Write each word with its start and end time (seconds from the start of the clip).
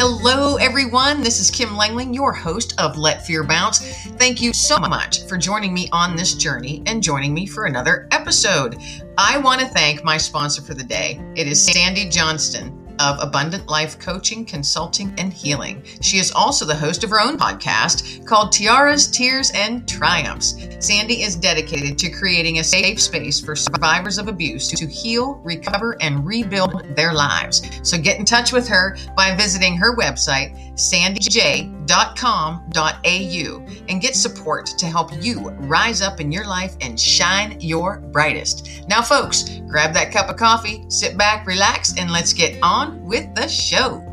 Hello, 0.00 0.54
everyone. 0.58 1.22
This 1.22 1.40
is 1.40 1.50
Kim 1.50 1.70
Langling, 1.70 2.14
your 2.14 2.32
host 2.32 2.72
of 2.78 2.96
Let 2.96 3.26
Fear 3.26 3.42
Bounce. 3.42 3.80
Thank 4.10 4.40
you 4.40 4.52
so 4.52 4.78
much 4.78 5.24
for 5.26 5.36
joining 5.36 5.74
me 5.74 5.88
on 5.90 6.14
this 6.14 6.34
journey 6.34 6.84
and 6.86 7.02
joining 7.02 7.34
me 7.34 7.48
for 7.48 7.64
another 7.64 8.06
episode. 8.12 8.80
I 9.18 9.38
want 9.38 9.60
to 9.60 9.66
thank 9.66 10.04
my 10.04 10.16
sponsor 10.16 10.62
for 10.62 10.74
the 10.74 10.84
day. 10.84 11.20
It 11.34 11.48
is 11.48 11.64
Sandy 11.64 12.08
Johnston 12.08 12.77
of 13.00 13.18
Abundant 13.20 13.68
Life 13.68 13.98
Coaching, 13.98 14.44
Consulting, 14.44 15.14
and 15.18 15.32
Healing. 15.32 15.82
She 16.00 16.18
is 16.18 16.32
also 16.32 16.64
the 16.64 16.74
host 16.74 17.04
of 17.04 17.10
her 17.10 17.20
own 17.20 17.38
podcast 17.38 18.26
called 18.26 18.52
Tiaras, 18.52 19.10
Tears, 19.10 19.50
and 19.54 19.88
Triumphs. 19.88 20.54
Sandy 20.80 21.22
is 21.22 21.36
dedicated 21.36 21.98
to 21.98 22.10
creating 22.10 22.58
a 22.58 22.64
safe 22.64 23.00
space 23.00 23.40
for 23.40 23.56
survivors 23.56 24.18
of 24.18 24.28
abuse 24.28 24.68
to 24.68 24.86
heal, 24.86 25.40
recover, 25.44 25.96
and 26.00 26.26
rebuild 26.26 26.84
their 26.96 27.12
lives. 27.12 27.62
So 27.82 27.98
get 27.98 28.18
in 28.18 28.24
touch 28.24 28.52
with 28.52 28.68
her 28.68 28.96
by 29.16 29.34
visiting 29.34 29.76
her 29.76 29.96
website, 29.96 30.67
sandyj.com.au, 30.78 33.66
and 33.88 34.00
get 34.00 34.16
support 34.16 34.66
to 34.66 34.86
help 34.86 35.10
you 35.22 35.50
rise 35.50 36.00
up 36.00 36.20
in 36.20 36.32
your 36.32 36.46
life 36.46 36.76
and 36.80 36.98
shine 36.98 37.60
your 37.60 37.98
brightest. 37.98 38.88
Now, 38.88 39.02
folks, 39.02 39.60
grab 39.68 39.92
that 39.94 40.12
cup 40.12 40.30
of 40.30 40.36
coffee, 40.36 40.84
sit 40.88 41.18
back, 41.18 41.46
relax, 41.46 41.94
and 41.98 42.10
let's 42.10 42.32
get 42.32 42.58
on 42.62 43.04
with 43.04 43.34
the 43.34 43.48
show. 43.48 44.04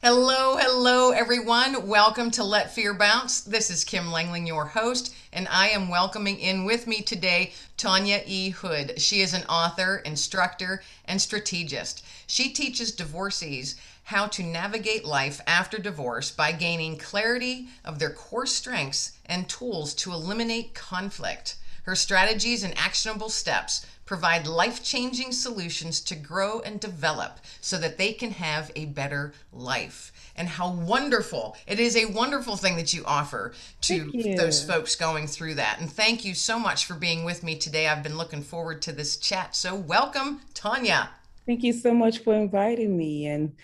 Hello, 0.00 0.56
hello, 0.56 1.10
everyone. 1.10 1.86
Welcome 1.86 2.30
to 2.30 2.44
Let 2.44 2.72
Fear 2.72 2.94
Bounce. 2.94 3.40
This 3.40 3.68
is 3.68 3.84
Kim 3.84 4.04
Langling, 4.04 4.46
your 4.46 4.64
host, 4.64 5.14
and 5.32 5.48
I 5.50 5.68
am 5.68 5.90
welcoming 5.90 6.38
in 6.38 6.64
with 6.64 6.86
me 6.86 7.02
today 7.02 7.52
Tanya 7.76 8.22
E. 8.24 8.50
Hood. 8.50 9.00
She 9.00 9.20
is 9.20 9.34
an 9.34 9.42
author, 9.48 9.96
instructor, 10.04 10.82
and 11.04 11.20
strategist. 11.20 12.04
She 12.30 12.50
teaches 12.50 12.92
divorcees 12.92 13.74
how 14.04 14.26
to 14.26 14.42
navigate 14.42 15.06
life 15.06 15.40
after 15.46 15.78
divorce 15.78 16.30
by 16.30 16.52
gaining 16.52 16.98
clarity 16.98 17.68
of 17.86 17.98
their 17.98 18.10
core 18.10 18.44
strengths 18.44 19.12
and 19.24 19.48
tools 19.48 19.94
to 19.94 20.12
eliminate 20.12 20.74
conflict. 20.74 21.56
Her 21.84 21.96
strategies 21.96 22.62
and 22.62 22.76
actionable 22.76 23.30
steps 23.30 23.86
provide 24.04 24.46
life 24.46 24.84
changing 24.84 25.32
solutions 25.32 26.00
to 26.00 26.14
grow 26.14 26.60
and 26.60 26.78
develop 26.78 27.40
so 27.62 27.78
that 27.78 27.96
they 27.96 28.12
can 28.12 28.32
have 28.32 28.70
a 28.76 28.84
better 28.84 29.32
life. 29.50 30.12
And 30.36 30.48
how 30.48 30.70
wonderful! 30.70 31.56
It 31.66 31.80
is 31.80 31.96
a 31.96 32.12
wonderful 32.12 32.56
thing 32.56 32.76
that 32.76 32.92
you 32.92 33.04
offer 33.06 33.54
to 33.82 34.10
you. 34.12 34.36
those 34.36 34.62
folks 34.62 34.96
going 34.96 35.26
through 35.26 35.54
that. 35.54 35.80
And 35.80 35.90
thank 35.90 36.26
you 36.26 36.34
so 36.34 36.58
much 36.58 36.84
for 36.84 36.94
being 36.94 37.24
with 37.24 37.42
me 37.42 37.56
today. 37.56 37.88
I've 37.88 38.02
been 38.02 38.18
looking 38.18 38.42
forward 38.42 38.82
to 38.82 38.92
this 38.92 39.16
chat. 39.16 39.56
So, 39.56 39.74
welcome, 39.74 40.42
Tanya. 40.52 41.10
Thank 41.48 41.62
you 41.62 41.72
so 41.72 41.94
much 41.94 42.18
for 42.18 42.34
inviting 42.34 42.94
me. 42.94 43.26
And 43.26 43.54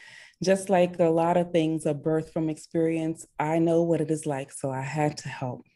just 0.42 0.70
like 0.70 0.98
a 0.98 1.04
lot 1.04 1.36
of 1.36 1.52
things 1.52 1.84
are 1.84 1.92
birthed 1.92 2.32
from 2.32 2.48
experience, 2.48 3.26
I 3.38 3.58
know 3.58 3.82
what 3.82 4.00
it 4.00 4.10
is 4.10 4.24
like. 4.24 4.52
So 4.52 4.70
I 4.70 4.80
had 4.80 5.18
to 5.18 5.28
help. 5.28 5.66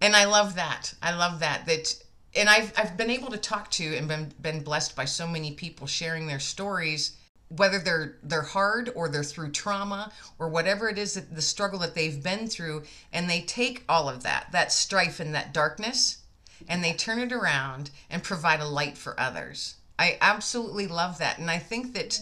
And 0.00 0.16
I 0.16 0.24
love 0.24 0.54
that. 0.54 0.94
I 1.02 1.14
love 1.14 1.40
that. 1.40 1.66
That 1.66 1.94
and 2.34 2.48
I've 2.48 2.72
I've 2.78 2.96
been 2.96 3.10
able 3.10 3.28
to 3.32 3.36
talk 3.36 3.70
to 3.72 3.94
and 3.94 4.08
been 4.08 4.32
been 4.40 4.62
blessed 4.62 4.96
by 4.96 5.04
so 5.04 5.26
many 5.26 5.52
people 5.52 5.86
sharing 5.86 6.26
their 6.26 6.40
stories, 6.40 7.18
whether 7.48 7.78
they're 7.78 8.16
they're 8.22 8.40
hard 8.40 8.90
or 8.94 9.10
they're 9.10 9.22
through 9.22 9.50
trauma 9.50 10.10
or 10.38 10.48
whatever 10.48 10.88
it 10.88 10.96
is 10.96 11.12
that 11.14 11.34
the 11.34 11.42
struggle 11.42 11.80
that 11.80 11.94
they've 11.94 12.22
been 12.22 12.48
through, 12.48 12.82
and 13.12 13.28
they 13.28 13.42
take 13.42 13.84
all 13.90 14.08
of 14.08 14.22
that, 14.22 14.48
that 14.52 14.72
strife 14.72 15.20
and 15.20 15.34
that 15.34 15.52
darkness, 15.52 16.24
and 16.66 16.82
they 16.82 16.94
turn 16.94 17.18
it 17.18 17.30
around 17.30 17.90
and 18.08 18.22
provide 18.22 18.60
a 18.60 18.66
light 18.66 18.96
for 18.96 19.20
others. 19.20 19.76
I 19.98 20.18
absolutely 20.20 20.86
love 20.86 21.18
that. 21.18 21.38
And 21.38 21.50
I 21.50 21.58
think 21.58 21.94
that 21.94 22.20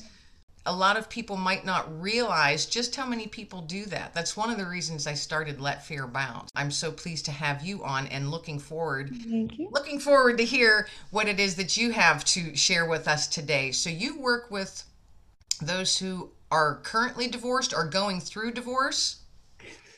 a 0.64 0.72
lot 0.72 0.96
of 0.96 1.08
people 1.08 1.36
might 1.36 1.64
not 1.64 2.00
realize 2.00 2.66
just 2.66 2.94
how 2.94 3.06
many 3.06 3.26
people 3.26 3.62
do 3.62 3.84
that. 3.86 4.14
That's 4.14 4.36
one 4.36 4.50
of 4.50 4.58
the 4.58 4.66
reasons 4.66 5.06
I 5.06 5.14
started 5.14 5.60
Let 5.60 5.84
Fear 5.84 6.06
Bounce. 6.06 6.50
I'm 6.54 6.70
so 6.70 6.92
pleased 6.92 7.24
to 7.24 7.32
have 7.32 7.64
you 7.64 7.82
on 7.82 8.06
and 8.08 8.30
looking 8.30 8.58
forward 8.58 9.10
Thank 9.28 9.58
you. 9.58 9.68
looking 9.72 9.98
forward 9.98 10.38
to 10.38 10.44
hear 10.44 10.86
what 11.10 11.26
it 11.28 11.40
is 11.40 11.56
that 11.56 11.76
you 11.76 11.90
have 11.90 12.24
to 12.26 12.54
share 12.54 12.86
with 12.86 13.08
us 13.08 13.26
today. 13.26 13.72
So 13.72 13.90
you 13.90 14.20
work 14.20 14.50
with 14.50 14.84
those 15.60 15.98
who 15.98 16.30
are 16.50 16.80
currently 16.84 17.26
divorced 17.26 17.74
or 17.74 17.86
going 17.86 18.20
through 18.20 18.52
divorce. 18.52 19.22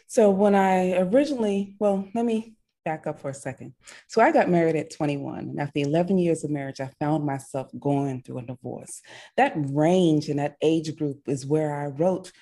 So 0.07 0.31
when 0.31 0.55
I 0.55 0.97
originally, 0.99 1.75
well, 1.79 2.09
let 2.15 2.25
me 2.25 2.54
back 2.85 3.07
up 3.07 3.21
for 3.21 3.31
a 3.31 3.35
second. 3.35 3.75
So 4.09 4.21
I 4.21 4.31
got 4.31 4.51
married 4.51 4.77
at 4.77 4.91
21. 4.91 5.39
And 5.39 5.61
after 5.61 5.81
11 5.81 6.19
years 6.19 6.45
of 6.45 6.51
marriage, 6.51 6.81
I 6.81 6.91
found 7.01 7.25
myself 7.25 7.69
going 7.79 8.23
through 8.23 8.39
a 8.39 8.43
divorce. 8.43 9.01
That 9.37 9.55
range 9.57 10.29
and 10.29 10.39
that 10.39 10.57
age 10.63 10.95
group 10.97 11.29
is 11.29 11.47
where 11.47 11.75
I 11.75 11.87
wrote 11.87 12.33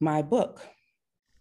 my 0.00 0.22
book. 0.22 0.60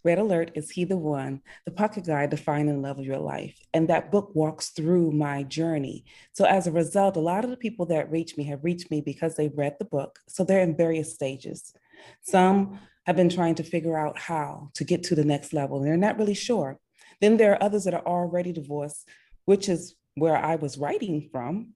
Red 0.03 0.17
Alert 0.17 0.51
is 0.55 0.71
He 0.71 0.83
the 0.83 0.97
One, 0.97 1.41
the 1.65 1.71
pocket 1.71 2.05
guide 2.05 2.31
to 2.31 2.37
finding 2.37 2.75
the 2.75 2.87
love 2.87 2.97
of 2.97 3.05
your 3.05 3.19
life. 3.19 3.55
And 3.73 3.87
that 3.87 4.11
book 4.11 4.31
walks 4.33 4.69
through 4.69 5.11
my 5.11 5.43
journey. 5.43 6.05
So 6.33 6.45
as 6.45 6.65
a 6.65 6.71
result, 6.71 7.17
a 7.17 7.19
lot 7.19 7.43
of 7.43 7.51
the 7.51 7.57
people 7.57 7.85
that 7.87 8.11
reach 8.11 8.35
me 8.35 8.45
have 8.45 8.63
reached 8.63 8.89
me 8.89 9.01
because 9.01 9.35
they 9.35 9.49
read 9.49 9.75
the 9.77 9.85
book. 9.85 10.17
So 10.27 10.43
they're 10.43 10.61
in 10.61 10.75
various 10.75 11.13
stages. 11.13 11.73
Some 12.23 12.79
have 13.05 13.15
been 13.15 13.29
trying 13.29 13.55
to 13.55 13.63
figure 13.63 13.97
out 13.97 14.17
how 14.17 14.69
to 14.75 14.83
get 14.83 15.03
to 15.03 15.15
the 15.15 15.25
next 15.25 15.53
level, 15.53 15.77
and 15.77 15.85
they're 15.85 15.97
not 15.97 16.17
really 16.17 16.33
sure. 16.33 16.79
Then 17.21 17.37
there 17.37 17.53
are 17.53 17.63
others 17.63 17.85
that 17.85 17.93
are 17.93 18.05
already 18.05 18.51
divorced, 18.51 19.07
which 19.45 19.69
is 19.69 19.95
where 20.15 20.35
I 20.35 20.55
was 20.55 20.77
writing 20.77 21.29
from, 21.31 21.73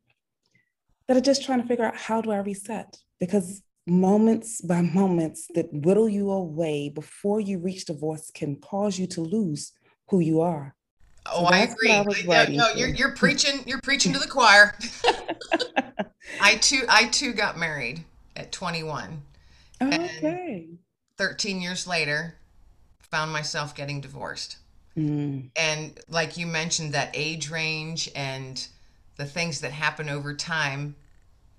that 1.08 1.16
are 1.16 1.22
just 1.22 1.46
trying 1.46 1.62
to 1.62 1.68
figure 1.68 1.86
out 1.86 1.96
how 1.96 2.22
do 2.22 2.32
I 2.32 2.38
reset? 2.38 2.98
Because 3.20 3.62
moments 3.88 4.62
by 4.62 4.82
moments 4.82 5.48
that 5.54 5.72
whittle 5.72 6.10
you 6.10 6.32
away 6.32 6.90
before 6.90 7.40
you 7.40 7.60
reach 7.60 7.86
divorce 7.86 8.32
can 8.34 8.56
cause 8.56 8.98
you 8.98 9.06
to 9.08 9.22
lose 9.22 9.72
who 10.10 10.20
you 10.20 10.42
are. 10.42 10.76
Oh, 11.28 11.42
So 11.42 11.46
I 11.46 11.58
agree. 11.60 11.92
I 11.92 12.06
Yeah, 12.24 12.46
no, 12.50 12.70
you're 12.76 12.90
you're 12.90 13.16
preaching 13.16 13.64
you're 13.66 13.82
preaching 13.82 14.14
to 14.14 14.20
the 14.20 14.28
choir. 14.28 14.76
I 16.42 16.56
too 16.56 16.86
I 16.90 17.06
too 17.06 17.34
got 17.34 17.58
married 17.58 18.04
at 18.36 18.52
21. 18.52 19.22
Okay. 19.82 20.70
13 21.18 21.62
years 21.62 21.88
later, 21.88 22.36
found 23.10 23.32
myself 23.32 23.74
getting 23.76 24.02
divorced. 24.02 24.58
Mm, 24.98 25.50
and 25.58 26.00
like 26.08 26.38
you 26.38 26.48
mentioned 26.48 26.94
that 26.94 27.12
age 27.14 27.50
range 27.50 28.10
and 28.16 28.66
the 29.18 29.26
things 29.26 29.60
that 29.62 29.72
happen 29.72 30.10
over 30.10 30.34
time 30.34 30.96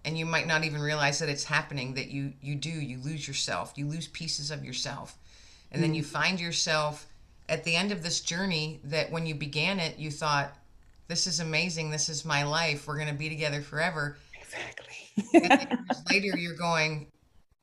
and 0.06 0.16
you 0.16 0.24
might 0.24 0.46
not 0.46 0.64
even 0.64 0.80
realize 0.80 1.18
that 1.18 1.28
it's 1.28 1.44
happening 1.44 1.94
that 1.94 2.08
you 2.08 2.32
you 2.40 2.54
do 2.54 2.70
you 2.70 2.98
lose 2.98 3.28
yourself 3.28 3.74
you 3.76 3.86
lose 3.86 4.08
pieces 4.08 4.50
of 4.50 4.64
yourself. 4.64 5.18
And 5.72 5.82
then 5.82 5.94
you 5.94 6.02
find 6.02 6.40
yourself 6.40 7.06
at 7.50 7.64
the 7.64 7.76
end 7.76 7.92
of 7.92 8.02
this 8.02 8.20
journey 8.20 8.80
that 8.84 9.10
when 9.10 9.26
you 9.26 9.34
began 9.34 9.80
it 9.80 9.98
you 9.98 10.10
thought 10.10 10.56
this 11.08 11.26
is 11.26 11.40
amazing 11.40 11.90
this 11.90 12.08
is 12.08 12.24
my 12.24 12.44
life 12.44 12.86
we're 12.86 12.96
going 12.96 13.08
to 13.08 13.14
be 13.14 13.28
together 13.28 13.60
forever. 13.60 14.16
Exactly. 14.40 15.76
later 16.10 16.38
you're 16.38 16.56
going 16.56 17.08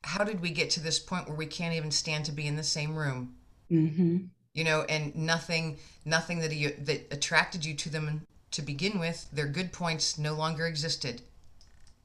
how 0.03 0.23
did 0.23 0.39
we 0.39 0.51
get 0.51 0.69
to 0.71 0.81
this 0.81 0.99
point 0.99 1.27
where 1.27 1.37
we 1.37 1.47
can't 1.47 1.73
even 1.73 1.89
stand 1.89 2.25
to 2.25 2.31
be 2.31 2.45
in 2.45 2.57
the 2.57 2.63
same 2.63 2.95
room? 2.95 3.33
Hmm 3.69 4.17
you 4.53 4.63
know 4.63 4.83
and 4.83 5.15
nothing 5.15 5.77
nothing 6.05 6.39
that 6.39 6.53
you 6.53 6.73
that 6.79 7.07
attracted 7.11 7.65
you 7.65 7.73
to 7.73 7.89
them 7.89 8.25
to 8.51 8.61
begin 8.61 8.99
with 8.99 9.27
their 9.31 9.47
good 9.47 9.71
points 9.71 10.17
no 10.17 10.33
longer 10.33 10.67
existed 10.67 11.21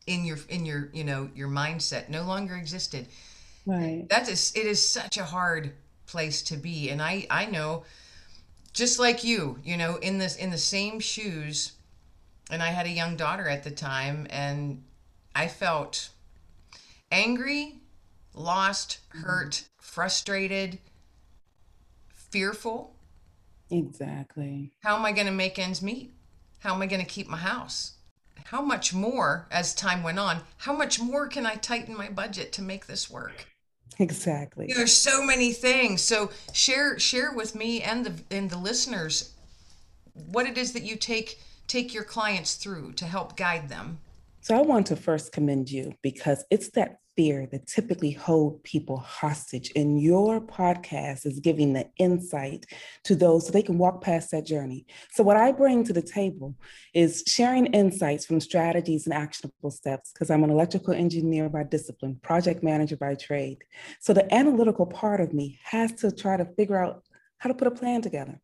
in 0.06 0.24
your 0.24 0.38
in 0.48 0.64
your 0.64 0.88
you 0.92 1.04
know 1.04 1.28
your 1.34 1.48
mindset 1.48 2.08
no 2.08 2.22
longer 2.22 2.56
existed 2.56 3.06
Right. 3.66 4.06
that 4.08 4.28
is 4.30 4.52
it 4.56 4.64
is 4.64 4.86
such 4.86 5.18
a 5.18 5.24
hard 5.24 5.72
place 6.06 6.40
to 6.42 6.56
be 6.56 6.88
and 6.88 7.02
i 7.02 7.26
i 7.30 7.44
know 7.44 7.84
just 8.72 8.98
like 8.98 9.24
you 9.24 9.58
you 9.62 9.76
know 9.76 9.96
in 9.96 10.16
this 10.16 10.36
in 10.36 10.50
the 10.50 10.58
same 10.58 11.00
shoes 11.00 11.72
and 12.50 12.62
i 12.62 12.68
had 12.68 12.86
a 12.86 12.90
young 12.90 13.16
daughter 13.16 13.46
at 13.46 13.64
the 13.64 13.70
time 13.70 14.26
and 14.30 14.82
i 15.34 15.48
felt 15.48 16.08
angry 17.12 17.74
lost 18.32 19.00
hurt 19.08 19.50
mm-hmm. 19.50 19.66
frustrated 19.80 20.78
fearful 22.30 22.94
Exactly. 23.70 24.72
how 24.82 24.96
am 24.96 25.04
i 25.04 25.12
going 25.12 25.26
to 25.26 25.32
make 25.32 25.58
ends 25.58 25.82
meet 25.82 26.12
how 26.60 26.74
am 26.74 26.82
i 26.82 26.86
going 26.86 27.00
to 27.00 27.06
keep 27.06 27.28
my 27.28 27.36
house 27.36 27.92
how 28.44 28.62
much 28.62 28.94
more 28.94 29.46
as 29.50 29.74
time 29.74 30.02
went 30.02 30.18
on 30.18 30.40
how 30.58 30.72
much 30.72 31.00
more 31.00 31.26
can 31.28 31.44
i 31.46 31.54
tighten 31.54 31.96
my 31.96 32.08
budget 32.08 32.52
to 32.52 32.62
make 32.62 32.86
this 32.86 33.10
work 33.10 33.46
Exactly. 34.00 34.66
You 34.68 34.74
know, 34.74 34.78
there's 34.78 34.96
so 34.96 35.24
many 35.24 35.52
things. 35.52 36.02
So 36.02 36.30
share 36.52 36.98
share 37.00 37.32
with 37.32 37.56
me 37.56 37.82
and 37.82 38.06
the 38.06 38.14
and 38.30 38.48
the 38.48 38.56
listeners 38.56 39.34
what 40.30 40.46
it 40.46 40.56
is 40.56 40.72
that 40.74 40.84
you 40.84 40.94
take 40.94 41.40
take 41.66 41.92
your 41.92 42.04
clients 42.04 42.54
through 42.54 42.92
to 42.92 43.04
help 43.06 43.36
guide 43.36 43.68
them. 43.68 43.98
So 44.40 44.56
I 44.56 44.60
want 44.62 44.86
to 44.88 44.96
first 44.96 45.32
commend 45.32 45.68
you 45.70 45.94
because 46.02 46.44
it's 46.48 46.70
that 46.70 47.00
fear 47.18 47.48
that 47.50 47.66
typically 47.66 48.12
hold 48.12 48.62
people 48.62 48.96
hostage. 48.96 49.72
And 49.74 50.00
your 50.00 50.40
podcast 50.40 51.26
is 51.26 51.40
giving 51.40 51.72
the 51.72 51.90
insight 51.96 52.64
to 53.02 53.16
those 53.16 53.44
so 53.44 53.50
they 53.50 53.60
can 53.60 53.76
walk 53.76 54.02
past 54.02 54.30
that 54.30 54.46
journey. 54.46 54.86
So 55.10 55.24
what 55.24 55.36
I 55.36 55.50
bring 55.50 55.82
to 55.82 55.92
the 55.92 56.00
table 56.00 56.54
is 56.94 57.24
sharing 57.26 57.66
insights 57.66 58.24
from 58.24 58.38
strategies 58.38 59.04
and 59.04 59.12
actionable 59.12 59.72
steps 59.72 60.12
because 60.12 60.30
I'm 60.30 60.44
an 60.44 60.50
electrical 60.50 60.94
engineer 60.94 61.48
by 61.48 61.64
discipline, 61.64 62.20
project 62.22 62.62
manager 62.62 62.96
by 62.96 63.16
trade. 63.16 63.64
So 63.98 64.12
the 64.12 64.32
analytical 64.32 64.86
part 64.86 65.20
of 65.20 65.32
me 65.32 65.58
has 65.64 65.90
to 65.94 66.12
try 66.12 66.36
to 66.36 66.44
figure 66.44 66.80
out 66.80 67.02
how 67.38 67.48
to 67.48 67.54
put 67.54 67.66
a 67.66 67.72
plan 67.72 68.00
together. 68.00 68.40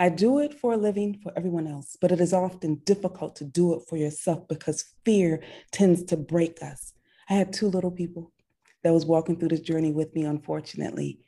I 0.00 0.08
do 0.08 0.38
it 0.38 0.54
for 0.54 0.72
a 0.72 0.78
living 0.78 1.20
for 1.22 1.30
everyone 1.36 1.66
else, 1.66 1.98
but 2.00 2.10
it 2.10 2.20
is 2.20 2.32
often 2.32 2.76
difficult 2.86 3.36
to 3.36 3.44
do 3.44 3.74
it 3.74 3.82
for 3.86 3.98
yourself 3.98 4.48
because 4.48 4.94
fear 5.04 5.42
tends 5.72 6.04
to 6.04 6.16
break 6.16 6.62
us. 6.62 6.94
I 7.28 7.34
had 7.34 7.52
two 7.52 7.68
little 7.68 7.90
people 7.90 8.32
that 8.82 8.92
was 8.92 9.04
walking 9.04 9.38
through 9.38 9.50
this 9.50 9.60
journey 9.60 9.92
with 9.92 10.14
me, 10.14 10.24
unfortunately, 10.24 11.20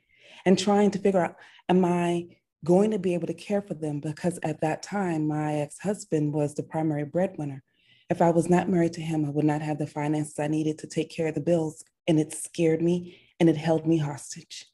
and 0.45 0.57
trying 0.57 0.91
to 0.91 0.99
figure 0.99 1.23
out, 1.23 1.35
am 1.69 1.85
I 1.85 2.37
going 2.63 2.91
to 2.91 2.99
be 2.99 3.13
able 3.13 3.27
to 3.27 3.33
care 3.33 3.61
for 3.61 3.73
them? 3.73 3.99
Because 3.99 4.39
at 4.43 4.61
that 4.61 4.83
time, 4.83 5.27
my 5.27 5.55
ex-husband 5.55 6.33
was 6.33 6.55
the 6.55 6.63
primary 6.63 7.03
breadwinner. 7.05 7.63
If 8.09 8.21
I 8.21 8.31
was 8.31 8.49
not 8.49 8.69
married 8.69 8.93
to 8.93 9.01
him, 9.01 9.25
I 9.25 9.29
would 9.29 9.45
not 9.45 9.61
have 9.61 9.77
the 9.77 9.87
finances 9.87 10.39
I 10.39 10.47
needed 10.47 10.77
to 10.79 10.87
take 10.87 11.09
care 11.09 11.27
of 11.27 11.35
the 11.35 11.41
bills. 11.41 11.83
And 12.07 12.19
it 12.19 12.33
scared 12.33 12.81
me 12.81 13.19
and 13.39 13.47
it 13.47 13.57
held 13.57 13.85
me 13.85 13.97
hostage. 13.97 14.65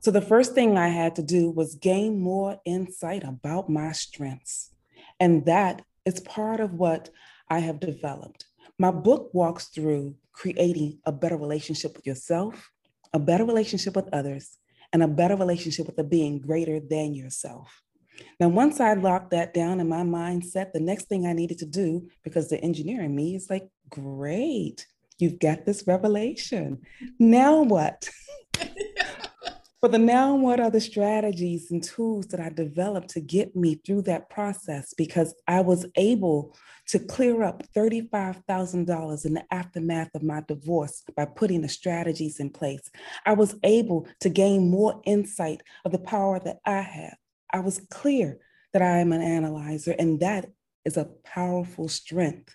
So 0.00 0.10
the 0.10 0.20
first 0.20 0.54
thing 0.54 0.76
I 0.76 0.88
had 0.88 1.14
to 1.16 1.22
do 1.22 1.50
was 1.50 1.74
gain 1.76 2.20
more 2.20 2.60
insight 2.64 3.22
about 3.22 3.68
my 3.68 3.92
strengths. 3.92 4.70
And 5.18 5.44
that 5.46 5.82
is 6.04 6.20
part 6.20 6.60
of 6.60 6.74
what 6.74 7.10
I 7.48 7.60
have 7.60 7.80
developed. 7.80 8.46
My 8.80 8.90
book 8.90 9.28
walks 9.34 9.66
through 9.66 10.14
creating 10.32 11.00
a 11.04 11.12
better 11.12 11.36
relationship 11.36 11.94
with 11.94 12.06
yourself, 12.06 12.70
a 13.12 13.18
better 13.18 13.44
relationship 13.44 13.94
with 13.94 14.08
others, 14.10 14.56
and 14.94 15.02
a 15.02 15.06
better 15.06 15.36
relationship 15.36 15.86
with 15.86 15.98
a 15.98 16.02
being 16.02 16.40
greater 16.40 16.80
than 16.80 17.12
yourself. 17.12 17.82
Now, 18.40 18.48
once 18.48 18.80
I 18.80 18.94
locked 18.94 19.32
that 19.32 19.52
down 19.52 19.80
in 19.80 19.88
my 19.90 20.00
mindset, 20.00 20.72
the 20.72 20.80
next 20.80 21.10
thing 21.10 21.26
I 21.26 21.34
needed 21.34 21.58
to 21.58 21.66
do, 21.66 22.08
because 22.24 22.48
the 22.48 22.58
engineer 22.62 23.02
in 23.02 23.14
me 23.14 23.36
is 23.36 23.50
like, 23.50 23.68
great, 23.90 24.86
you've 25.18 25.40
got 25.40 25.66
this 25.66 25.86
revelation. 25.86 26.80
Now 27.18 27.60
what? 27.60 28.08
But 29.82 29.92
the 29.92 29.98
now 29.98 30.34
what 30.34 30.60
are 30.60 30.70
the 30.70 30.80
strategies 30.80 31.70
and 31.70 31.82
tools 31.82 32.26
that 32.26 32.40
I 32.40 32.50
developed 32.50 33.08
to 33.10 33.20
get 33.20 33.56
me 33.56 33.76
through 33.76 34.02
that 34.02 34.28
process? 34.28 34.92
Because 34.92 35.34
I 35.48 35.62
was 35.62 35.86
able 35.96 36.54
to 36.88 36.98
clear 36.98 37.42
up 37.42 37.62
$35,000 37.74 39.24
in 39.24 39.34
the 39.34 39.44
aftermath 39.50 40.10
of 40.14 40.22
my 40.22 40.42
divorce 40.46 41.02
by 41.16 41.24
putting 41.24 41.62
the 41.62 41.68
strategies 41.68 42.40
in 42.40 42.50
place. 42.50 42.90
I 43.24 43.32
was 43.32 43.54
able 43.62 44.06
to 44.20 44.28
gain 44.28 44.70
more 44.70 45.00
insight 45.06 45.62
of 45.86 45.92
the 45.92 45.98
power 45.98 46.38
that 46.40 46.58
I 46.66 46.82
have. 46.82 47.16
I 47.50 47.60
was 47.60 47.80
clear 47.90 48.38
that 48.74 48.82
I 48.82 48.98
am 48.98 49.14
an 49.14 49.22
analyzer, 49.22 49.94
and 49.98 50.20
that 50.20 50.50
is 50.84 50.98
a 50.98 51.08
powerful 51.24 51.88
strength. 51.88 52.54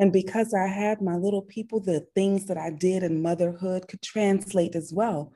And 0.00 0.12
because 0.12 0.52
I 0.52 0.66
had 0.66 1.00
my 1.00 1.14
little 1.14 1.42
people, 1.42 1.78
the 1.78 2.06
things 2.16 2.46
that 2.46 2.58
I 2.58 2.70
did 2.70 3.04
in 3.04 3.22
motherhood 3.22 3.86
could 3.86 4.02
translate 4.02 4.74
as 4.74 4.92
well 4.92 5.32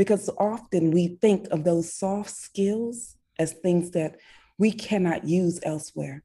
because 0.00 0.30
often 0.38 0.92
we 0.92 1.18
think 1.20 1.46
of 1.50 1.62
those 1.62 1.92
soft 1.92 2.30
skills 2.30 3.16
as 3.38 3.52
things 3.52 3.90
that 3.90 4.16
we 4.58 4.72
cannot 4.72 5.28
use 5.28 5.60
elsewhere. 5.62 6.22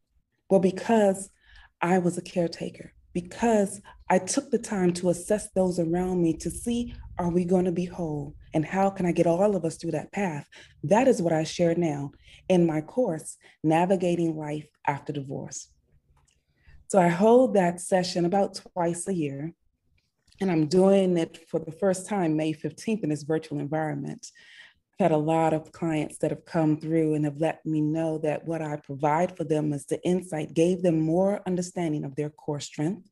Well, 0.49 0.61
because 0.61 1.29
I 1.81 1.97
was 1.97 2.17
a 2.17 2.21
caretaker, 2.21 2.93
because 3.11 3.81
I 4.09 4.19
took 4.19 4.49
the 4.49 4.59
time 4.59 4.93
to 4.93 5.09
assess 5.09 5.49
those 5.51 5.77
around 5.77 6.21
me 6.21 6.37
to 6.37 6.49
see 6.49 6.95
are 7.19 7.29
we 7.29 7.43
going 7.43 7.65
to 7.65 7.73
be 7.73 7.83
whole 7.83 8.33
and 8.53 8.65
how 8.65 8.89
can 8.89 9.05
I 9.05 9.11
get 9.11 9.27
all 9.27 9.57
of 9.57 9.65
us 9.65 9.75
through 9.75 9.91
that 9.91 10.13
path? 10.13 10.47
That 10.81 11.09
is 11.09 11.21
what 11.21 11.33
I 11.33 11.43
share 11.43 11.75
now 11.75 12.11
in 12.47 12.65
my 12.65 12.79
course, 12.79 13.35
Navigating 13.61 14.37
Life 14.37 14.67
After 14.87 15.11
Divorce. 15.11 15.67
So 16.87 16.97
I 16.97 17.09
hold 17.09 17.55
that 17.55 17.81
session 17.81 18.23
about 18.23 18.61
twice 18.73 19.05
a 19.09 19.13
year 19.13 19.53
and 20.41 20.51
I'm 20.51 20.67
doing 20.67 21.17
it 21.17 21.47
for 21.47 21.59
the 21.59 21.71
first 21.71 22.07
time 22.07 22.35
May 22.35 22.53
15th 22.53 23.03
in 23.03 23.09
this 23.09 23.23
virtual 23.23 23.59
environment. 23.59 24.31
I've 24.99 25.05
had 25.05 25.11
a 25.11 25.17
lot 25.17 25.53
of 25.53 25.71
clients 25.71 26.17
that 26.19 26.31
have 26.31 26.45
come 26.45 26.77
through 26.77 27.15
and 27.15 27.25
have 27.25 27.39
let 27.39 27.65
me 27.65 27.81
know 27.81 28.17
that 28.19 28.45
what 28.45 28.61
I 28.61 28.77
provide 28.77 29.35
for 29.35 29.43
them 29.43 29.73
is 29.73 29.85
the 29.85 30.01
insight, 30.03 30.53
gave 30.53 30.81
them 30.81 30.99
more 30.99 31.41
understanding 31.45 32.03
of 32.03 32.15
their 32.15 32.29
core 32.29 32.59
strength 32.59 33.09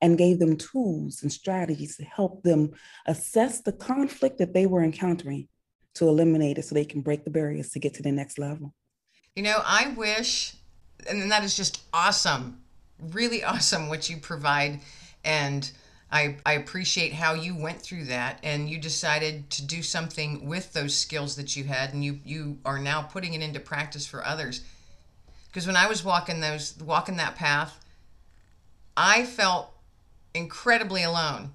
and 0.00 0.18
gave 0.18 0.38
them 0.38 0.56
tools 0.56 1.22
and 1.22 1.32
strategies 1.32 1.96
to 1.96 2.04
help 2.04 2.42
them 2.42 2.70
assess 3.06 3.60
the 3.60 3.72
conflict 3.72 4.38
that 4.38 4.54
they 4.54 4.66
were 4.66 4.82
encountering 4.82 5.48
to 5.94 6.08
eliminate 6.08 6.58
it 6.58 6.64
so 6.64 6.74
they 6.74 6.84
can 6.84 7.00
break 7.00 7.24
the 7.24 7.30
barriers 7.30 7.70
to 7.70 7.78
get 7.78 7.94
to 7.94 8.02
the 8.02 8.12
next 8.12 8.38
level. 8.38 8.74
You 9.34 9.42
know, 9.42 9.60
I 9.64 9.94
wish, 9.96 10.54
and 11.08 11.30
that 11.30 11.42
is 11.42 11.56
just 11.56 11.82
awesome, 11.92 12.60
really 13.00 13.42
awesome 13.44 13.88
what 13.88 14.08
you 14.08 14.18
provide. 14.18 14.80
And 15.24 15.70
I, 16.10 16.36
I 16.46 16.54
appreciate 16.54 17.12
how 17.12 17.34
you 17.34 17.54
went 17.54 17.82
through 17.82 18.04
that 18.04 18.38
and 18.42 18.68
you 18.68 18.78
decided 18.78 19.50
to 19.50 19.66
do 19.66 19.82
something 19.82 20.46
with 20.46 20.72
those 20.72 20.96
skills 20.96 21.36
that 21.36 21.54
you 21.54 21.64
had 21.64 21.92
and 21.92 22.02
you 22.02 22.20
you 22.24 22.58
are 22.64 22.78
now 22.78 23.02
putting 23.02 23.34
it 23.34 23.42
into 23.42 23.60
practice 23.60 24.06
for 24.06 24.24
others. 24.24 24.62
Because 25.46 25.66
when 25.66 25.76
i 25.76 25.86
was 25.86 26.04
walking 26.04 26.40
those 26.40 26.76
walking 26.78 27.16
that 27.16 27.36
path 27.36 27.78
i 28.96 29.24
felt 29.24 29.70
incredibly 30.34 31.02
alone. 31.02 31.52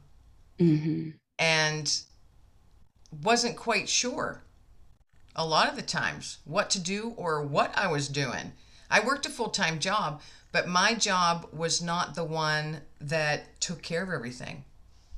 Mm-hmm. 0.59 1.09
and 1.39 2.01
wasn't 3.23 3.57
quite 3.57 3.89
sure 3.89 4.43
a 5.35 5.45
lot 5.45 5.67
of 5.67 5.75
the 5.75 5.81
times 5.81 6.37
what 6.45 6.69
to 6.69 6.79
do 6.79 7.13
or 7.17 7.41
what 7.41 7.75
i 7.75 7.87
was 7.87 8.07
doing. 8.07 8.53
I 8.89 8.99
worked 8.99 9.25
a 9.25 9.29
full-time 9.29 9.79
job 9.79 10.21
but 10.53 10.67
my 10.67 10.93
job 10.93 11.47
was 11.51 11.81
not 11.81 12.15
the 12.15 12.23
one 12.23 12.79
that 13.01 13.59
took 13.59 13.81
care 13.81 14.03
of 14.03 14.09
everything. 14.09 14.63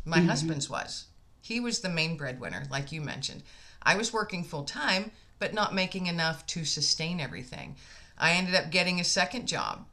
My 0.06 0.18
mm-hmm. 0.18 0.30
husband's 0.30 0.70
was. 0.70 1.06
He 1.42 1.60
was 1.60 1.82
the 1.82 1.90
main 1.90 2.18
breadwinner, 2.18 2.64
like 2.72 2.92
you 2.92 3.02
mentioned. 3.02 3.44
I 3.84 3.98
was 3.98 4.14
working 4.14 4.44
full 4.44 4.64
time, 4.64 5.12
but 5.38 5.54
not 5.54 5.76
making 5.76 6.08
enough 6.08 6.48
to 6.48 6.64
sustain 6.66 7.20
everything. 7.20 7.76
I 8.18 8.32
ended 8.32 8.56
up 8.56 8.72
getting 8.72 9.00
a 9.00 9.04
second 9.04 9.48
job. 9.48 9.86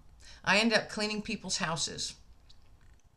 I 0.44 0.59
ended 0.59 0.79
up 0.79 0.89
cleaning 0.89 1.23
people's 1.23 1.59
houses. 1.59 2.15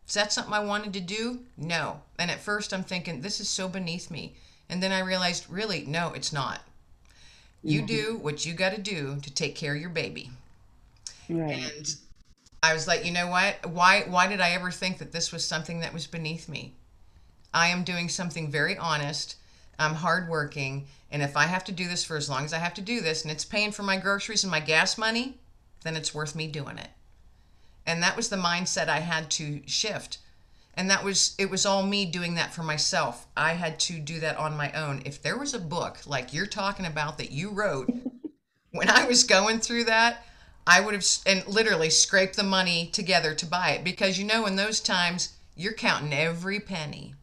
Is 0.07 0.15
that 0.15 0.33
something 0.33 0.53
I 0.53 0.59
wanted 0.59 0.93
to 0.93 1.01
do? 1.01 1.41
No. 1.55 2.01
And 2.17 2.31
at 2.31 2.41
first 2.41 2.73
I'm 2.73 2.83
thinking, 2.83 3.21
this 3.21 3.39
is 3.39 3.47
so 3.47 3.67
beneath 3.67 4.09
me. 4.09 4.35
And 4.67 4.81
then 4.81 4.91
I 4.91 4.99
realized, 4.99 5.45
really, 5.47 5.85
no, 5.85 6.11
it's 6.13 6.33
not. 6.33 6.61
You 7.63 7.79
mm-hmm. 7.79 7.87
do 7.87 8.19
what 8.19 8.45
you 8.47 8.53
got 8.53 8.73
to 8.73 8.81
do 8.81 9.17
to 9.21 9.33
take 9.33 9.55
care 9.55 9.75
of 9.75 9.81
your 9.81 9.91
baby. 9.91 10.31
Right. 11.29 11.71
And 11.77 11.95
I 12.65 12.73
was 12.73 12.87
like, 12.87 13.05
you 13.05 13.11
know 13.11 13.27
what? 13.27 13.63
Why 13.69 14.05
why 14.07 14.27
did 14.27 14.41
I 14.41 14.51
ever 14.51 14.71
think 14.71 14.97
that 14.97 15.11
this 15.11 15.31
was 15.31 15.45
something 15.45 15.81
that 15.81 15.93
was 15.93 16.07
beneath 16.07 16.49
me? 16.49 16.73
I 17.53 17.67
am 17.67 17.83
doing 17.83 18.09
something 18.09 18.49
very 18.49 18.75
honest. 18.75 19.35
I'm 19.77 19.93
hardworking, 19.93 20.87
and 21.11 21.21
if 21.21 21.37
I 21.37 21.43
have 21.43 21.63
to 21.65 21.71
do 21.71 21.87
this 21.87 22.03
for 22.03 22.17
as 22.17 22.29
long 22.29 22.43
as 22.43 22.53
I 22.53 22.57
have 22.57 22.73
to 22.75 22.81
do 22.81 23.01
this, 23.01 23.21
and 23.21 23.31
it's 23.31 23.45
paying 23.45 23.71
for 23.71 23.83
my 23.83 23.97
groceries 23.97 24.43
and 24.43 24.49
my 24.49 24.61
gas 24.61 24.97
money, 24.97 25.37
then 25.83 25.95
it's 25.95 26.15
worth 26.15 26.33
me 26.33 26.47
doing 26.47 26.79
it. 26.79 26.89
And 27.85 28.01
that 28.01 28.17
was 28.17 28.29
the 28.29 28.35
mindset 28.35 28.89
I 28.89 28.99
had 28.99 29.29
to 29.31 29.61
shift. 29.67 30.17
And 30.73 30.89
that 30.89 31.03
was 31.03 31.35
it 31.37 31.51
was 31.51 31.67
all 31.67 31.83
me 31.83 32.05
doing 32.05 32.33
that 32.33 32.51
for 32.51 32.63
myself. 32.63 33.27
I 33.37 33.53
had 33.53 33.79
to 33.81 33.99
do 33.99 34.19
that 34.21 34.37
on 34.37 34.57
my 34.57 34.71
own. 34.71 35.03
If 35.05 35.21
there 35.21 35.37
was 35.37 35.53
a 35.53 35.59
book 35.59 35.99
like 36.07 36.33
you're 36.33 36.47
talking 36.47 36.87
about 36.87 37.19
that 37.19 37.31
you 37.31 37.51
wrote 37.51 37.93
when 38.71 38.89
I 38.89 39.05
was 39.05 39.23
going 39.23 39.59
through 39.59 39.83
that, 39.83 40.25
I 40.67 40.81
would 40.81 40.95
have 40.95 41.05
and 41.25 41.45
literally 41.47 41.89
scraped 41.89 42.35
the 42.35 42.43
money 42.43 42.89
together 42.91 43.35
to 43.35 43.45
buy 43.45 43.71
it 43.71 43.83
because 43.83 44.17
you 44.17 44.25
know 44.25 44.45
in 44.45 44.55
those 44.55 44.79
times 44.79 45.35
you're 45.55 45.73
counting 45.73 46.13
every 46.13 46.59
penny. 46.59 47.13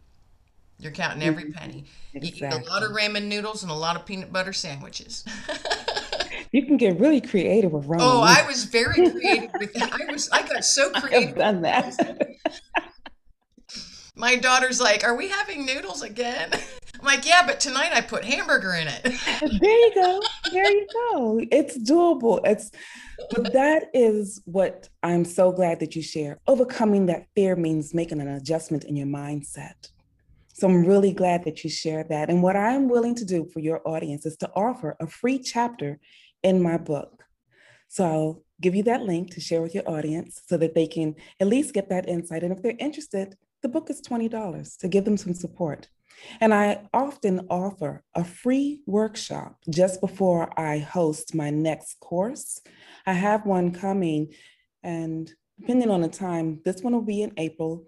You're 0.79 0.93
counting 0.93 1.23
every 1.23 1.45
mm-hmm. 1.45 1.53
penny. 1.53 1.85
Exactly. 2.15 2.49
You 2.49 2.63
eat 2.63 2.67
a 2.67 2.71
lot 2.71 2.83
of 2.83 2.91
ramen 2.91 3.27
noodles 3.27 3.63
and 3.63 3.71
a 3.71 3.75
lot 3.75 3.97
of 3.97 4.05
peanut 4.05 4.33
butter 4.33 4.53
sandwiches. 4.53 5.25
you 6.53 6.67
can 6.67 6.77
get 6.77 6.99
really 6.99 7.21
creative 7.21 7.73
with 7.73 7.87
ramen. 7.87 7.99
Oh, 8.01 8.21
I 8.21 8.47
was 8.47 8.65
very 8.65 9.11
creative 9.11 9.51
with 9.59 9.73
that. 9.75 9.93
I 9.93 10.13
was 10.13 10.29
I 10.31 10.47
got 10.47 10.65
so 10.65 10.91
creative. 10.95 11.31
I've 11.31 11.37
done 11.37 11.63
that. 11.63 11.97
My 14.15 14.37
daughter's 14.37 14.81
like, 14.81 15.05
"Are 15.05 15.17
we 15.17 15.29
having 15.29 15.65
noodles 15.65 16.03
again?" 16.03 16.51
I'm 17.01 17.05
like, 17.05 17.27
"Yeah, 17.27 17.47
but 17.47 17.61
tonight 17.61 17.93
I 17.95 18.01
put 18.01 18.25
hamburger 18.25 18.75
in 18.75 18.89
it." 18.89 19.03
there 19.05 19.79
you 19.79 19.93
go. 19.95 20.21
There 20.51 20.71
you 20.71 20.87
go. 20.93 21.41
It's 21.51 21.79
doable. 21.79 22.41
It's 22.45 22.71
but 23.31 23.52
that 23.52 23.90
is 23.95 24.42
what 24.45 24.88
I'm 25.02 25.25
so 25.25 25.52
glad 25.52 25.81
that 25.81 25.97
you 25.97 26.02
share. 26.02 26.38
Overcoming 26.47 27.07
that 27.07 27.26
fear 27.35 27.57
means 27.57 27.95
making 27.95 28.21
an 28.21 28.28
adjustment 28.28 28.85
in 28.85 28.97
your 28.97 29.07
mindset. 29.07 29.90
So 30.54 30.69
I'm 30.69 30.85
really 30.85 31.12
glad 31.12 31.45
that 31.45 31.64
you 31.64 31.71
shared 31.71 32.09
that. 32.11 32.28
And 32.28 32.42
what 32.42 32.57
I'm 32.57 32.88
willing 32.88 33.14
to 33.16 33.25
do 33.25 33.49
for 33.52 33.61
your 33.61 33.81
audience 33.87 34.26
is 34.26 34.37
to 34.38 34.50
offer 34.54 34.97
a 35.00 35.07
free 35.07 35.38
chapter 35.38 35.99
in 36.42 36.62
my 36.62 36.76
book. 36.76 37.25
So 37.88 38.04
I'll 38.04 38.42
give 38.61 38.75
you 38.75 38.83
that 38.85 39.02
link 39.02 39.33
to 39.35 39.40
share 39.40 39.62
with 39.62 39.75
your 39.75 39.88
audience 39.88 40.42
so 40.47 40.57
that 40.59 40.75
they 40.75 40.87
can 40.87 41.14
at 41.40 41.47
least 41.47 41.75
get 41.75 41.88
that 41.88 42.09
insight. 42.09 42.42
And 42.42 42.52
if 42.52 42.62
they're 42.62 42.75
interested, 42.78 43.37
the 43.62 43.69
book 43.69 43.90
is 43.90 44.02
$20 44.02 44.78
to 44.78 44.88
give 44.88 45.04
them 45.04 45.16
some 45.16 45.35
support. 45.35 45.88
And 46.40 46.52
I 46.54 46.88
often 46.92 47.47
offer 47.50 48.02
a 48.14 48.25
free 48.25 48.83
workshop 48.87 49.57
just 49.69 50.00
before 50.00 50.59
I 50.59 50.78
host 50.78 51.35
my 51.35 51.50
next 51.50 52.00
course. 52.00 52.61
I 53.07 53.12
have 53.12 53.47
one 53.47 53.73
coming, 53.73 54.33
and 54.83 55.33
depending 55.61 55.90
on 55.90 56.00
the 56.00 56.09
time, 56.09 56.61
this 56.64 56.83
one 56.83 56.92
will 56.92 57.02
be 57.02 57.23
in 57.23 57.33
April 57.37 57.87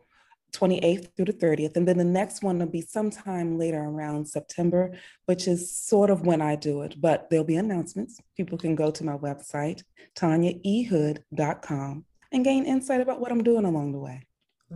28th 0.54 1.08
through 1.16 1.26
the 1.26 1.32
30th. 1.32 1.76
And 1.76 1.86
then 1.86 1.98
the 1.98 2.04
next 2.04 2.42
one 2.42 2.58
will 2.58 2.66
be 2.66 2.80
sometime 2.80 3.58
later 3.58 3.82
around 3.82 4.26
September, 4.26 4.92
which 5.26 5.48
is 5.48 5.76
sort 5.76 6.10
of 6.10 6.26
when 6.26 6.40
I 6.40 6.56
do 6.56 6.82
it. 6.82 7.00
But 7.00 7.28
there'll 7.28 7.44
be 7.44 7.56
announcements. 7.56 8.20
People 8.36 8.56
can 8.56 8.74
go 8.74 8.90
to 8.90 9.04
my 9.04 9.16
website, 9.16 9.82
tanyaehood.com, 10.16 12.04
and 12.32 12.44
gain 12.44 12.64
insight 12.64 13.00
about 13.00 13.20
what 13.20 13.32
I'm 13.32 13.42
doing 13.42 13.64
along 13.64 13.92
the 13.92 13.98
way. 13.98 14.22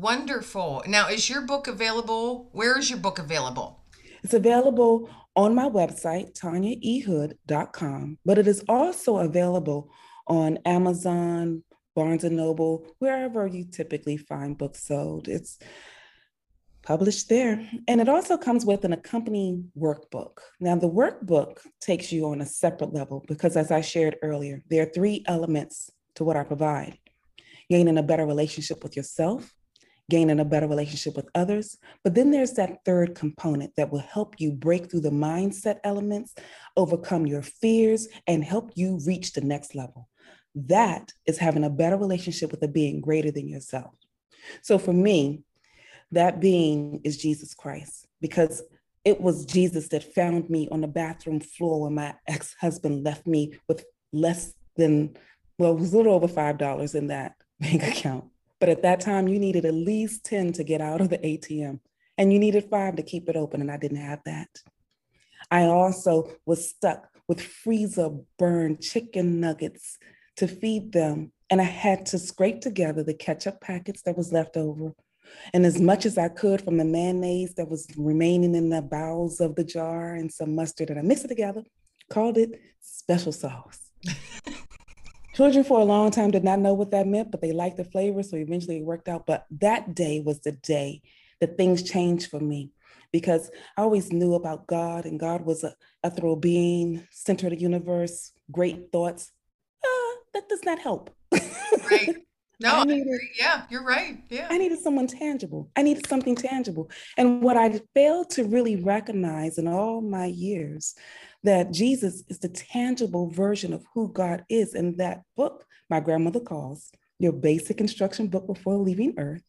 Wonderful. 0.00 0.84
Now, 0.86 1.08
is 1.08 1.28
your 1.28 1.42
book 1.42 1.66
available? 1.66 2.50
Where 2.52 2.78
is 2.78 2.88
your 2.88 2.98
book 2.98 3.18
available? 3.18 3.82
It's 4.22 4.34
available 4.34 5.10
on 5.34 5.54
my 5.54 5.68
website, 5.68 6.38
tanyaehood.com, 6.38 8.18
but 8.24 8.38
it 8.38 8.46
is 8.46 8.64
also 8.68 9.18
available 9.18 9.90
on 10.26 10.58
Amazon, 10.64 11.64
Barnes 11.96 12.24
and 12.24 12.36
Noble, 12.36 12.86
wherever 12.98 13.46
you 13.46 13.64
typically 13.64 14.16
find 14.16 14.56
books 14.56 14.84
sold. 14.84 15.26
It's 15.26 15.58
published 16.82 17.28
there. 17.28 17.68
And 17.88 18.00
it 18.00 18.08
also 18.08 18.36
comes 18.36 18.64
with 18.64 18.84
an 18.84 18.92
accompanying 18.92 19.72
workbook. 19.76 20.38
Now, 20.60 20.76
the 20.76 20.88
workbook 20.88 21.58
takes 21.80 22.12
you 22.12 22.26
on 22.26 22.40
a 22.40 22.46
separate 22.46 22.92
level 22.92 23.24
because, 23.26 23.56
as 23.56 23.72
I 23.72 23.80
shared 23.80 24.16
earlier, 24.22 24.62
there 24.70 24.82
are 24.82 24.90
three 24.90 25.24
elements 25.26 25.90
to 26.14 26.24
what 26.24 26.36
I 26.36 26.44
provide 26.44 26.98
gaining 27.70 27.98
a 27.98 28.02
better 28.02 28.24
relationship 28.24 28.82
with 28.82 28.96
yourself, 28.96 29.54
gaining 30.10 30.40
a 30.40 30.44
better 30.44 30.66
relationship 30.66 31.16
with 31.16 31.28
others. 31.34 31.76
But 32.02 32.14
then 32.14 32.30
there's 32.30 32.52
that 32.52 32.84
third 32.84 33.14
component 33.14 33.76
that 33.76 33.90
will 33.92 33.98
help 33.98 34.36
you 34.38 34.52
break 34.52 34.90
through 34.90 35.02
the 35.02 35.10
mindset 35.10 35.78
elements, 35.84 36.34
overcome 36.76 37.26
your 37.26 37.42
fears, 37.42 38.08
and 38.26 38.42
help 38.42 38.72
you 38.74 38.98
reach 39.06 39.32
the 39.32 39.42
next 39.42 39.74
level. 39.74 40.08
That 40.54 41.12
is 41.26 41.38
having 41.38 41.64
a 41.64 41.70
better 41.70 41.96
relationship 41.96 42.50
with 42.50 42.62
a 42.62 42.68
being 42.68 43.00
greater 43.00 43.30
than 43.30 43.48
yourself. 43.48 43.94
So 44.62 44.78
for 44.78 44.92
me, 44.92 45.42
that 46.12 46.40
being 46.40 47.00
is 47.04 47.18
Jesus 47.18 47.54
Christ 47.54 48.06
because 48.20 48.62
it 49.04 49.20
was 49.20 49.44
Jesus 49.44 49.88
that 49.88 50.14
found 50.14 50.48
me 50.50 50.68
on 50.70 50.80
the 50.80 50.88
bathroom 50.88 51.40
floor 51.40 51.82
when 51.82 51.94
my 51.94 52.14
ex 52.26 52.54
husband 52.60 53.04
left 53.04 53.26
me 53.26 53.58
with 53.68 53.84
less 54.12 54.54
than, 54.76 55.16
well, 55.58 55.72
it 55.72 55.80
was 55.80 55.92
a 55.92 55.96
little 55.96 56.14
over 56.14 56.28
$5 56.28 56.94
in 56.94 57.08
that 57.08 57.34
bank 57.60 57.82
account. 57.82 58.24
But 58.60 58.68
at 58.68 58.82
that 58.82 59.00
time, 59.00 59.28
you 59.28 59.38
needed 59.38 59.64
at 59.64 59.74
least 59.74 60.24
10 60.24 60.52
to 60.54 60.64
get 60.64 60.80
out 60.80 61.00
of 61.00 61.10
the 61.10 61.18
ATM, 61.18 61.80
and 62.16 62.32
you 62.32 62.38
needed 62.38 62.68
five 62.70 62.96
to 62.96 63.02
keep 63.02 63.28
it 63.28 63.36
open, 63.36 63.60
and 63.60 63.70
I 63.70 63.76
didn't 63.76 63.98
have 63.98 64.20
that. 64.24 64.48
I 65.50 65.64
also 65.64 66.32
was 66.44 66.68
stuck 66.68 67.08
with 67.28 67.40
freezer 67.40 68.10
burned 68.38 68.80
chicken 68.80 69.40
nuggets 69.40 69.98
to 70.36 70.48
feed 70.48 70.92
them. 70.92 71.32
And 71.50 71.60
I 71.60 71.64
had 71.64 72.04
to 72.06 72.18
scrape 72.18 72.60
together 72.60 73.02
the 73.02 73.14
ketchup 73.14 73.60
packets 73.60 74.02
that 74.02 74.16
was 74.16 74.32
left 74.32 74.56
over 74.56 74.94
and 75.52 75.66
as 75.66 75.80
much 75.80 76.06
as 76.06 76.18
I 76.18 76.28
could 76.28 76.62
from 76.62 76.76
the 76.76 76.84
mayonnaise 76.84 77.54
that 77.54 77.68
was 77.68 77.86
remaining 77.96 78.54
in 78.54 78.70
the 78.70 78.82
bowels 78.82 79.40
of 79.40 79.54
the 79.56 79.64
jar 79.64 80.14
and 80.14 80.32
some 80.32 80.54
mustard, 80.54 80.90
and 80.90 80.98
I 80.98 81.02
mixed 81.02 81.24
it 81.24 81.28
together, 81.28 81.62
called 82.10 82.38
it 82.38 82.60
special 82.80 83.32
sauce. 83.32 83.90
Children 85.38 85.62
for 85.62 85.78
a 85.78 85.84
long 85.84 86.10
time 86.10 86.32
did 86.32 86.42
not 86.42 86.58
know 86.58 86.74
what 86.74 86.90
that 86.90 87.06
meant, 87.06 87.30
but 87.30 87.40
they 87.40 87.52
liked 87.52 87.76
the 87.76 87.84
flavor, 87.84 88.24
so 88.24 88.36
eventually 88.36 88.78
it 88.78 88.84
worked 88.84 89.08
out. 89.08 89.24
But 89.24 89.46
that 89.60 89.94
day 89.94 90.20
was 90.20 90.40
the 90.40 90.50
day 90.50 91.00
that 91.40 91.56
things 91.56 91.84
changed 91.84 92.28
for 92.28 92.40
me 92.40 92.72
because 93.12 93.48
I 93.76 93.82
always 93.82 94.12
knew 94.12 94.34
about 94.34 94.66
God, 94.66 95.04
and 95.04 95.20
God 95.20 95.42
was 95.42 95.62
a 95.62 95.76
ethereal 96.02 96.34
being, 96.34 97.06
center 97.12 97.46
of 97.46 97.52
the 97.52 97.60
universe, 97.60 98.32
great 98.50 98.90
thoughts 98.90 99.30
ah, 99.86 100.14
that 100.34 100.48
does 100.48 100.64
not 100.64 100.80
help. 100.80 101.14
right. 101.32 102.16
No, 102.60 102.82
needed, 102.82 103.06
yeah, 103.38 103.66
you're 103.70 103.84
right. 103.84 104.18
Yeah. 104.30 104.48
I 104.50 104.58
needed 104.58 104.80
someone 104.80 105.06
tangible. 105.06 105.70
I 105.76 105.82
needed 105.82 106.08
something 106.08 106.34
tangible. 106.34 106.90
And 107.16 107.40
what 107.40 107.56
I 107.56 107.80
failed 107.94 108.30
to 108.30 108.42
really 108.42 108.82
recognize 108.82 109.58
in 109.58 109.68
all 109.68 110.00
my 110.00 110.24
years 110.24 110.96
that 111.44 111.72
Jesus 111.72 112.24
is 112.28 112.38
the 112.38 112.48
tangible 112.48 113.30
version 113.30 113.72
of 113.72 113.84
who 113.94 114.12
God 114.12 114.44
is. 114.48 114.74
And 114.74 114.98
that 114.98 115.22
book, 115.36 115.64
my 115.88 116.00
grandmother 116.00 116.40
calls 116.40 116.90
your 117.18 117.32
basic 117.32 117.80
instruction 117.80 118.28
book 118.28 118.46
before 118.46 118.76
leaving 118.76 119.14
earth, 119.18 119.42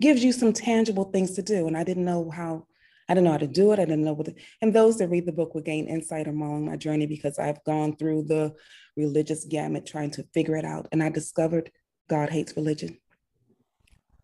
gives 0.00 0.24
you 0.24 0.32
some 0.32 0.52
tangible 0.52 1.04
things 1.04 1.32
to 1.32 1.42
do. 1.42 1.66
And 1.66 1.76
I 1.76 1.84
didn't 1.84 2.04
know 2.04 2.30
how 2.30 2.66
I 3.08 3.14
didn't 3.14 3.24
know 3.24 3.32
how 3.32 3.38
to 3.38 3.46
do 3.46 3.72
it. 3.72 3.78
I 3.78 3.84
didn't 3.84 4.04
know 4.04 4.14
what, 4.14 4.26
to, 4.26 4.34
and 4.60 4.74
those 4.74 4.98
that 4.98 5.08
read 5.08 5.26
the 5.26 5.32
book 5.32 5.54
will 5.54 5.62
gain 5.62 5.86
insight 5.86 6.26
along 6.26 6.66
my 6.66 6.76
journey 6.76 7.06
because 7.06 7.38
I've 7.38 7.62
gone 7.62 7.94
through 7.96 8.24
the 8.24 8.54
religious 8.96 9.44
gamut 9.44 9.86
trying 9.86 10.10
to 10.12 10.24
figure 10.34 10.56
it 10.56 10.64
out. 10.64 10.88
And 10.90 11.02
I 11.02 11.10
discovered 11.10 11.70
God 12.08 12.30
hates 12.30 12.56
religion. 12.56 12.98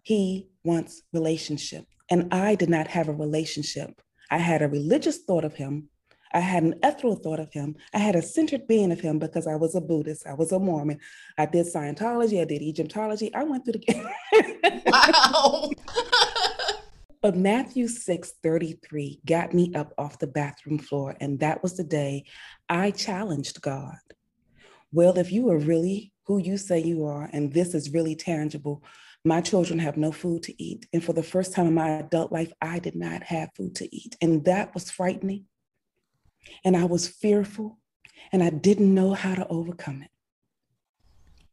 He 0.03 0.49
wants 0.65 1.03
relationship. 1.13 1.87
And 2.11 2.35
I 2.35 2.57
did 2.57 2.69
not 2.69 2.89
have 2.89 3.09
a 3.09 3.13
relationship. 3.13 4.03
I 4.31 4.39
had 4.39 4.63
a 4.63 4.69
religious 4.69 5.19
thought 5.19 5.45
of 5.45 5.55
him. 5.55 5.89
I 6.35 6.41
had 6.41 6.63
an 6.63 6.75
ethereal 6.83 7.17
thought 7.17 7.41
of 7.41 7.53
him. 7.53 7.77
I 7.95 7.99
had 7.99 8.17
a 8.17 8.23
centered 8.23 8.67
being 8.67 8.93
of 8.93 9.01
him 9.01 9.19
because 9.19 9.47
I 9.47 9.57
was 9.57 9.75
a 9.75 9.81
Buddhist. 9.81 10.27
I 10.27 10.35
was 10.35 10.53
a 10.53 10.59
Mormon. 10.59 10.99
I 11.39 11.47
did 11.47 11.67
Scientology. 11.67 12.41
I 12.41 12.45
did 12.45 12.63
Egyptology. 12.63 13.33
I 13.35 13.45
went 13.45 13.65
through 13.65 13.81
the. 13.87 14.83
wow. 14.87 15.71
But 17.23 17.37
Matthew 17.37 17.87
6 17.87 18.33
33 18.43 19.21
got 19.25 19.55
me 19.55 19.73
up 19.77 19.95
off 19.97 20.19
the 20.19 20.27
bathroom 20.27 20.79
floor. 20.79 21.15
And 21.21 21.39
that 21.39 21.63
was 21.63 21.77
the 21.77 21.85
day 21.85 22.25
I 22.69 22.91
challenged 22.91 23.63
God. 23.63 23.95
Well, 24.91 25.17
if 25.17 25.31
you 25.31 25.49
are 25.51 25.59
really 25.59 26.13
who 26.27 26.39
you 26.39 26.57
say 26.57 26.81
you 26.81 27.05
are, 27.07 27.31
and 27.33 27.53
this 27.53 27.75
is 27.75 27.93
really 27.93 28.17
tangible, 28.17 28.83
my 29.25 29.41
children 29.41 29.79
have 29.79 29.97
no 29.97 30.11
food 30.11 30.43
to 30.45 30.63
eat. 30.63 30.87
And 30.93 31.03
for 31.03 31.13
the 31.13 31.23
first 31.23 31.55
time 31.55 31.69
in 31.69 31.75
my 31.75 31.91
adult 31.91 32.33
life, 32.33 32.53
I 32.61 32.81
did 32.81 32.97
not 32.97 33.23
have 33.23 33.51
food 33.57 33.77
to 33.77 33.97
eat. 33.97 34.17
And 34.21 34.45
that 34.47 34.75
was 34.75 34.91
frightening. 34.91 35.45
And 36.65 36.77
I 36.77 36.85
was 36.85 37.09
fearful, 37.09 37.79
and 38.33 38.43
I 38.43 38.51
didn't 38.51 38.95
know 38.95 39.15
how 39.15 39.35
to 39.35 39.47
overcome 39.49 40.03
it. 40.03 40.11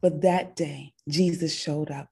But 0.01 0.21
that 0.21 0.55
day, 0.55 0.93
Jesus 1.07 1.53
showed 1.53 1.91
up, 1.91 2.07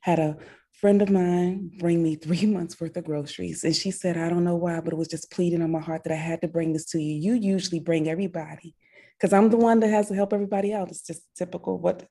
had 0.00 0.18
a 0.18 0.36
friend 0.72 1.00
of 1.00 1.08
mine 1.08 1.70
bring 1.78 2.02
me 2.02 2.16
three 2.16 2.46
months 2.56 2.80
worth 2.80 2.96
of 2.96 3.04
groceries. 3.04 3.64
And 3.64 3.74
she 3.74 3.90
said, 3.90 4.16
I 4.16 4.28
don't 4.28 4.44
know 4.44 4.56
why, 4.56 4.80
but 4.80 4.92
it 4.92 4.96
was 4.96 5.08
just 5.08 5.30
pleading 5.30 5.62
on 5.62 5.72
my 5.72 5.80
heart 5.80 6.04
that 6.04 6.12
I 6.12 6.16
had 6.16 6.40
to 6.42 6.48
bring 6.48 6.72
this 6.72 6.84
to 6.86 7.00
you. 7.00 7.14
You 7.14 7.40
usually 7.40 7.80
bring 7.80 8.08
everybody 8.08 8.74
because 9.16 9.32
I'm 9.32 9.48
the 9.48 9.56
one 9.56 9.80
that 9.80 9.88
has 9.88 10.08
to 10.08 10.14
help 10.14 10.32
everybody 10.32 10.74
out. 10.74 10.90
It's 10.90 11.06
just 11.06 11.22
typical 11.36 11.78
what 11.78 12.06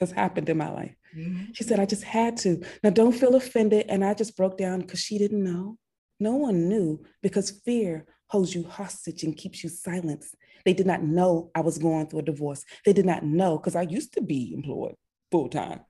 has 0.00 0.12
happened 0.12 0.48
in 0.48 0.56
my 0.56 0.70
life. 0.70 0.94
Mm-hmm. 1.16 1.52
She 1.52 1.64
said, 1.64 1.80
I 1.80 1.86
just 1.86 2.04
had 2.04 2.36
to. 2.38 2.62
Now, 2.82 2.90
don't 2.90 3.12
feel 3.12 3.34
offended. 3.34 3.86
And 3.88 4.04
I 4.04 4.14
just 4.14 4.36
broke 4.36 4.58
down 4.58 4.80
because 4.80 5.00
she 5.00 5.18
didn't 5.18 5.42
know. 5.42 5.76
No 6.18 6.36
one 6.36 6.68
knew 6.68 7.04
because 7.22 7.50
fear 7.50 8.06
holds 8.28 8.54
you 8.54 8.64
hostage 8.64 9.22
and 9.22 9.36
keeps 9.36 9.62
you 9.62 9.70
silent. 9.70 10.24
They 10.64 10.72
did 10.72 10.86
not 10.86 11.02
know 11.02 11.50
I 11.54 11.60
was 11.60 11.78
going 11.78 12.06
through 12.06 12.20
a 12.20 12.22
divorce. 12.22 12.64
They 12.84 12.92
did 12.92 13.06
not 13.06 13.22
know 13.22 13.58
because 13.58 13.76
I 13.76 13.82
used 13.82 14.14
to 14.14 14.20
be 14.20 14.52
employed 14.54 14.96
full 15.30 15.48
time 15.48 15.80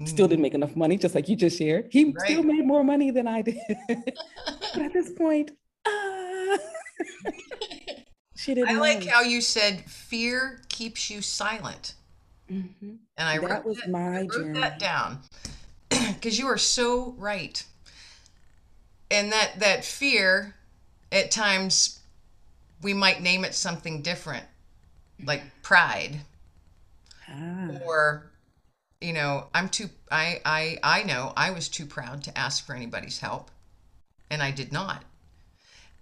mm. 0.00 0.08
still 0.08 0.28
didn't 0.28 0.42
make 0.42 0.54
enough 0.54 0.76
money, 0.76 0.96
just 0.96 1.14
like 1.14 1.28
you 1.28 1.36
just 1.36 1.58
shared. 1.58 1.88
He 1.90 2.04
right. 2.04 2.14
still 2.24 2.42
made 2.42 2.66
more 2.66 2.84
money 2.84 3.10
than 3.10 3.28
I 3.28 3.42
did. 3.42 3.58
but 3.88 4.82
at 4.82 4.92
this 4.92 5.10
point, 5.10 5.52
uh, 5.86 6.58
she 8.36 8.54
didn't. 8.54 8.70
I 8.70 8.78
like 8.78 9.04
know. 9.04 9.12
how 9.12 9.22
you 9.22 9.40
said 9.40 9.80
fear 9.88 10.62
keeps 10.68 11.10
you 11.10 11.22
silent. 11.22 11.94
Mm-hmm. 12.50 12.94
And 13.16 13.28
I 13.28 13.38
that 13.38 13.48
wrote 13.48 13.64
was 13.64 13.78
that, 13.78 13.90
my 13.90 14.18
I 14.18 14.22
wrote 14.22 14.54
that 14.54 14.78
down 14.78 15.20
because 15.88 16.38
you 16.38 16.46
are 16.46 16.58
so 16.58 17.14
right. 17.16 17.64
And 19.10 19.32
that 19.32 19.60
that 19.60 19.84
fear, 19.84 20.56
at 21.14 21.30
times, 21.30 22.00
we 22.82 22.92
might 22.92 23.22
name 23.22 23.44
it 23.44 23.54
something 23.54 24.02
different, 24.02 24.44
like 25.24 25.42
pride, 25.62 26.20
ah. 27.28 27.68
or 27.86 28.30
you 29.00 29.12
know, 29.12 29.46
I'm 29.54 29.68
too 29.68 29.88
I 30.10 30.40
I 30.44 30.78
I 30.82 31.02
know 31.04 31.32
I 31.36 31.50
was 31.50 31.68
too 31.68 31.86
proud 31.86 32.24
to 32.24 32.38
ask 32.38 32.66
for 32.66 32.74
anybody's 32.74 33.18
help 33.18 33.50
and 34.30 34.42
I 34.42 34.50
did 34.50 34.72
not. 34.72 35.02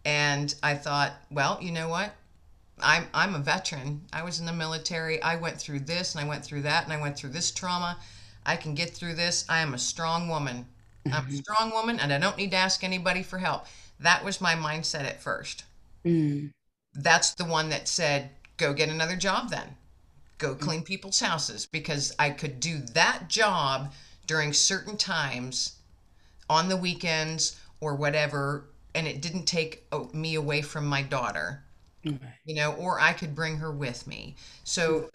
And 0.05 0.55
I 0.63 0.75
thought, 0.75 1.13
well, 1.31 1.59
you 1.61 1.71
know 1.71 1.89
what? 1.89 2.15
I'm 2.81 3.07
I'm 3.13 3.35
a 3.35 3.39
veteran. 3.39 4.03
I 4.13 4.23
was 4.23 4.41
in 4.41 4.47
the 4.47 4.53
military. 4.53 5.23
I 5.23 5.37
went 5.37 5.61
through 5.61 5.81
this 5.81 6.15
and 6.15 6.25
I 6.25 6.29
went 6.29 6.45
through 6.45 6.63
that 6.63 6.85
and 6.85 6.93
I 6.93 7.01
went 7.01 7.17
through 7.17 7.31
this 7.31 7.51
trauma. 7.51 7.99
I 8.47 8.57
can 8.57 8.75
get 8.75 8.91
through 8.91 9.15
this. 9.15 9.45
I 9.49 9.61
am 9.61 9.75
a 9.75 9.79
strong 9.79 10.29
woman. 10.29 10.67
I'm 11.07 11.13
a 11.13 11.17
mm-hmm. 11.17 11.37
strong 11.37 11.71
woman 11.71 12.01
and 12.01 12.13
I 12.13 12.19
don't 12.19 12.37
need 12.37 12.53
to 12.53 12.57
ask 12.57 12.83
anybody 12.83 13.23
for 13.23 13.39
help. 13.39 13.67
That 14.03 14.25
was 14.25 14.41
my 14.41 14.55
mindset 14.55 15.05
at 15.05 15.23
first. 15.23 15.65
Mm. 16.05 16.51
That's 16.95 17.35
the 17.35 17.45
one 17.45 17.71
that 17.71 17.89
said, 17.89 18.31
go 18.57 18.73
get 18.73 18.89
another 18.89 19.17
job 19.17 19.51
then. 19.51 19.77
Go 20.39 20.55
clean 20.55 20.83
people's 20.83 21.21
houses 21.21 21.67
because 21.67 22.15
I 22.19 22.31
could 22.31 22.59
do 22.59 22.79
that 22.95 23.29
job 23.29 23.93
during 24.27 24.53
certain 24.53 24.97
times 24.97 25.77
on 26.51 26.69
the 26.69 26.77
weekends 26.77 27.61
or 27.81 27.95
whatever 27.95 28.65
and 28.95 29.07
it 29.07 29.23
didn't 29.23 29.47
take 29.47 29.85
oh, 29.93 30.11
me 30.13 30.35
away 30.35 30.61
from 30.63 30.85
my 30.87 31.03
daughter 31.03 31.63
you 32.45 32.55
know 32.55 32.73
or 32.75 33.01
i 33.01 33.13
could 33.13 33.35
bring 33.35 33.57
her 33.57 33.73
with 33.73 34.07
me. 34.07 34.37
So 34.65 35.11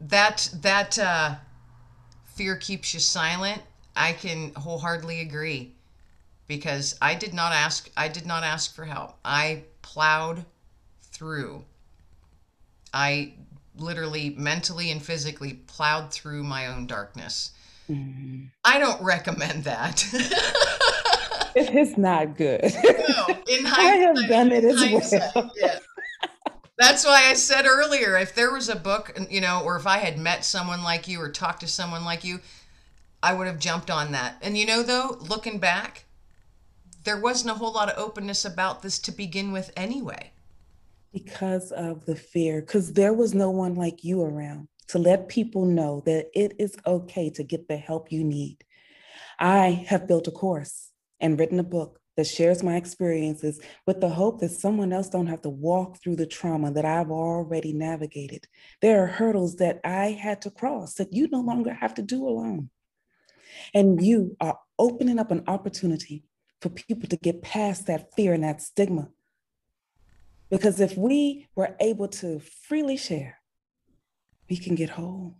that 0.00 0.50
that 0.60 0.98
uh, 0.98 1.34
fear 2.24 2.56
keeps 2.56 2.94
you 2.94 3.00
silent. 3.00 3.62
I 3.96 4.12
can 4.12 4.52
wholeheartedly 4.54 5.20
agree 5.20 5.73
because 6.46 6.96
i 7.00 7.14
did 7.14 7.34
not 7.34 7.52
ask 7.52 7.90
i 7.96 8.08
did 8.08 8.26
not 8.26 8.42
ask 8.42 8.74
for 8.74 8.84
help 8.84 9.16
i 9.24 9.62
plowed 9.82 10.44
through 11.02 11.64
i 12.92 13.32
literally 13.76 14.30
mentally 14.38 14.90
and 14.90 15.02
physically 15.02 15.54
plowed 15.66 16.12
through 16.12 16.44
my 16.44 16.66
own 16.66 16.86
darkness 16.86 17.52
mm-hmm. 17.88 18.44
i 18.64 18.78
don't 18.78 19.02
recommend 19.02 19.64
that 19.64 20.04
it 21.54 21.74
is 21.74 21.96
not 21.96 22.36
good 22.36 22.62
no, 22.62 23.26
in 23.48 23.64
hindsight, 23.64 23.70
i 23.78 23.96
have 23.96 24.28
done 24.28 24.52
it 24.52 24.64
as 24.64 25.12
well 25.34 25.50
yeah. 25.56 25.78
That's 26.76 27.04
why 27.04 27.30
I 27.30 27.34
said 27.34 27.66
earlier 27.66 28.18
if 28.18 28.34
there 28.34 28.52
was 28.52 28.68
a 28.68 28.76
book, 28.76 29.16
you 29.30 29.40
know, 29.40 29.62
or 29.64 29.76
if 29.76 29.86
I 29.86 29.98
had 29.98 30.18
met 30.18 30.44
someone 30.44 30.82
like 30.82 31.06
you 31.06 31.20
or 31.20 31.30
talked 31.30 31.60
to 31.60 31.68
someone 31.68 32.04
like 32.04 32.24
you, 32.24 32.40
I 33.22 33.32
would 33.32 33.46
have 33.46 33.58
jumped 33.58 33.90
on 33.90 34.12
that. 34.12 34.36
And 34.42 34.58
you 34.58 34.66
know, 34.66 34.82
though, 34.82 35.16
looking 35.20 35.58
back, 35.58 36.03
there 37.04 37.20
wasn't 37.20 37.50
a 37.50 37.54
whole 37.54 37.72
lot 37.72 37.90
of 37.90 37.98
openness 37.98 38.44
about 38.44 38.82
this 38.82 38.98
to 39.00 39.12
begin 39.12 39.52
with 39.52 39.70
anyway. 39.76 40.32
Because 41.12 41.70
of 41.70 42.04
the 42.06 42.16
fear, 42.16 42.60
because 42.60 42.92
there 42.92 43.12
was 43.12 43.34
no 43.34 43.50
one 43.50 43.74
like 43.74 44.02
you 44.02 44.22
around 44.22 44.68
to 44.88 44.98
let 44.98 45.28
people 45.28 45.64
know 45.64 46.02
that 46.06 46.28
it 46.34 46.54
is 46.58 46.76
okay 46.86 47.30
to 47.30 47.44
get 47.44 47.68
the 47.68 47.76
help 47.76 48.10
you 48.10 48.24
need. 48.24 48.64
I 49.38 49.84
have 49.88 50.08
built 50.08 50.28
a 50.28 50.32
course 50.32 50.90
and 51.20 51.38
written 51.38 51.60
a 51.60 51.64
book 51.64 52.00
that 52.16 52.26
shares 52.26 52.62
my 52.62 52.76
experiences 52.76 53.60
with 53.86 54.00
the 54.00 54.08
hope 54.08 54.40
that 54.40 54.50
someone 54.50 54.92
else 54.92 55.08
don't 55.08 55.26
have 55.26 55.42
to 55.42 55.50
walk 55.50 56.00
through 56.00 56.16
the 56.16 56.26
trauma 56.26 56.70
that 56.72 56.84
I've 56.84 57.10
already 57.10 57.72
navigated. 57.72 58.46
There 58.80 59.02
are 59.02 59.08
hurdles 59.08 59.56
that 59.56 59.80
I 59.84 60.12
had 60.12 60.42
to 60.42 60.50
cross 60.50 60.94
that 60.94 61.12
you 61.12 61.28
no 61.28 61.40
longer 61.40 61.74
have 61.74 61.94
to 61.94 62.02
do 62.02 62.26
alone. 62.26 62.70
And 63.72 64.04
you 64.04 64.36
are 64.40 64.58
opening 64.78 65.18
up 65.18 65.30
an 65.30 65.44
opportunity 65.46 66.24
for 66.60 66.68
people 66.70 67.08
to 67.08 67.16
get 67.16 67.42
past 67.42 67.86
that 67.86 68.14
fear 68.14 68.32
and 68.32 68.44
that 68.44 68.62
stigma. 68.62 69.08
Because 70.50 70.80
if 70.80 70.96
we 70.96 71.48
were 71.56 71.76
able 71.80 72.08
to 72.08 72.38
freely 72.38 72.96
share, 72.96 73.38
we 74.48 74.56
can 74.56 74.74
get 74.74 74.90
whole 74.90 75.36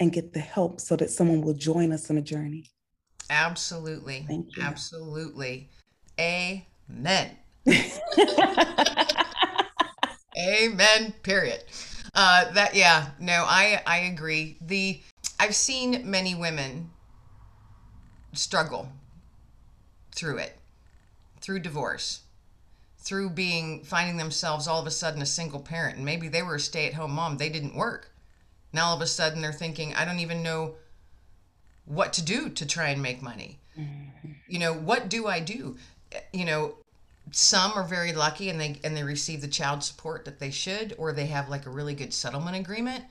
and 0.00 0.12
get 0.12 0.32
the 0.32 0.40
help 0.40 0.80
so 0.80 0.96
that 0.96 1.10
someone 1.10 1.42
will 1.42 1.54
join 1.54 1.92
us 1.92 2.10
on 2.10 2.16
a 2.16 2.22
journey. 2.22 2.64
Absolutely. 3.30 4.24
Thank 4.26 4.56
you. 4.56 4.62
Absolutely. 4.62 5.70
Amen. 6.18 7.36
Amen. 10.38 11.14
Period. 11.22 11.62
Uh, 12.14 12.50
that 12.52 12.74
yeah. 12.74 13.10
No, 13.20 13.44
I 13.46 13.82
I 13.86 13.98
agree. 13.98 14.56
The 14.62 15.00
I've 15.38 15.54
seen 15.54 16.10
many 16.10 16.34
women 16.34 16.90
struggle 18.32 18.88
through 20.18 20.38
it, 20.38 20.58
through 21.40 21.60
divorce, 21.60 22.20
through 22.98 23.30
being 23.30 23.84
finding 23.84 24.16
themselves 24.16 24.66
all 24.66 24.80
of 24.80 24.86
a 24.86 24.90
sudden 24.90 25.22
a 25.22 25.26
single 25.26 25.60
parent, 25.60 25.96
and 25.96 26.04
maybe 26.04 26.28
they 26.28 26.42
were 26.42 26.56
a 26.56 26.60
stay-at-home 26.60 27.12
mom. 27.12 27.36
They 27.36 27.48
didn't 27.48 27.76
work. 27.76 28.10
Now 28.72 28.88
all 28.88 28.96
of 28.96 29.02
a 29.02 29.06
sudden 29.06 29.40
they're 29.40 29.52
thinking, 29.52 29.94
I 29.94 30.04
don't 30.04 30.18
even 30.18 30.42
know 30.42 30.74
what 31.84 32.12
to 32.14 32.22
do 32.22 32.50
to 32.50 32.66
try 32.66 32.88
and 32.88 33.02
make 33.02 33.22
money. 33.22 33.60
Mm-hmm. 33.78 34.32
You 34.48 34.58
know, 34.58 34.74
what 34.74 35.08
do 35.08 35.26
I 35.26 35.40
do? 35.40 35.76
you 36.32 36.44
know, 36.44 36.74
some 37.30 37.72
are 37.72 37.84
very 37.84 38.12
lucky 38.12 38.48
and 38.48 38.60
they 38.60 38.80
and 38.84 38.96
they 38.96 39.02
receive 39.02 39.40
the 39.40 39.48
child 39.48 39.82
support 39.84 40.24
that 40.24 40.38
they 40.38 40.50
should 40.50 40.94
or 40.98 41.12
they 41.12 41.26
have 41.26 41.48
like 41.48 41.66
a 41.66 41.70
really 41.70 41.94
good 41.94 42.14
settlement 42.14 42.56
agreement 42.56 43.04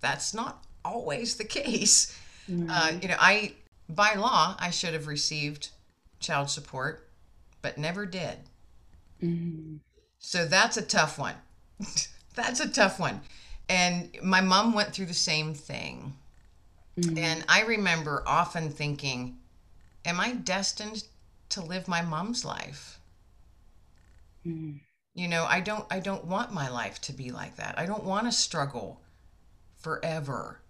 that's 0.00 0.32
not 0.32 0.64
always 0.84 1.36
the 1.36 1.44
case 1.60 2.18
mm-hmm. 2.50 2.70
uh, 2.70 2.92
you 3.02 3.08
know 3.08 3.16
i 3.18 3.52
by 3.88 4.14
law 4.14 4.56
i 4.58 4.70
should 4.70 4.94
have 4.94 5.06
received 5.06 5.70
child 6.24 6.50
support 6.50 7.08
but 7.62 7.78
never 7.78 8.06
did 8.06 8.38
mm-hmm. 9.22 9.76
so 10.18 10.44
that's 10.44 10.76
a 10.76 10.82
tough 10.82 11.18
one 11.18 11.34
that's 12.34 12.60
a 12.60 12.68
tough 12.68 12.98
one 12.98 13.20
and 13.68 14.10
my 14.22 14.40
mom 14.40 14.72
went 14.72 14.92
through 14.92 15.06
the 15.06 15.14
same 15.14 15.54
thing 15.54 16.14
mm-hmm. 16.98 17.18
and 17.18 17.44
i 17.48 17.62
remember 17.62 18.22
often 18.26 18.70
thinking 18.70 19.36
am 20.04 20.20
i 20.20 20.32
destined 20.32 21.04
to 21.54 21.62
live 21.62 21.86
my 21.86 22.02
mom's 22.02 22.44
life. 22.44 22.98
Mm. 24.46 24.80
You 25.14 25.28
know, 25.28 25.46
I 25.48 25.60
don't 25.60 25.86
I 25.90 26.00
don't 26.00 26.24
want 26.24 26.52
my 26.52 26.68
life 26.68 27.00
to 27.02 27.12
be 27.12 27.30
like 27.30 27.56
that. 27.56 27.78
I 27.78 27.86
don't 27.86 28.04
want 28.04 28.26
to 28.26 28.32
struggle 28.32 29.00
forever. 29.76 30.60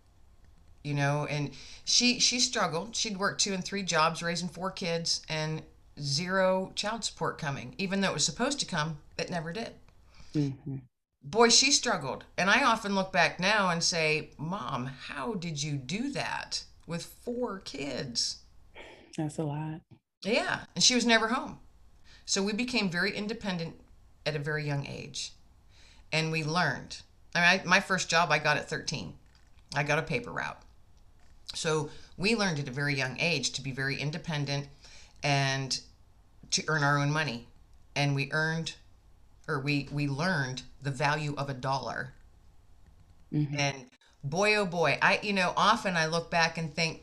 You 0.84 0.94
know, 0.94 1.26
and 1.30 1.50
she 1.84 2.20
she 2.20 2.38
struggled. 2.38 2.94
She'd 2.94 3.16
worked 3.16 3.40
two 3.40 3.54
and 3.54 3.64
three 3.64 3.82
jobs 3.82 4.22
raising 4.22 4.48
four 4.48 4.70
kids 4.70 5.22
and 5.28 5.62
zero 5.98 6.72
child 6.74 7.04
support 7.04 7.38
coming. 7.38 7.74
Even 7.78 8.00
though 8.00 8.10
it 8.10 8.14
was 8.14 8.24
supposed 8.24 8.60
to 8.60 8.66
come, 8.66 8.98
it 9.18 9.30
never 9.30 9.52
did. 9.52 9.70
Mm-hmm. 10.34 10.76
Boy, 11.22 11.48
she 11.48 11.70
struggled. 11.70 12.24
And 12.36 12.50
I 12.50 12.64
often 12.64 12.94
look 12.94 13.12
back 13.12 13.40
now 13.40 13.70
and 13.70 13.82
say, 13.82 14.30
Mom, 14.36 14.86
how 14.86 15.34
did 15.34 15.62
you 15.62 15.76
do 15.76 16.12
that 16.12 16.64
with 16.86 17.04
four 17.04 17.60
kids? 17.60 18.42
That's 19.16 19.38
a 19.38 19.44
lot. 19.44 19.80
Yeah, 20.22 20.60
and 20.74 20.84
she 20.84 20.94
was 20.94 21.06
never 21.06 21.28
home. 21.28 21.60
So 22.26 22.42
we 22.42 22.52
became 22.52 22.90
very 22.90 23.14
independent 23.14 23.80
at 24.26 24.36
a 24.36 24.38
very 24.38 24.66
young 24.66 24.86
age. 24.86 25.32
And 26.12 26.30
we 26.30 26.44
learned. 26.44 26.98
I 27.34 27.40
mean, 27.40 27.60
I, 27.60 27.68
my 27.68 27.80
first 27.80 28.08
job 28.08 28.30
I 28.30 28.38
got 28.38 28.56
at 28.56 28.68
13. 28.68 29.14
I 29.74 29.82
got 29.82 29.98
a 29.98 30.02
paper 30.02 30.30
route. 30.30 30.60
So 31.54 31.90
we 32.16 32.34
learned 32.36 32.58
at 32.58 32.68
a 32.68 32.72
very 32.72 32.94
young 32.94 33.18
age 33.20 33.52
to 33.52 33.62
be 33.62 33.72
very 33.72 33.96
independent 34.00 34.68
and 35.22 35.78
to 36.50 36.64
earn 36.68 36.82
our 36.82 36.98
own 36.98 37.10
money. 37.10 37.48
And 37.96 38.14
we 38.14 38.30
earned 38.32 38.74
or 39.46 39.60
we 39.60 39.88
we 39.92 40.08
learned 40.08 40.62
the 40.82 40.90
value 40.90 41.34
of 41.36 41.48
a 41.48 41.54
dollar. 41.54 42.12
Mm-hmm. 43.32 43.58
And 43.58 43.86
boy 44.22 44.56
oh 44.56 44.66
boy, 44.66 44.98
I 45.02 45.20
you 45.22 45.32
know, 45.32 45.52
often 45.56 45.96
I 45.96 46.06
look 46.06 46.30
back 46.30 46.58
and 46.58 46.72
think 46.74 47.02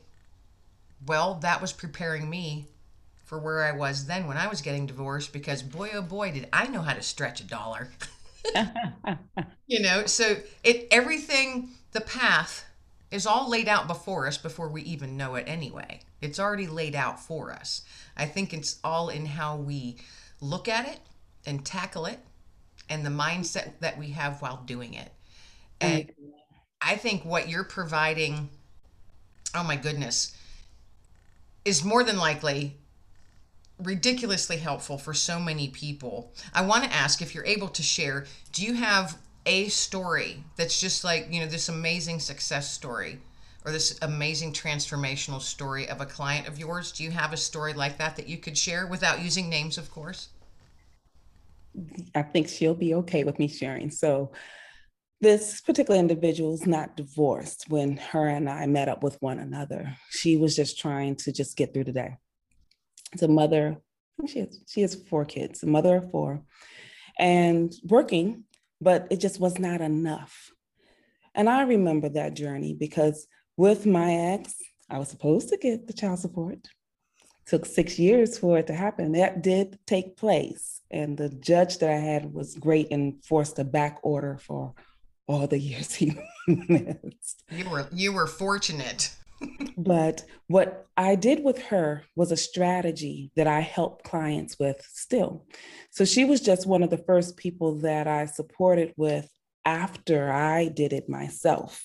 well, 1.06 1.36
that 1.36 1.62
was 1.62 1.74
preparing 1.74 2.30
me 2.30 2.68
for 3.26 3.40
where 3.40 3.64
I 3.64 3.72
was 3.72 4.06
then 4.06 4.28
when 4.28 4.38
I 4.38 4.48
was 4.48 4.62
getting 4.62 4.86
divorced 4.86 5.34
because 5.34 5.64
boy 5.64 5.92
oh 5.94 6.02
boy 6.02 6.32
did 6.32 6.48
I 6.52 6.68
know 6.68 6.82
how 6.82 6.94
to 6.94 7.02
stretch 7.02 7.42
a 7.42 7.46
dollar. 7.46 7.90
you 9.68 9.82
know, 9.82 10.06
so 10.06 10.38
it 10.64 10.88
everything 10.92 11.70
the 11.92 12.02
path 12.02 12.66
is 13.12 13.28
all 13.28 13.50
laid 13.50 13.68
out 13.68 13.88
before 13.88 14.26
us 14.26 14.38
before 14.38 14.70
we 14.70 14.82
even 14.84 15.18
know 15.18 15.36
it 15.36 15.44
anyway. 15.48 16.00
It's 16.22 16.40
already 16.40 16.68
laid 16.68 16.96
out 16.96 17.20
for 17.20 17.52
us. 17.52 17.82
I 18.16 18.26
think 18.26 18.54
it's 18.54 18.80
all 18.84 19.10
in 19.10 19.26
how 19.26 19.58
we 19.58 19.98
look 20.40 20.68
at 20.68 20.88
it 20.88 21.00
and 21.46 21.66
tackle 21.66 22.06
it 22.06 22.20
and 22.90 23.06
the 23.06 23.10
mindset 23.10 23.74
that 23.82 23.98
we 23.98 24.12
have 24.12 24.42
while 24.42 24.64
doing 24.66 24.94
it. 24.94 25.12
And 25.80 26.12
I 26.82 26.96
think 26.96 27.26
what 27.26 27.50
you're 27.50 27.64
providing, 27.64 28.50
oh 29.56 29.64
my 29.64 29.76
goodness, 29.76 30.36
is 31.66 31.84
more 31.84 32.04
than 32.04 32.18
likely 32.18 32.78
ridiculously 33.80 34.58
helpful 34.58 34.98
for 34.98 35.14
so 35.14 35.40
many 35.40 35.68
people. 35.68 36.34
I 36.54 36.62
want 36.62 36.84
to 36.84 36.94
ask 36.94 37.22
if 37.22 37.34
you're 37.34 37.46
able 37.46 37.70
to 37.70 37.84
share, 37.84 38.26
do 38.52 38.64
you 38.64 38.74
have 38.76 39.18
a 39.46 39.68
story 39.70 40.44
that's 40.56 40.80
just 40.80 41.04
like, 41.04 41.28
you 41.32 41.40
know, 41.40 41.48
this 41.48 41.70
amazing 41.70 42.20
success 42.20 42.72
story 42.72 43.20
or 43.66 43.72
this 43.72 43.98
amazing 44.02 44.54
transformational 44.54 45.42
story 45.42 45.88
of 45.90 46.02
a 46.02 46.06
client 46.06 46.48
of 46.48 46.60
yours? 46.60 46.92
Do 46.92 47.04
you 47.04 47.12
have 47.12 47.34
a 47.34 47.38
story 47.38 47.74
like 47.74 47.98
that 47.98 48.16
that 48.18 48.28
you 48.28 48.38
could 48.38 48.58
share 48.58 48.88
without 48.88 49.22
using 49.22 49.50
names, 49.50 49.78
of 49.78 49.92
course? 49.92 50.30
I 52.16 52.24
think 52.24 52.50
she'll 52.50 52.76
be 52.76 52.94
okay 52.96 53.24
with 53.24 53.40
me 53.40 53.48
sharing. 53.48 53.90
So, 53.92 54.32
this 55.22 55.62
particular 55.62 56.00
individual 56.00 56.54
is 56.54 56.66
not 56.66 56.98
divorced 56.98 57.66
when 57.70 57.98
her 57.98 58.28
and 58.28 58.50
I 58.50 58.66
met 58.66 58.90
up 58.90 59.04
with 59.04 59.22
one 59.22 59.38
another. 59.38 59.96
She 60.10 60.36
was 60.36 60.56
just 60.56 60.80
trying 60.80 61.16
to 61.18 61.32
just 61.32 61.56
get 61.56 61.74
through 61.74 61.84
the 61.86 61.92
day 61.92 62.18
It's 63.14 63.22
a 63.22 63.28
mother. 63.28 63.78
She 64.28 64.40
has, 64.40 64.60
she 64.68 64.82
has 64.82 64.96
four 64.96 65.26
kids, 65.26 65.62
a 65.64 65.68
mother 65.68 65.98
of 65.98 66.10
four, 66.12 66.42
and 67.20 67.72
working, 67.84 68.46
but 68.82 69.08
it 69.12 69.20
just 69.20 69.40
was 69.40 69.60
not 69.60 69.80
enough. 69.80 70.52
And 71.36 71.50
I 71.50 71.64
remember 71.64 72.10
that 72.10 72.34
journey 72.34 72.74
because 72.74 73.28
with 73.56 73.86
my 73.86 74.14
ex, 74.14 74.56
I 74.90 74.98
was 74.98 75.10
supposed 75.10 75.50
to 75.50 75.58
get 75.58 75.88
the 75.88 75.94
child 75.94 76.20
support. 76.20 76.56
It 76.56 76.70
took 77.46 77.66
six 77.66 77.98
years 77.98 78.38
for 78.38 78.58
it 78.58 78.68
to 78.68 78.74
happen. 78.74 79.14
That 79.14 79.42
did 79.42 79.80
take 79.86 80.18
place. 80.18 80.82
And 80.92 81.18
the 81.18 81.30
judge 81.30 81.78
that 81.78 81.90
I 81.90 81.96
had 81.98 82.34
was 82.34 82.56
great 82.56 82.92
and 82.92 83.24
forced 83.24 83.60
a 83.60 83.64
back 83.64 84.00
order 84.04 84.38
for 84.38 84.74
all 85.28 85.48
the 85.48 85.60
years 85.60 85.94
he 85.94 86.14
missed. 86.48 87.44
You 87.50 87.70
were 87.70 87.88
you 87.94 88.12
were 88.12 88.28
fortunate. 88.28 89.16
But 89.78 90.24
what 90.48 90.88
I 90.98 91.16
did 91.16 91.44
with 91.44 91.62
her 91.64 92.04
was 92.16 92.32
a 92.32 92.38
strategy 92.38 93.32
that 93.36 93.48
I 93.48 93.62
help 93.62 94.04
clients 94.04 94.58
with 94.60 94.82
still. 94.94 95.46
So 95.90 96.06
she 96.06 96.26
was 96.26 96.42
just 96.42 96.68
one 96.68 96.84
of 96.84 96.90
the 96.90 96.98
first 96.98 97.38
people 97.38 97.80
that 97.80 98.08
I 98.08 98.26
supported 98.26 98.94
with 98.98 99.30
after 99.66 100.32
I 100.32 100.68
did 100.68 100.94
it 100.94 101.10
myself. 101.10 101.84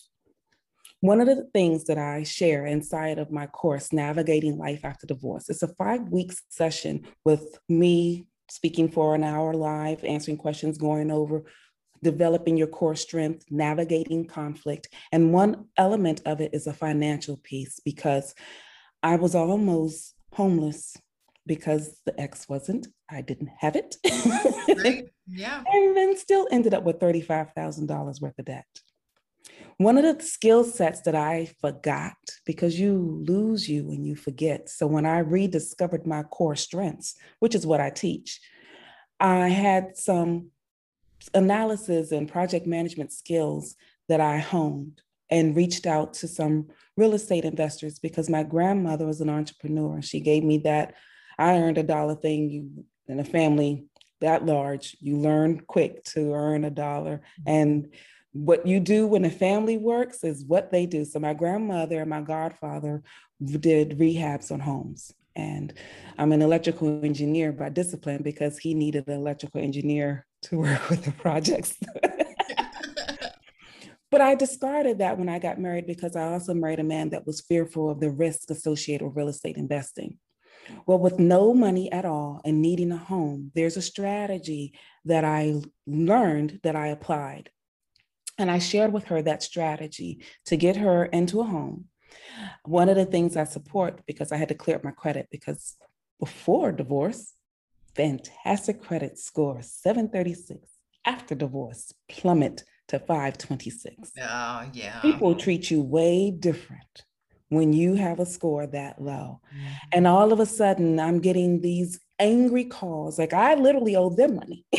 One 1.01 1.21
of 1.21 1.27
the 1.27 1.49
things 1.53 1.85
that 1.85 1.99
I 1.99 2.23
share 2.23 2.66
inside 2.66 3.19
of 3.19 3.31
my 3.31 3.47
course, 3.47 3.92
Navigating 3.92 4.59
Life 4.59 4.85
After 4.85 5.07
Divorce, 5.07 5.49
it's 5.49 5.62
a 5.62 5.75
five 5.75 6.09
week 6.09 6.33
session 6.49 7.07
with 7.25 7.59
me 7.69 8.27
speaking 8.49 8.88
for 8.88 9.14
an 9.14 9.25
hour 9.25 9.55
live, 9.55 10.05
answering 10.05 10.37
questions, 10.37 10.79
going 10.79 11.11
over 11.11 11.45
developing 12.03 12.57
your 12.57 12.67
core 12.67 12.97
strength, 12.97 13.45
navigating 13.51 14.27
conflict. 14.27 14.89
And 15.13 15.33
one 15.33 15.67
element 15.77 16.23
of 16.27 16.41
it 16.41 16.53
is 16.55 16.67
a 16.67 16.73
financial 16.73 17.39
piece 17.39 17.81
because 17.85 18.35
I 19.03 19.17
was 19.17 19.35
almost 19.35 20.15
homeless 20.33 20.97
because 21.47 22.01
the 22.05 22.19
ex 22.21 22.49
wasn't. 22.49 22.89
I 23.11 23.23
didn't 23.23 23.51
have 23.59 23.77
it. 23.77 23.97
right. 24.77 25.09
Yeah. 25.29 25.65
and 25.67 25.97
then 25.97 26.17
still 26.17 26.47
ended 26.53 26.73
up 26.73 26.85
with 26.85 27.01
$35,000 27.01 28.21
worth 28.21 28.39
of 28.39 28.45
debt. 28.45 28.65
One 29.79 29.99
of 29.99 30.05
the 30.05 30.25
skill 30.25 30.63
sets 30.63 31.01
that 31.01 31.17
I 31.17 31.51
forgot 31.61 32.15
because 32.45 32.79
you 32.79 33.25
lose 33.27 33.69
you 33.69 33.89
when 33.89 34.05
you 34.05 34.15
forget. 34.15 34.71
So 34.71 34.87
when 34.87 35.05
I 35.05 35.19
rediscovered 35.19 36.07
my 36.07 36.23
core 36.23 36.55
strengths, 36.55 37.17
which 37.41 37.57
is 37.57 37.67
what 37.67 37.81
I 37.81 37.91
teach, 37.91 38.41
I 39.19 39.49
had 39.49 39.97
some 39.97 40.51
analysis 41.35 42.12
and 42.12 42.31
project 42.31 42.67
management 42.67 43.12
skills 43.12 43.77
that 44.09 44.21
I 44.21 44.39
honed 44.39 45.03
and 45.31 45.57
reached 45.57 45.87
out 45.87 46.15
to 46.15 46.29
some 46.29 46.69
real 46.97 47.15
estate 47.15 47.45
investors 47.45 47.99
because 47.99 48.31
my 48.31 48.43
grandmother 48.43 49.07
was 49.07 49.21
an 49.21 49.29
entrepreneur. 49.29 50.01
She 50.01 50.21
gave 50.21 50.45
me 50.45 50.59
that 50.59 50.95
I 51.39 51.59
earned 51.59 51.79
a 51.79 51.83
dollar 51.83 52.15
thing. 52.15 52.51
You 52.51 52.85
in 53.09 53.21
a 53.21 53.25
family 53.25 53.85
that 54.21 54.45
large, 54.45 54.97
you 55.01 55.19
learn 55.19 55.61
quick 55.67 56.03
to 56.05 56.33
earn 56.33 56.65
a 56.65 56.71
dollar. 56.71 57.23
Mm-hmm. 57.41 57.51
And 57.51 57.95
what 58.33 58.67
you 58.67 58.81
do 58.81 59.07
when 59.07 59.25
a 59.25 59.31
family 59.31 59.77
works 59.77 60.25
is 60.25 60.45
what 60.45 60.71
they 60.71 60.87
do. 60.87 61.05
So 61.05 61.19
my 61.19 61.35
grandmother 61.35 62.01
and 62.01 62.11
my 62.11 62.21
godfather 62.21 63.03
did 63.45 63.99
rehabs 63.99 64.51
on 64.51 64.61
homes. 64.61 65.12
And 65.35 65.75
I'm 66.19 66.33
an 66.33 66.43
electrical 66.43 67.05
engineer 67.05 67.53
by 67.53 67.69
discipline 67.69 68.23
because 68.23 68.59
he 68.59 68.75
needed 68.75 69.07
an 69.07 69.15
electrical 69.15 69.61
engineer 69.61 70.26
to 70.42 70.59
work 70.59 70.88
with 70.90 71.05
the 71.05 71.12
projects. 71.12 71.77
but 74.11 74.20
I 74.20 74.35
discarded 74.35 74.99
that 74.99 75.18
when 75.18 75.29
I 75.29 75.38
got 75.38 75.61
married 75.61 75.87
because 75.87 76.16
I 76.16 76.33
also 76.33 76.55
married 76.55 76.81
a 76.81 76.85
man 76.85 77.11
that 77.11 77.27
was 77.27 77.40
fearful 77.40 77.90
of 77.90 78.01
the 78.01 78.11
risk 78.11 78.51
associated 78.51 79.07
with 79.07 79.16
real 79.16 79.29
estate 79.29 79.57
investing. 79.57 80.18
Well, 80.87 80.99
with 80.99 81.18
no 81.18 81.55
money 81.55 81.90
at 81.92 82.05
all 82.05 82.40
and 82.44 82.61
needing 82.61 82.92
a 82.92 82.96
home, 82.96 83.53
there's 83.55 83.77
a 83.77 83.83
strategy 83.83 84.75
that 85.05 85.25
I 85.25 85.62
learned 85.87 86.61
that 86.62 86.77
I 86.77 86.88
applied. 86.88 87.51
And 88.38 88.51
I 88.51 88.59
shared 88.59 88.92
with 88.92 89.05
her 89.05 89.22
that 89.22 89.42
strategy 89.42 90.22
to 90.46 90.57
get 90.57 90.77
her 90.77 91.07
into 91.07 91.40
a 91.40 91.44
home. 91.44 91.87
One 92.64 92.88
of 92.88 92.96
the 92.96 93.07
things 93.07 93.37
I 93.37 93.44
support 93.44 94.01
because 94.07 94.33
I 94.33 94.37
had 94.37 94.49
to 94.49 94.55
clear 94.55 94.77
up 94.77 94.85
my 94.85 94.90
credit 94.90 95.29
because 95.31 95.77
before 96.20 96.72
divorce, 96.72 97.33
fantastic 97.97 98.83
credit 98.83 99.19
score, 99.19 99.63
736. 99.63 100.69
After 101.07 101.35
divorce, 101.35 101.93
plummet 102.09 102.65
to 102.89 102.99
526. 102.99 104.13
Oh, 104.21 104.65
yeah. 104.73 105.01
People 105.01 105.35
treat 105.35 105.71
you 105.71 105.81
way 105.81 106.31
different 106.31 107.05
when 107.49 107.73
you 107.73 107.95
have 107.95 108.21
a 108.21 108.27
score 108.27 108.67
that 108.67 109.01
low. 109.01 109.41
Mm-hmm. 109.55 109.73
And 109.93 110.07
all 110.07 110.33
of 110.33 110.41
a 110.41 110.47
sudden, 110.47 111.01
I'm 111.01 111.21
getting 111.21 111.61
these 111.61 112.01
angry 112.19 112.65
calls. 112.65 113.19
Like 113.19 113.33
I 113.33 113.55
literally 113.55 113.97
owe 113.97 114.11
them 114.11 114.37
money. 114.37 114.65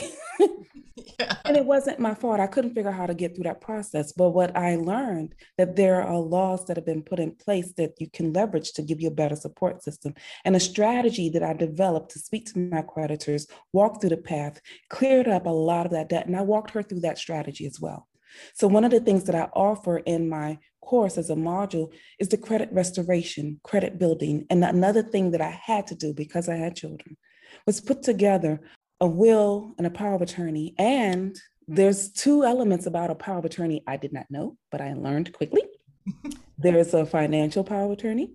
yeah. 1.19 1.35
And 1.45 1.57
it 1.57 1.65
wasn't 1.65 1.99
my 1.99 2.13
fault. 2.13 2.39
I 2.39 2.47
couldn't 2.47 2.73
figure 2.73 2.89
out 2.89 2.97
how 2.97 3.05
to 3.05 3.13
get 3.13 3.35
through 3.35 3.45
that 3.45 3.61
process. 3.61 4.11
But 4.11 4.29
what 4.29 4.55
I 4.55 4.75
learned 4.75 5.35
that 5.57 5.75
there 5.75 6.01
are 6.01 6.19
laws 6.19 6.65
that 6.65 6.77
have 6.77 6.85
been 6.85 7.03
put 7.03 7.19
in 7.19 7.31
place 7.31 7.73
that 7.73 7.93
you 7.99 8.09
can 8.09 8.33
leverage 8.33 8.73
to 8.73 8.81
give 8.81 9.01
you 9.01 9.07
a 9.07 9.11
better 9.11 9.35
support 9.35 9.83
system. 9.83 10.13
And 10.45 10.55
a 10.55 10.59
strategy 10.59 11.29
that 11.29 11.43
I 11.43 11.53
developed 11.53 12.11
to 12.11 12.19
speak 12.19 12.45
to 12.53 12.59
my 12.59 12.81
creditors, 12.81 13.47
walk 13.73 14.01
through 14.01 14.11
the 14.11 14.17
path, 14.17 14.59
cleared 14.89 15.27
up 15.27 15.45
a 15.45 15.49
lot 15.49 15.85
of 15.85 15.91
that 15.93 16.09
debt. 16.09 16.27
And 16.27 16.35
I 16.35 16.41
walked 16.41 16.71
her 16.71 16.83
through 16.83 17.01
that 17.01 17.17
strategy 17.17 17.65
as 17.65 17.79
well. 17.79 18.07
So 18.53 18.67
one 18.67 18.83
of 18.83 18.91
the 18.91 18.99
things 18.99 19.23
that 19.25 19.35
I 19.35 19.49
offer 19.53 19.97
in 19.99 20.29
my 20.29 20.59
course 20.81 21.17
as 21.17 21.29
a 21.29 21.35
module 21.35 21.91
is 22.19 22.29
the 22.29 22.37
credit 22.37 22.69
restoration, 22.71 23.59
credit 23.63 23.97
building. 23.97 24.45
And 24.49 24.63
another 24.63 25.03
thing 25.03 25.31
that 25.31 25.41
I 25.41 25.49
had 25.49 25.87
to 25.87 25.95
do 25.95 26.13
because 26.13 26.47
I 26.47 26.55
had 26.55 26.75
children 26.75 27.17
was 27.65 27.81
put 27.81 28.03
together 28.03 28.61
a 28.99 29.07
will 29.07 29.73
and 29.77 29.86
a 29.86 29.91
power 29.91 30.15
of 30.15 30.21
attorney. 30.21 30.73
And 30.77 31.39
there's 31.67 32.12
two 32.12 32.43
elements 32.43 32.86
about 32.86 33.12
a 33.12 33.15
power 33.15 33.38
of 33.38 33.45
attorney 33.45 33.83
I 33.86 33.97
did 33.97 34.13
not 34.13 34.25
know, 34.29 34.57
but 34.71 34.81
I 34.81 34.93
learned 34.93 35.33
quickly. 35.33 35.63
there's 36.57 36.93
a 36.93 37.05
financial 37.05 37.63
power 37.63 37.86
of 37.86 37.91
attorney 37.91 38.31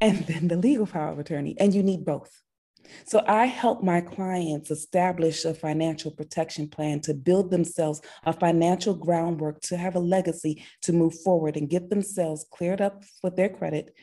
and 0.00 0.26
then 0.26 0.48
the 0.48 0.56
legal 0.56 0.86
power 0.86 1.12
of 1.12 1.18
attorney, 1.18 1.56
and 1.58 1.74
you 1.74 1.82
need 1.82 2.04
both. 2.04 2.30
So 3.06 3.24
I 3.26 3.46
help 3.46 3.82
my 3.82 4.02
clients 4.02 4.70
establish 4.70 5.44
a 5.44 5.54
financial 5.54 6.10
protection 6.10 6.68
plan 6.68 7.00
to 7.00 7.14
build 7.14 7.50
themselves 7.50 8.02
a 8.24 8.32
financial 8.32 8.94
groundwork 8.94 9.62
to 9.62 9.76
have 9.78 9.96
a 9.96 10.00
legacy 10.00 10.62
to 10.82 10.92
move 10.92 11.14
forward 11.20 11.56
and 11.56 11.70
get 11.70 11.88
themselves 11.88 12.44
cleared 12.52 12.82
up 12.82 13.02
with 13.22 13.36
their 13.36 13.48
credit 13.48 13.94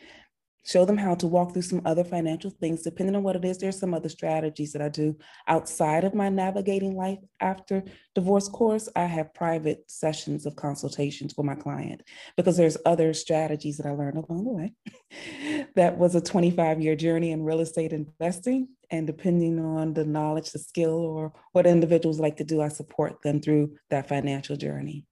show 0.64 0.86
them 0.86 0.98
how 0.98 1.16
to 1.16 1.28
walk 1.28 1.54
through 1.54 1.62
some 1.62 1.82
other 1.86 2.04
financial 2.04 2.52
things 2.52 2.82
depending 2.82 3.16
on 3.16 3.24
what 3.24 3.36
it 3.36 3.46
is 3.46 3.58
there's 3.58 3.80
some 3.80 3.94
other 3.94 4.10
strategies 4.10 4.74
that 4.74 4.82
i 4.82 4.90
do 4.90 5.16
outside 5.48 6.04
of 6.04 6.14
my 6.14 6.30
navigating 6.30 6.96
life 6.96 7.20
after 7.40 7.84
divorce 8.16 8.48
course. 8.48 8.90
I 8.96 9.06
have 9.06 9.34
private 9.34 9.84
sessions 9.88 10.46
of 10.46 10.56
consultations 10.56 11.34
for 11.34 11.44
my 11.44 11.56
client 11.56 12.02
because 12.38 12.58
there's 12.58 12.78
other 12.86 13.14
strategies 13.14 13.78
that 13.78 13.86
i 13.86 13.92
learned 13.92 14.18
along 14.18 14.44
the 14.46 14.52
way. 14.52 14.74
That 15.76 15.98
was 15.98 16.16
a 16.16 16.22
25 16.22 16.82
year 16.82 16.96
journey 16.96 17.32
in 17.32 17.44
real 17.44 17.62
estate 17.62 17.94
investing 17.94 18.70
and 18.90 19.08
depending 19.08 19.60
on 19.60 19.94
the 19.94 20.06
knowledge 20.06 20.52
the 20.52 20.60
skill 20.60 20.94
or 20.94 21.34
what 21.54 21.66
individuals 21.66 22.20
like 22.20 22.38
to 22.38 22.44
do 22.44 22.62
i 22.62 22.68
support 22.68 23.22
them 23.22 23.42
through 23.42 23.76
that 23.90 24.08
financial 24.08 24.56
journey. 24.56 25.06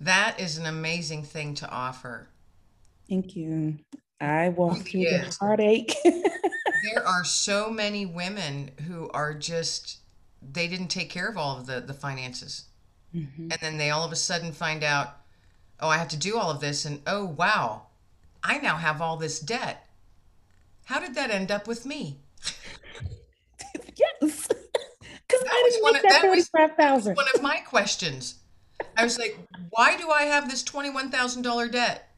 That 0.00 0.38
is 0.40 0.58
an 0.58 0.66
amazing 0.66 1.22
thing 1.22 1.54
to 1.56 1.70
offer. 1.70 2.28
Thank 3.08 3.36
you. 3.36 3.78
I 4.20 4.48
walked 4.50 4.88
through 4.88 5.04
the 5.04 5.36
heartache. 5.40 5.94
there 6.04 7.06
are 7.06 7.24
so 7.24 7.70
many 7.70 8.06
women 8.06 8.70
who 8.86 9.10
are 9.10 9.34
just 9.34 9.98
they 10.42 10.68
didn't 10.68 10.88
take 10.88 11.10
care 11.10 11.28
of 11.28 11.36
all 11.36 11.58
of 11.58 11.66
the 11.66 11.80
the 11.80 11.94
finances. 11.94 12.66
Mm-hmm. 13.14 13.52
And 13.52 13.60
then 13.60 13.78
they 13.78 13.90
all 13.90 14.04
of 14.04 14.12
a 14.12 14.16
sudden 14.16 14.52
find 14.52 14.82
out, 14.82 15.16
"Oh, 15.80 15.88
I 15.88 15.98
have 15.98 16.08
to 16.08 16.16
do 16.16 16.36
all 16.36 16.50
of 16.50 16.60
this 16.60 16.84
and 16.84 17.00
oh, 17.06 17.24
wow. 17.24 17.86
I 18.42 18.58
now 18.58 18.76
have 18.76 19.00
all 19.00 19.16
this 19.16 19.40
debt." 19.40 19.86
How 20.86 21.00
did 21.00 21.14
that 21.14 21.30
end 21.30 21.50
up 21.50 21.66
with 21.66 21.86
me? 21.86 22.18
yes. 23.96 24.48
Cuz 25.28 25.42
I 25.48 25.68
didn't 25.70 25.82
one 25.82 25.96
of, 25.96 26.02
that, 26.02 26.76
that 26.76 26.94
was 26.94 27.06
one 27.06 27.26
of 27.34 27.42
my 27.42 27.56
questions. 27.56 28.36
I 28.96 29.04
was 29.04 29.18
like, 29.18 29.38
"Why 29.70 29.96
do 29.96 30.10
I 30.10 30.24
have 30.24 30.50
this 30.50 30.62
$21,000 30.62 31.70
debt?" 31.70 32.13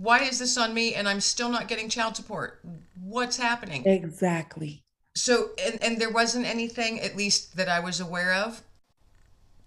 Why 0.00 0.22
is 0.22 0.38
this 0.38 0.56
on 0.56 0.74
me 0.74 0.94
and 0.94 1.08
I'm 1.08 1.20
still 1.20 1.48
not 1.48 1.68
getting 1.68 1.88
child 1.88 2.16
support? 2.16 2.60
What's 3.00 3.36
happening? 3.36 3.86
Exactly. 3.86 4.82
So, 5.14 5.50
and, 5.64 5.82
and 5.82 6.00
there 6.00 6.10
wasn't 6.10 6.46
anything, 6.46 7.00
at 7.00 7.16
least 7.16 7.56
that 7.56 7.68
I 7.68 7.80
was 7.80 8.00
aware 8.00 8.34
of, 8.34 8.62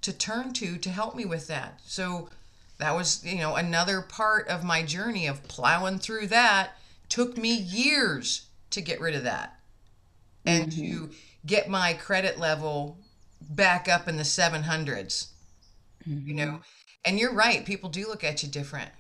to 0.01 0.11
turn 0.11 0.53
to 0.53 0.77
to 0.77 0.89
help 0.89 1.15
me 1.15 1.25
with 1.25 1.47
that. 1.47 1.79
So, 1.85 2.29
that 2.77 2.95
was, 2.95 3.25
you 3.25 3.37
know, 3.37 3.55
another 3.55 4.01
part 4.01 4.47
of 4.49 4.63
my 4.63 4.83
journey 4.83 5.25
of 5.25 5.47
plowing 5.47 5.99
through 5.99 6.27
that. 6.27 6.71
Took 7.09 7.37
me 7.37 7.53
years 7.53 8.47
to 8.69 8.81
get 8.81 8.99
rid 8.99 9.15
of 9.15 9.23
that 9.23 9.57
and 10.45 10.69
mm-hmm. 10.69 10.81
to 10.81 11.09
get 11.45 11.69
my 11.69 11.93
credit 11.93 12.37
level 12.37 12.99
back 13.41 13.87
up 13.87 14.07
in 14.07 14.17
the 14.17 14.23
700s, 14.23 15.27
mm-hmm. 16.07 16.27
you 16.27 16.33
know. 16.33 16.59
And 17.05 17.17
you're 17.17 17.33
right, 17.33 17.65
people 17.65 17.89
do 17.89 18.07
look 18.07 18.23
at 18.23 18.43
you 18.43 18.49
different 18.49 18.91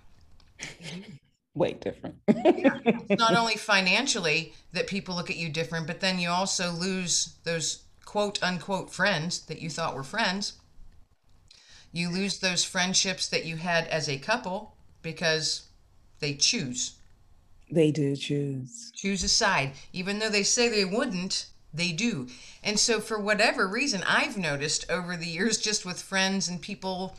way 1.57 1.73
different. 1.73 2.15
yeah. 2.27 2.79
It's 2.85 3.19
not 3.19 3.35
only 3.35 3.55
financially 3.55 4.53
that 4.73 4.87
people 4.87 5.15
look 5.15 5.29
at 5.29 5.37
you 5.37 5.49
different, 5.49 5.87
but 5.87 5.99
then 5.99 6.19
you 6.19 6.29
also 6.29 6.71
lose 6.71 7.35
those 7.43 7.83
quote 8.05 8.41
unquote 8.41 8.91
friends 8.93 9.41
that 9.47 9.61
you 9.61 9.69
thought 9.69 9.95
were 9.95 10.03
friends. 10.03 10.53
You 11.91 12.09
lose 12.09 12.39
those 12.39 12.63
friendships 12.63 13.27
that 13.29 13.45
you 13.45 13.57
had 13.57 13.87
as 13.87 14.07
a 14.07 14.17
couple 14.17 14.75
because 15.01 15.63
they 16.19 16.35
choose. 16.35 16.93
They 17.71 17.91
do 17.91 18.15
choose. 18.15 18.91
Choose 18.95 19.23
a 19.23 19.29
side. 19.29 19.73
Even 19.91 20.19
though 20.19 20.29
they 20.29 20.43
say 20.43 20.69
they 20.69 20.85
wouldn't, 20.85 21.47
they 21.73 21.91
do. 21.91 22.27
And 22.63 22.79
so, 22.79 22.99
for 22.99 23.19
whatever 23.19 23.67
reason, 23.67 24.03
I've 24.07 24.37
noticed 24.37 24.89
over 24.89 25.17
the 25.17 25.27
years, 25.27 25.57
just 25.57 25.85
with 25.85 26.01
friends 26.01 26.47
and 26.47 26.61
people 26.61 27.15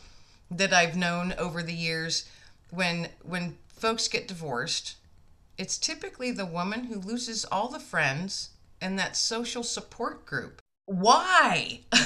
that 0.50 0.72
I've 0.72 0.96
known 0.96 1.34
over 1.38 1.62
the 1.62 1.74
years 1.74 2.28
when 2.70 3.08
when 3.22 3.58
folks 3.68 4.08
get 4.08 4.28
divorced, 4.28 4.96
it's 5.56 5.78
typically 5.78 6.30
the 6.30 6.46
woman 6.46 6.84
who 6.84 7.00
loses 7.00 7.44
all 7.44 7.68
the 7.68 7.80
friends 7.80 8.50
and 8.80 8.98
that 8.98 9.16
social 9.16 9.62
support 9.62 10.24
group. 10.26 10.62
Why? 10.86 11.80
you 11.92 12.00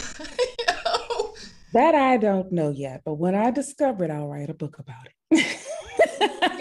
know? 0.68 1.34
That 1.72 1.94
I 1.94 2.16
don't 2.16 2.52
know 2.52 2.70
yet, 2.70 3.02
but 3.04 3.14
when 3.14 3.34
I 3.34 3.50
discover 3.50 4.04
it, 4.04 4.10
I'll 4.10 4.28
write 4.28 4.50
a 4.50 4.54
book 4.54 4.78
about 4.78 5.08
it. 5.30 5.46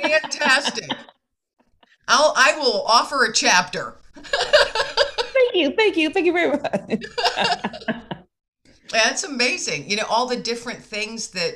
Fantastic. 0.01 0.89
I'll 2.07 2.33
I 2.35 2.57
will 2.57 2.83
offer 2.87 3.25
a 3.25 3.33
chapter. 3.33 3.97
thank 4.15 5.55
you, 5.55 5.71
thank 5.75 5.97
you, 5.97 6.09
thank 6.09 6.25
you 6.25 6.33
very 6.33 6.51
much. 6.51 7.03
That's 8.89 9.23
amazing. 9.23 9.89
You 9.89 9.97
know 9.97 10.05
all 10.09 10.27
the 10.27 10.37
different 10.37 10.83
things 10.83 11.29
that 11.29 11.55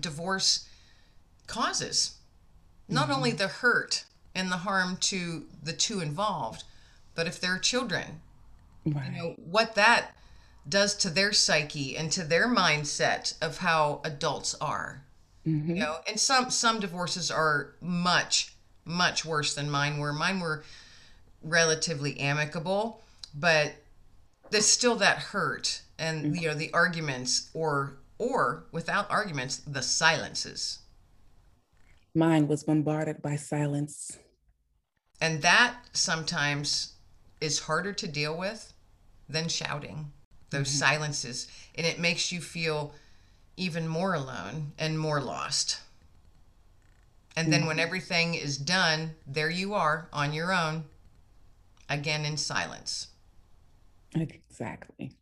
divorce 0.00 0.68
causes. 1.46 2.16
Not 2.88 3.04
mm-hmm. 3.04 3.12
only 3.12 3.30
the 3.32 3.48
hurt 3.48 4.04
and 4.34 4.50
the 4.50 4.58
harm 4.58 4.96
to 5.00 5.46
the 5.62 5.72
two 5.72 6.00
involved, 6.00 6.64
but 7.14 7.26
if 7.26 7.40
they're 7.40 7.58
children, 7.58 8.20
right. 8.84 9.06
you 9.06 9.18
know 9.18 9.34
what 9.38 9.74
that 9.74 10.14
does 10.68 10.94
to 10.96 11.10
their 11.10 11.32
psyche 11.32 11.96
and 11.96 12.10
to 12.12 12.24
their 12.24 12.48
mindset 12.48 13.34
of 13.42 13.58
how 13.58 14.00
adults 14.04 14.54
are. 14.60 15.02
Mm-hmm. 15.46 15.70
You 15.70 15.82
know, 15.82 15.96
and 16.08 16.18
some 16.18 16.50
some 16.50 16.80
divorces 16.80 17.30
are 17.30 17.74
much 17.80 18.54
much 18.84 19.24
worse 19.24 19.54
than 19.54 19.70
mine 19.70 19.98
were. 19.98 20.12
Mine 20.12 20.40
were 20.40 20.64
relatively 21.42 22.18
amicable, 22.18 23.02
but 23.34 23.74
there's 24.50 24.66
still 24.66 24.96
that 24.96 25.18
hurt 25.18 25.82
and 25.98 26.24
mm-hmm. 26.24 26.34
you 26.36 26.48
know 26.48 26.54
the 26.54 26.72
arguments 26.72 27.50
or 27.54 27.96
or 28.18 28.64
without 28.72 29.10
arguments 29.10 29.58
the 29.58 29.82
silences. 29.82 30.78
Mine 32.14 32.46
was 32.46 32.62
bombarded 32.62 33.20
by 33.20 33.36
silence. 33.36 34.18
And 35.20 35.42
that 35.42 35.76
sometimes 35.92 36.94
is 37.40 37.60
harder 37.60 37.92
to 37.92 38.06
deal 38.06 38.36
with 38.36 38.72
than 39.28 39.48
shouting, 39.48 40.12
those 40.50 40.68
mm-hmm. 40.68 40.78
silences. 40.78 41.48
And 41.74 41.86
it 41.86 41.98
makes 41.98 42.30
you 42.30 42.40
feel 42.40 42.94
even 43.56 43.88
more 43.88 44.14
alone 44.14 44.72
and 44.78 44.98
more 44.98 45.20
lost. 45.20 45.80
And 47.36 47.52
then 47.52 47.66
when 47.66 47.76
mm-hmm. 47.76 47.86
everything 47.86 48.34
is 48.34 48.58
done, 48.58 49.16
there 49.26 49.50
you 49.50 49.74
are 49.74 50.08
on 50.12 50.32
your 50.32 50.52
own, 50.52 50.84
again 51.88 52.24
in 52.24 52.36
silence. 52.36 53.08
Exactly. 54.14 55.12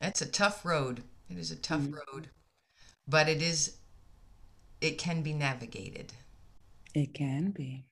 That's 0.00 0.22
a 0.22 0.26
tough 0.26 0.64
road. 0.64 1.02
It 1.28 1.36
is 1.36 1.50
a 1.50 1.56
tough 1.56 1.82
mm-hmm. 1.82 1.94
road, 1.94 2.30
but 3.06 3.28
it 3.28 3.42
is, 3.42 3.76
it 4.80 4.96
can 4.96 5.22
be 5.22 5.34
navigated. 5.34 6.14
It 6.94 7.14
can 7.14 7.50
be. 7.50 7.84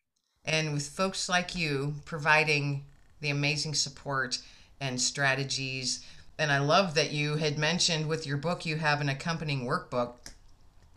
And 0.44 0.72
with 0.72 0.88
folks 0.88 1.28
like 1.28 1.54
you 1.54 1.94
providing 2.04 2.84
the 3.20 3.30
amazing 3.30 3.74
support 3.74 4.38
and 4.80 5.00
strategies, 5.00 6.04
and 6.38 6.50
I 6.50 6.58
love 6.58 6.94
that 6.94 7.12
you 7.12 7.36
had 7.36 7.58
mentioned 7.58 8.08
with 8.08 8.26
your 8.26 8.38
book 8.38 8.64
you 8.64 8.76
have 8.76 9.00
an 9.00 9.08
accompanying 9.08 9.66
workbook 9.66 10.30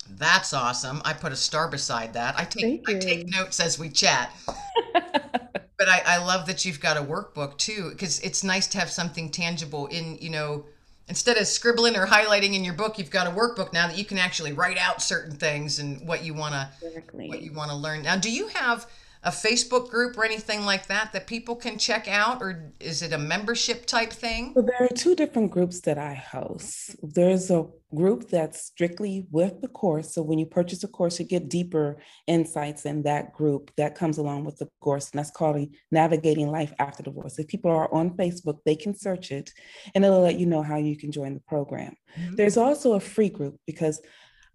that's 0.09 0.53
awesome. 0.53 1.01
I 1.05 1.13
put 1.13 1.31
a 1.31 1.35
star 1.35 1.67
beside 1.67 2.13
that. 2.13 2.35
I 2.37 2.45
take 2.45 2.87
I 2.89 2.95
take 2.95 3.27
notes 3.27 3.59
as 3.59 3.79
we 3.79 3.89
chat. 3.89 4.31
but 4.93 5.89
I, 5.89 6.01
I 6.05 6.17
love 6.17 6.45
that 6.47 6.65
you've 6.65 6.79
got 6.79 6.97
a 6.97 7.01
workbook 7.01 7.57
too, 7.57 7.89
because 7.91 8.19
it's 8.19 8.43
nice 8.43 8.67
to 8.67 8.79
have 8.79 8.91
something 8.91 9.29
tangible 9.29 9.87
in, 9.87 10.17
you 10.19 10.29
know, 10.29 10.65
instead 11.07 11.37
of 11.37 11.47
scribbling 11.47 11.95
or 11.95 12.05
highlighting 12.05 12.55
in 12.55 12.63
your 12.63 12.73
book, 12.73 12.97
you've 12.97 13.11
got 13.11 13.27
a 13.27 13.31
workbook 13.31 13.73
now 13.73 13.87
that 13.87 13.97
you 13.97 14.05
can 14.05 14.17
actually 14.17 14.53
write 14.53 14.77
out 14.77 15.01
certain 15.01 15.35
things 15.35 15.79
and 15.79 16.07
what 16.07 16.23
you 16.23 16.33
wanna 16.33 16.71
exactly. 16.81 17.27
what 17.27 17.41
you 17.41 17.51
want 17.51 17.69
to 17.69 17.75
learn. 17.75 18.03
Now, 18.03 18.15
do 18.15 18.31
you 18.31 18.47
have 18.47 18.87
a 19.23 19.31
Facebook 19.31 19.89
group 19.89 20.17
or 20.17 20.25
anything 20.25 20.65
like 20.65 20.87
that 20.87 21.13
that 21.13 21.27
people 21.27 21.55
can 21.55 21.77
check 21.77 22.07
out, 22.07 22.41
or 22.41 22.73
is 22.79 23.01
it 23.01 23.13
a 23.13 23.17
membership 23.17 23.85
type 23.85 24.11
thing? 24.11 24.53
Well, 24.53 24.65
there 24.65 24.85
are 24.85 24.93
two 24.93 25.15
different 25.15 25.51
groups 25.51 25.79
that 25.81 25.97
I 25.97 26.13
host. 26.13 26.95
There's 27.01 27.49
a 27.49 27.65
group 27.95 28.29
that's 28.29 28.65
strictly 28.65 29.25
with 29.31 29.61
the 29.61 29.69
course. 29.69 30.13
So 30.13 30.23
when 30.23 30.39
you 30.39 30.45
purchase 30.45 30.83
a 30.83 30.87
course, 30.89 31.19
you 31.19 31.25
get 31.25 31.49
deeper 31.49 31.97
insights 32.27 32.85
in 32.85 33.03
that 33.03 33.31
group 33.33 33.71
that 33.77 33.95
comes 33.95 34.17
along 34.17 34.43
with 34.43 34.57
the 34.57 34.67
course, 34.81 35.09
and 35.11 35.19
that's 35.19 35.31
called 35.31 35.67
Navigating 35.91 36.51
Life 36.51 36.73
After 36.79 37.01
Divorce. 37.01 37.39
If 37.39 37.47
people 37.47 37.71
are 37.71 37.93
on 37.93 38.17
Facebook, 38.17 38.57
they 38.65 38.75
can 38.75 38.93
search 38.93 39.31
it 39.31 39.51
and 39.95 40.03
it'll 40.03 40.21
let 40.21 40.39
you 40.39 40.47
know 40.47 40.63
how 40.63 40.77
you 40.77 40.97
can 40.97 41.11
join 41.11 41.33
the 41.33 41.41
program. 41.47 41.95
Mm-hmm. 42.19 42.35
There's 42.35 42.57
also 42.57 42.93
a 42.93 42.99
free 42.99 43.29
group 43.29 43.55
because 43.65 44.01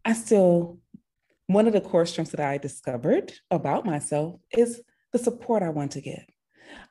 I 0.04 0.12
still 0.12 0.78
one 1.48 1.66
of 1.66 1.72
the 1.72 1.80
core 1.80 2.04
strengths 2.04 2.32
that 2.32 2.40
I 2.40 2.58
discovered 2.58 3.32
about 3.50 3.86
myself 3.86 4.38
is 4.56 4.82
the 5.12 5.18
support 5.18 5.62
I 5.62 5.70
want 5.70 5.92
to 5.92 6.02
give. 6.02 6.24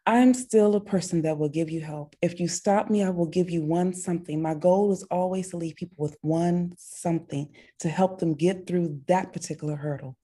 I'm 0.07 0.33
still 0.33 0.75
a 0.75 0.81
person 0.81 1.21
that 1.21 1.37
will 1.37 1.49
give 1.49 1.69
you 1.69 1.81
help. 1.81 2.15
If 2.23 2.39
you 2.39 2.47
stop 2.47 2.89
me, 2.89 3.03
I 3.03 3.11
will 3.11 3.27
give 3.27 3.51
you 3.51 3.61
one 3.61 3.93
something. 3.93 4.41
My 4.41 4.55
goal 4.55 4.91
is 4.91 5.03
always 5.03 5.51
to 5.51 5.57
leave 5.57 5.75
people 5.75 5.97
with 5.99 6.17
one 6.21 6.73
something 6.79 7.49
to 7.81 7.89
help 7.89 8.19
them 8.19 8.33
get 8.33 8.65
through 8.65 9.01
that 9.07 9.31
particular 9.31 9.75
hurdle. 9.75 10.17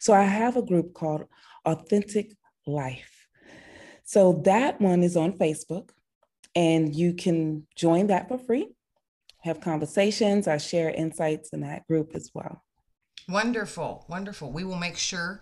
So 0.00 0.12
I 0.12 0.24
have 0.24 0.56
a 0.56 0.62
group 0.62 0.92
called 0.92 1.26
Authentic 1.64 2.32
Life. 2.66 3.28
So 4.02 4.42
that 4.44 4.80
one 4.80 5.04
is 5.04 5.16
on 5.16 5.34
Facebook, 5.34 5.90
and 6.56 6.92
you 6.92 7.14
can 7.14 7.68
join 7.76 8.08
that 8.08 8.26
for 8.26 8.38
free, 8.38 8.68
have 9.42 9.60
conversations. 9.60 10.48
I 10.48 10.56
share 10.56 10.90
insights 10.90 11.50
in 11.50 11.60
that 11.60 11.86
group 11.86 12.12
as 12.16 12.32
well. 12.34 12.64
Wonderful, 13.28 14.04
wonderful. 14.08 14.52
We 14.52 14.64
will 14.64 14.76
make 14.76 14.96
sure 14.96 15.40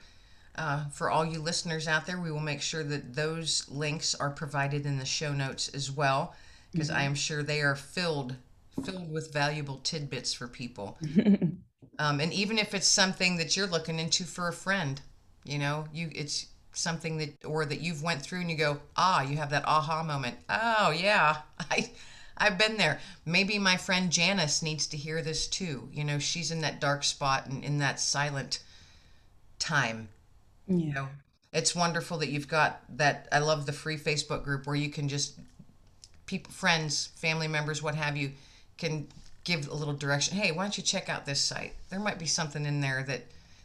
uh, 0.57 0.87
for 0.88 1.11
all 1.11 1.25
you 1.25 1.40
listeners 1.40 1.88
out 1.88 2.07
there, 2.07 2.18
we 2.18 2.31
will 2.31 2.40
make 2.40 2.62
sure 2.62 2.85
that 2.85 3.14
those 3.14 3.68
links 3.68 4.14
are 4.14 4.31
provided 4.31 4.87
in 4.87 4.99
the 4.99 5.05
show 5.05 5.33
notes 5.33 5.68
as 5.68 5.90
well, 5.90 6.35
because 6.73 6.88
mm-hmm. 6.88 6.99
I 6.99 7.03
am 7.03 7.14
sure 7.14 7.42
they 7.42 7.61
are 7.61 7.77
filled 7.77 8.37
filled 8.85 9.12
with 9.12 9.33
valuable 9.33 9.79
tidbits 9.85 10.33
for 10.33 10.49
people. 10.49 10.99
um, 11.99 12.20
and 12.20 12.33
even 12.33 12.59
if 12.59 12.75
it's 12.75 12.88
something 12.88 13.37
that 13.37 13.57
you're 13.57 13.68
looking 13.68 14.01
into 14.01 14.25
for 14.25 14.49
a 14.49 14.53
friend, 14.53 15.01
you 15.44 15.59
know, 15.59 15.87
you 15.92 16.11
it's 16.12 16.47
something 16.73 17.18
that 17.18 17.44
or 17.44 17.64
that 17.64 17.81
you've 17.81 18.03
went 18.03 18.23
through 18.23 18.40
and 18.40 18.51
you 18.51 18.57
go, 18.57 18.81
ah, 18.97 19.23
you 19.23 19.37
have 19.37 19.51
that 19.51 19.66
aha 19.66 20.03
moment. 20.03 20.37
Oh 20.49 20.90
yeah, 20.90 21.38
I 21.70 21.90
I've 22.37 22.59
been 22.59 22.77
there. 22.77 23.01
Maybe 23.25 23.59
my 23.59 23.77
friend 23.77 24.11
Janice 24.11 24.62
needs 24.62 24.87
to 24.88 24.97
hear 24.97 25.23
this 25.23 25.47
too. 25.47 25.88
You 25.92 26.05
know, 26.05 26.18
she's 26.18 26.51
in 26.51 26.61
that 26.62 26.81
dark 26.81 27.05
spot 27.05 27.47
and 27.47 27.64
in 27.64 27.79
that 27.79 28.01
silent 28.01 28.61
time. 29.59 30.09
Yeah. 30.66 30.77
You 30.77 30.92
know, 30.94 31.09
it's 31.53 31.75
wonderful 31.75 32.18
that 32.18 32.31
you've 32.31 32.49
got 32.49 32.83
that. 32.97 33.29
I 33.31 33.38
love 33.38 33.66
the 33.66 33.73
free 33.73 33.97
Facebook 33.97 34.42
group 34.42 34.66
where 34.66 34.77
you 34.77 34.90
can 34.90 35.09
just 35.09 35.38
people, 36.27 36.53
friends, 36.53 37.11
family 37.16 37.49
members, 37.49 37.83
what 37.83 37.94
have 37.94 38.16
you, 38.16 38.33
can 38.79 39.07
give 39.44 39.68
a 39.68 39.75
little 39.75 39.94
direction. 39.94 40.37
Hey, 40.37 40.51
why 40.53 40.64
don't 40.64 40.77
you 40.77 40.83
check 40.83 41.09
out 41.09 41.27
this 41.27 41.40
site? 41.40 41.75
There 41.90 42.01
might 42.01 42.18
be 42.18 42.27
something 42.27 42.64
in 42.66 42.81
there 42.81 43.05
that 43.05 43.23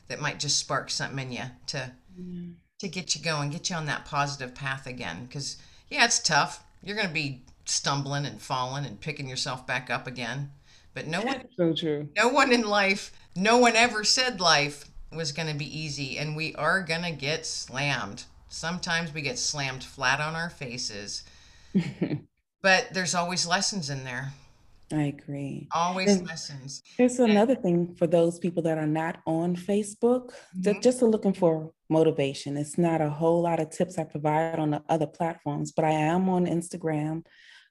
that 0.10 0.20
might 0.20 0.40
just 0.40 0.58
spark 0.58 0.90
something 0.90 1.28
in 1.28 1.32
you 1.32 1.44
to 1.68 1.92
yeah. 2.18 2.42
to 2.80 2.88
get 2.88 3.16
you 3.16 3.22
going, 3.22 3.50
get 3.50 3.70
you 3.70 3.76
on 3.76 3.86
that 3.86 4.06
positive 4.06 4.54
path 4.54 4.86
again. 4.86 5.26
Because 5.26 5.58
yeah, 5.90 6.06
it's 6.06 6.20
tough. 6.20 6.64
You're 6.84 6.96
going 6.96 7.08
to 7.08 7.14
be 7.14 7.42
stumbling 7.70 8.26
and 8.26 8.42
falling 8.42 8.86
and 8.86 9.00
picking 9.00 9.28
yourself 9.28 9.66
back 9.66 9.90
up 9.90 10.08
again. 10.08 10.52
But 10.94 11.08
no 11.08 11.22
one, 11.22 11.44
so 11.58 11.74
true. 11.74 12.10
No 12.18 12.30
one 12.30 12.52
in 12.52 12.64
life, 12.64 13.12
no 13.36 13.58
one 13.58 13.76
ever 13.76 14.04
said 14.04 14.42
life 14.42 14.86
was 15.14 15.32
going 15.32 15.48
to 15.48 15.58
be 15.58 15.80
easy, 15.80 16.18
and 16.18 16.36
we 16.36 16.54
are 16.56 16.82
going 16.82 17.04
to 17.04 17.12
get 17.12 17.46
slammed. 17.46 18.26
Sometimes 18.48 19.14
we 19.14 19.22
get 19.22 19.40
slammed 19.40 19.84
flat 19.84 20.20
on 20.20 20.36
our 20.36 20.50
faces, 20.50 21.24
but 22.62 22.88
there's 22.94 23.16
always 23.16 23.48
lessons 23.48 23.90
in 23.90 24.04
there. 24.04 24.34
I 24.92 25.04
agree. 25.04 25.68
Always 25.72 26.18
and 26.18 26.28
lessons. 26.28 26.82
There's 26.98 27.20
another 27.20 27.56
thing 27.56 27.94
for 27.94 28.08
those 28.08 28.40
people 28.40 28.64
that 28.64 28.80
are 28.80 28.88
not 28.88 29.20
on 29.28 29.56
Facebook, 29.56 30.30
mm-hmm. 30.30 30.64
that 30.64 30.82
just 30.82 31.04
are 31.04 31.08
looking 31.08 31.34
for 31.34 31.72
motivation. 31.90 32.58
It's 32.58 32.78
not 32.78 33.02
a 33.02 33.10
whole 33.10 33.42
lot 33.42 33.60
of 33.60 33.70
tips 33.70 34.00
I 34.00 34.04
provide 34.04 34.58
on 34.58 34.72
the 34.72 34.82
other 34.90 35.06
platforms, 35.08 35.72
but 35.72 35.86
I 35.86 35.92
am 35.92 36.28
on 36.28 36.48
Instagram 36.48 37.24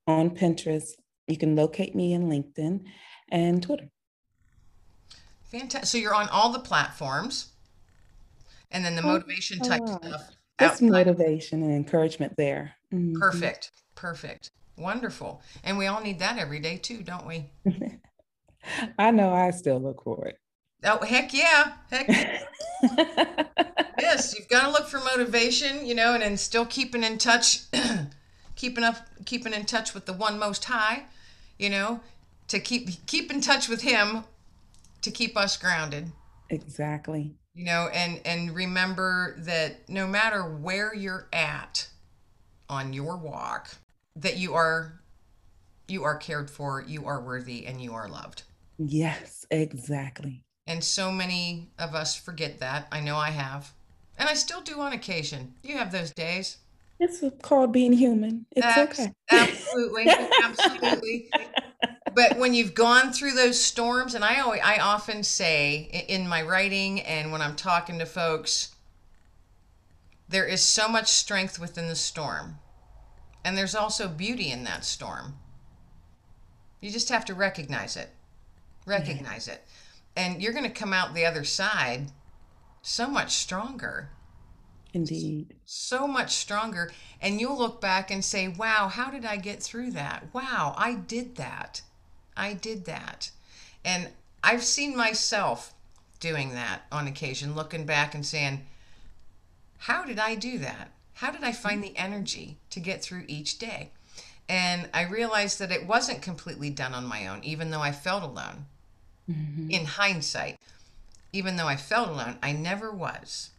on 0.09 0.31
Pinterest. 0.31 0.93
You 1.29 1.37
can 1.37 1.55
locate 1.55 1.95
me 1.95 2.15
in 2.15 2.29
LinkedIn 2.29 2.85
and 3.31 3.63
Twitter. 3.63 3.91
Fantastic. 5.45 5.87
So 5.87 5.99
you're 5.99 6.15
on 6.15 6.29
all 6.31 6.51
the 6.51 6.59
platforms. 6.59 7.53
And 8.71 8.85
then 8.85 8.97
the 8.97 9.03
oh, 9.03 9.07
motivation 9.07 9.61
type 9.61 9.83
oh, 9.87 9.99
stuff. 9.99 10.31
It's 10.61 10.83
motivation 10.83 11.63
and 11.63 11.73
encouragement 11.73 12.35
there. 12.37 12.75
Mm-hmm. 12.93 13.19
Perfect. 13.19 13.71
Perfect. 13.95 14.51
Wonderful. 14.77 15.43
And 15.63 15.79
we 15.79 15.87
all 15.87 16.01
need 16.01 16.19
that 16.19 16.39
every 16.39 16.61
day 16.61 16.77
too, 16.77 17.03
don't 17.03 17.27
we? 17.27 17.51
I 18.99 19.11
know 19.11 19.33
I 19.33 19.51
still 19.51 19.81
look 19.81 20.03
for 20.03 20.27
it. 20.27 20.37
Oh, 20.85 21.05
heck 21.05 21.33
yeah. 21.33 21.73
Heck. 21.91 22.09
yes, 24.01 24.35
you've 24.39 24.49
got 24.49 24.65
to 24.65 24.71
look 24.71 24.89
for 24.89 25.01
motivation, 25.01 25.87
you 25.87 25.95
know, 25.95 26.15
and 26.15 26.23
then 26.23 26.37
still 26.37 26.67
keeping 26.67 27.03
in 27.03 27.19
touch 27.19 27.63
keeping 28.59 28.85
up 28.85 28.97
keeping 29.25 29.55
in 29.55 29.65
touch 29.65 29.95
with 29.95 30.05
the 30.05 30.13
one 30.13 30.39
most 30.39 30.67
high 30.67 31.05
you 31.59 31.71
know 31.71 32.01
to 32.49 32.59
keep 32.59 33.07
keep 33.07 33.31
in 33.31 33.41
touch 33.41 33.69
with 33.69 33.83
him 33.83 34.25
to 35.03 35.11
keep 35.11 35.37
us 35.37 35.57
grounded. 35.57 36.13
Exactly. 36.51 37.35
You 37.55 37.65
know, 37.65 37.89
and 37.93 38.21
and 38.25 38.55
remember 38.55 39.37
that 39.41 39.89
no 39.89 40.07
matter 40.07 40.43
where 40.43 40.95
you're 40.95 41.29
at 41.33 41.89
on 42.69 42.93
your 42.93 43.17
walk, 43.17 43.77
that 44.17 44.37
you 44.37 44.55
are 44.55 45.01
you 45.87 46.05
are 46.05 46.17
cared 46.17 46.51
for, 46.51 46.85
you 46.87 47.07
are 47.07 47.21
worthy, 47.21 47.67
and 47.67 47.83
you 47.83 47.95
are 47.95 48.09
loved. 48.09 48.43
Yes, 48.79 49.47
exactly. 49.51 50.45
And 50.67 50.85
so 50.85 51.11
many 51.11 51.71
of 51.79 51.95
us 51.95 52.15
forget 52.15 52.61
that. 52.61 52.87
I 52.93 53.01
know 53.01 53.17
I 53.17 53.31
have. 53.31 53.73
And 54.19 54.29
I 54.29 54.35
still 54.35 54.61
do 54.61 54.81
on 54.81 54.93
occasion. 54.93 55.55
You 55.63 55.79
have 55.79 55.93
those 55.93 56.11
days. 56.11 56.59
It's 57.01 57.23
called 57.43 57.73
being 57.73 57.93
human. 57.93 58.47
It's 58.51 58.67
Abs- 58.67 59.01
okay. 59.01 59.13
Absolutely. 59.31 60.09
absolutely. 60.43 61.31
But 62.15 62.37
when 62.37 62.53
you've 62.53 62.75
gone 62.75 63.13
through 63.13 63.35
those 63.35 63.63
storms, 63.63 64.15
and 64.15 64.25
I 64.25 64.41
always, 64.41 64.61
I 64.65 64.79
often 64.79 65.23
say 65.23 66.05
in 66.09 66.27
my 66.27 66.43
writing 66.43 67.01
and 67.01 67.31
when 67.31 67.41
I'm 67.41 67.55
talking 67.55 68.01
to 68.01 68.07
folks, 68.07 68.75
there 70.29 70.45
is 70.45 70.61
so 70.61 70.89
much 70.89 71.09
strength 71.09 71.61
within 71.61 71.87
the 71.87 71.95
storm. 71.95 72.59
And 73.45 73.57
there's 73.57 73.77
also 73.77 74.09
beauty 74.09 74.51
in 74.51 74.65
that 74.65 74.85
storm. 74.85 75.35
You 76.81 76.91
just 76.91 77.09
have 77.09 77.25
to 77.27 77.35
recognize 77.35 77.97
it. 77.97 78.11
Recognize 78.85 79.47
it. 79.47 79.65
And 80.17 80.43
you're 80.43 80.53
going 80.53 80.65
to 80.65 80.71
come 80.71 80.93
out 80.93 81.15
the 81.15 81.27
other 81.27 81.45
side 81.45 82.11
so 82.83 83.07
much 83.07 83.37
stronger 83.37 84.11
Indeed. 84.95 85.55
so 85.67 86.07
much 86.09 86.35
stronger. 86.37 86.91
And 87.21 87.41
you'll 87.41 87.59
look 87.59 87.81
back 87.81 88.11
and 88.11 88.25
say 88.25 88.49
wow 88.49 88.89
how 88.89 89.11
did 89.11 89.25
i 89.25 89.37
get 89.37 89.63
through 89.63 89.93
that? 89.93 90.27
Wow 90.33 90.75
i 90.79 90.95
did 90.95 91.37
that. 91.37 91.83
I 92.37 92.55
did 92.55 92.85
that. 92.87 93.31
And 93.85 94.09
i've 94.43 94.65
seen 94.65 94.97
myself 94.97 95.75
doing 96.21 96.51
that 96.55 96.83
on 96.91 97.07
occasion 97.07 97.55
looking 97.55 97.85
back 97.87 98.15
and 98.15 98.25
saying 98.25 98.65
how 99.79 100.05
did 100.05 100.19
i 100.19 100.35
do 100.35 100.59
that? 100.59 100.91
How 101.15 101.31
did 101.31 101.43
i 101.45 101.53
find 101.53 101.83
the 101.83 101.97
energy 101.97 102.57
to 102.71 102.81
get 102.81 103.03
through 103.03 103.25
each 103.29 103.59
day? 103.59 103.91
And 104.49 104.89
i 104.95 105.03
realized 105.03 105.59
that 105.59 105.71
it 105.73 105.87
wasn't 105.87 106.23
completely 106.23 106.71
done 106.71 106.95
on 106.95 107.05
my 107.07 107.27
own 107.27 107.45
even 107.45 107.71
though 107.71 107.83
i 107.83 107.93
felt 107.93 108.23
alone. 108.23 108.67
Mhm. 109.31 109.71
in 109.71 109.85
hindsight 109.85 110.59
even 111.35 111.57
though 111.57 111.69
i 111.69 111.77
felt 111.77 112.09
alone 112.09 112.39
i 112.43 112.51
never 112.51 112.91
was 112.91 113.51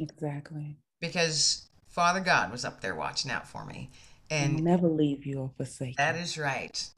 Exactly. 0.00 0.76
because 1.00 1.66
Father 1.88 2.20
God 2.20 2.50
was 2.50 2.64
up 2.64 2.80
there 2.80 2.94
watching 2.94 3.30
out 3.30 3.46
for 3.48 3.64
me. 3.64 3.90
And 4.30 4.56
And 4.56 4.64
never 4.64 4.88
leave 4.88 5.26
you 5.26 5.38
or 5.40 5.50
forsake 5.56 5.96
that 5.98 6.14
you. 6.14 6.20
is 6.22 6.38
right. 6.38 6.88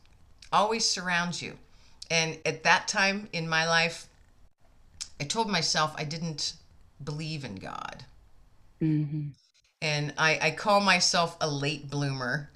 Always 0.52 0.84
surrounds 0.88 1.42
you. 1.42 1.58
And 2.10 2.38
at 2.44 2.62
that 2.64 2.88
time 2.88 3.28
in 3.32 3.48
my 3.48 3.66
life, 3.66 4.08
I 5.20 5.24
told 5.24 5.48
myself 5.48 5.94
I 5.96 6.04
didn't 6.04 6.54
believe 7.02 7.44
in 7.44 7.56
God. 7.56 8.04
hmm 8.80 9.28
And 9.80 10.14
I, 10.18 10.38
I 10.42 10.50
call 10.52 10.80
myself 10.80 11.36
a 11.40 11.48
late 11.50 11.90
bloomer 11.90 12.50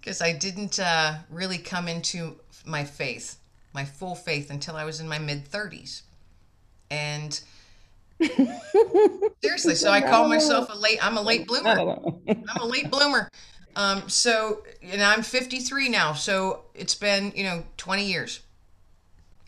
because 0.00 0.22
I 0.22 0.32
didn't 0.32 0.78
uh, 0.78 1.18
really 1.30 1.58
come 1.58 1.88
into 1.88 2.36
my 2.64 2.84
faith, 2.84 3.38
my 3.72 3.84
full 3.84 4.14
faith, 4.14 4.50
until 4.50 4.76
I 4.76 4.84
was 4.84 5.00
in 5.00 5.08
my 5.08 5.18
mid 5.18 5.44
30s. 5.50 6.02
And 6.90 7.40
seriously, 9.42 9.74
so 9.74 9.90
I 9.90 10.00
call 10.00 10.28
myself 10.28 10.68
a 10.72 10.76
late, 10.76 11.04
I'm 11.04 11.16
a 11.16 11.22
late 11.22 11.46
bloomer. 11.46 11.78
I'm 12.28 12.60
a 12.60 12.66
late 12.66 12.90
bloomer. 12.90 13.28
Um, 13.74 14.08
so, 14.08 14.62
and 14.82 15.02
I'm 15.02 15.22
53 15.22 15.88
now. 15.88 16.12
So 16.12 16.64
it's 16.74 16.94
been, 16.94 17.32
you 17.34 17.44
know, 17.44 17.64
20 17.78 18.04
years 18.04 18.40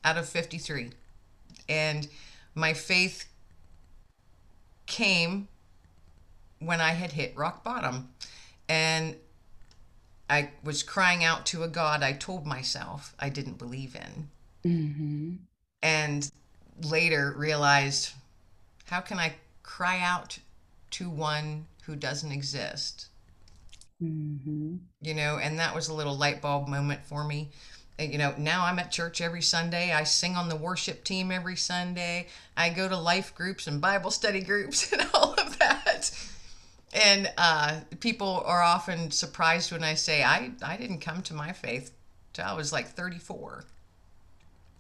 out 0.05 0.17
of 0.17 0.29
53. 0.29 0.91
And 1.69 2.09
my 2.55 2.73
faith 2.73 3.29
came 4.87 5.49
when 6.59 6.81
I 6.81 6.91
had 6.91 7.13
hit 7.13 7.37
rock 7.37 7.63
bottom. 7.63 8.11
And 8.69 9.17
I 10.29 10.51
was 10.63 10.83
crying 10.83 11.23
out 11.23 11.45
to 11.47 11.63
a 11.63 11.69
God 11.69 12.03
I 12.03 12.13
told 12.13 12.47
myself 12.47 13.15
I 13.19 13.29
didn't 13.29 13.59
believe 13.59 13.95
in. 13.95 14.29
hmm 14.63 15.35
And 15.83 16.31
later 16.83 17.35
realized, 17.37 18.13
how 18.85 19.01
can 19.01 19.19
I 19.19 19.35
cry 19.63 20.01
out 20.01 20.39
to 20.93 21.09
one 21.11 21.67
who 21.85 21.97
doesn't 21.97 22.33
exist? 22.33 23.09
hmm 24.01 24.77
you 25.01 25.15
know, 25.15 25.39
and 25.39 25.59
that 25.59 25.75
was 25.75 25.89
a 25.89 25.95
little 25.95 26.17
light 26.17 26.41
bulb 26.41 26.67
moment 26.69 27.05
for 27.05 27.25
me. 27.25 27.51
And, 27.99 28.11
you 28.11 28.19
know, 28.19 28.35
now 28.39 28.65
I'm 28.65 28.79
at 28.79 28.91
church 28.91 29.21
every 29.21 29.43
Sunday. 29.43 29.93
I 29.93 30.05
sing 30.05 30.35
on 30.35 30.49
the 30.49 30.57
worship 30.57 31.05
team 31.05 31.31
every 31.31 31.57
Sunday. 31.57 32.27
I 32.57 32.71
go 32.71 32.89
to 32.89 32.97
life 32.97 33.35
groups 33.35 33.67
and 33.67 33.81
Bible 33.81 34.11
study 34.11 34.41
groups 34.41 34.93
and 34.95 35.07
all 35.15 35.35
of 35.35 35.59
that. 35.59 36.11
And 36.93 37.33
uh, 37.37 37.81
people 38.01 38.43
are 38.47 38.63
often 38.63 39.11
surprised 39.11 39.73
when 39.73 39.85
I 39.85 39.95
say 39.95 40.23
I, 40.25 40.53
I 40.63 40.77
didn't 40.77 41.01
come 41.01 41.23
to 41.23 41.35
my 41.35 41.53
faith 41.53 41.93
till 42.33 42.45
I 42.45 42.55
was 42.55 42.73
like 42.73 42.89
34. 42.89 43.65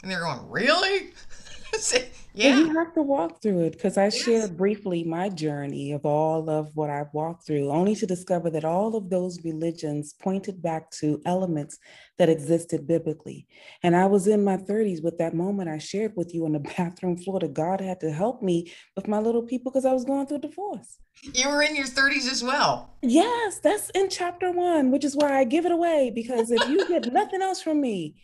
And 0.02 0.10
they're 0.10 0.20
going, 0.20 0.48
Really? 0.50 1.12
I 1.74 1.78
say, 1.78 2.08
Well, 2.36 2.52
yeah. 2.52 2.56
you 2.56 2.78
have 2.78 2.94
to 2.94 3.02
walk 3.02 3.42
through 3.42 3.60
it 3.64 3.72
because 3.72 3.96
I 3.98 4.04
Yes. 4.04 4.22
shared 4.24 4.56
briefly 4.56 5.02
my 5.02 5.28
journey 5.28 5.90
of 5.92 6.04
all 6.06 6.48
of 6.48 6.70
what 6.76 6.88
I've 6.90 7.12
walked 7.12 7.46
through, 7.46 7.70
only 7.70 7.94
to 7.96 8.06
discover 8.06 8.48
that 8.50 8.64
all 8.64 8.94
of 8.96 9.10
those 9.10 9.42
religions 9.44 10.14
pointed 10.22 10.62
back 10.62 10.90
to 11.00 11.20
elements 11.26 11.78
that 12.18 12.28
existed 12.28 12.86
biblically. 12.86 13.46
And 13.82 13.96
I 13.96 14.06
was 14.06 14.26
in 14.28 14.44
my 14.44 14.56
30s 14.56 15.02
with 15.02 15.18
that 15.18 15.34
moment 15.34 15.68
I 15.68 15.78
shared 15.78 16.12
with 16.16 16.32
you 16.34 16.44
on 16.44 16.52
the 16.52 16.58
bathroom 16.76 17.16
floor 17.16 17.40
that 17.40 17.54
God 17.54 17.80
had 17.80 17.98
to 18.00 18.12
help 18.12 18.42
me 18.42 18.72
with 18.94 19.08
my 19.08 19.18
little 19.18 19.42
people 19.42 19.72
because 19.72 19.84
I 19.84 19.92
was 19.92 20.04
going 20.04 20.26
through 20.26 20.38
a 20.38 20.40
divorce. 20.40 20.98
You 21.22 21.48
were 21.48 21.62
in 21.62 21.74
your 21.74 21.86
30s 21.86 22.30
as 22.30 22.42
well. 22.44 22.90
Yes, 23.02 23.58
that's 23.58 23.90
in 23.90 24.08
chapter 24.10 24.50
one, 24.52 24.90
which 24.90 25.04
is 25.04 25.16
why 25.16 25.38
I 25.38 25.44
give 25.44 25.66
it 25.66 25.72
away 25.72 26.12
because 26.14 26.50
if 26.50 26.68
you 26.68 26.86
get 26.86 27.12
nothing 27.12 27.42
else 27.42 27.60
from 27.62 27.80
me, 27.80 28.14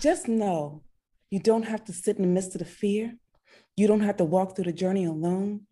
just 0.00 0.28
know 0.28 0.82
you 1.30 1.40
don't 1.40 1.64
have 1.64 1.84
to 1.84 1.92
sit 1.92 2.16
in 2.16 2.22
the 2.22 2.28
midst 2.28 2.54
of 2.54 2.60
the 2.60 2.64
fear. 2.64 3.14
You 3.76 3.86
don't 3.86 4.00
have 4.00 4.16
to 4.16 4.24
walk 4.24 4.56
through 4.56 4.64
the 4.64 4.72
journey 4.72 5.04
alone. 5.04 5.62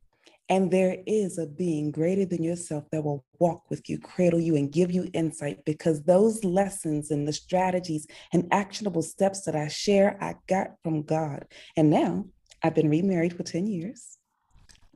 And 0.48 0.70
there 0.70 0.98
is 1.06 1.38
a 1.38 1.46
being 1.46 1.90
greater 1.90 2.24
than 2.24 2.44
yourself 2.44 2.84
that 2.92 3.02
will 3.02 3.24
walk 3.40 3.68
with 3.68 3.88
you, 3.90 3.98
cradle 3.98 4.38
you, 4.38 4.54
and 4.54 4.70
give 4.70 4.92
you 4.92 5.10
insight 5.12 5.64
because 5.64 6.04
those 6.04 6.44
lessons 6.44 7.10
and 7.10 7.26
the 7.26 7.32
strategies 7.32 8.06
and 8.32 8.46
actionable 8.52 9.02
steps 9.02 9.42
that 9.42 9.56
I 9.56 9.66
share, 9.66 10.16
I 10.22 10.36
got 10.46 10.68
from 10.84 11.02
God. 11.02 11.46
And 11.76 11.90
now 11.90 12.26
I've 12.62 12.76
been 12.76 12.88
remarried 12.90 13.36
for 13.36 13.42
10 13.42 13.66
years 13.66 14.18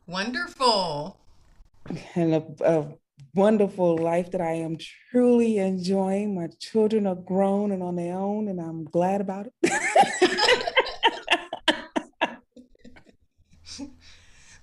Wonderful. 0.06 1.18
and 2.14 2.34
a, 2.34 2.44
a 2.64 2.94
wonderful 3.34 3.96
life 3.98 4.30
that 4.32 4.40
I 4.40 4.52
am 4.52 4.76
truly 5.10 5.58
enjoying. 5.58 6.34
My 6.34 6.48
children 6.58 7.06
are 7.06 7.14
grown 7.14 7.72
and 7.72 7.82
on 7.82 7.96
their 7.96 8.16
own, 8.16 8.48
and 8.48 8.60
I'm 8.60 8.84
glad 8.84 9.20
about 9.20 9.46
it. 9.46 9.72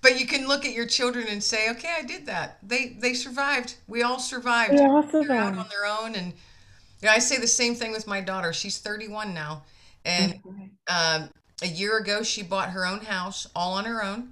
But 0.01 0.19
you 0.19 0.27
can 0.27 0.47
look 0.47 0.65
at 0.65 0.73
your 0.73 0.85
children 0.85 1.25
and 1.27 1.43
say, 1.43 1.69
"Okay, 1.71 1.89
I 1.97 2.03
did 2.03 2.27
that. 2.27 2.59
They 2.63 2.95
they 2.99 3.13
survived. 3.13 3.75
We 3.87 4.03
all 4.03 4.19
survived. 4.19 4.77
They 4.77 4.85
all 4.85 5.01
They're 5.01 5.21
out 5.21 5.25
survived. 5.25 5.57
on 5.57 5.67
their 5.69 5.85
own." 5.85 6.15
And 6.15 6.27
you 7.01 7.07
know, 7.07 7.11
I 7.11 7.19
say 7.19 7.37
the 7.39 7.47
same 7.47 7.75
thing 7.75 7.91
with 7.91 8.07
my 8.07 8.21
daughter. 8.21 8.53
She's 8.53 8.77
31 8.77 9.33
now, 9.33 9.63
and 10.05 10.39
um, 10.87 11.29
a 11.61 11.67
year 11.67 11.97
ago 11.97 12.23
she 12.23 12.43
bought 12.43 12.69
her 12.69 12.85
own 12.85 12.99
house 13.01 13.47
all 13.55 13.73
on 13.73 13.85
her 13.85 14.03
own, 14.03 14.29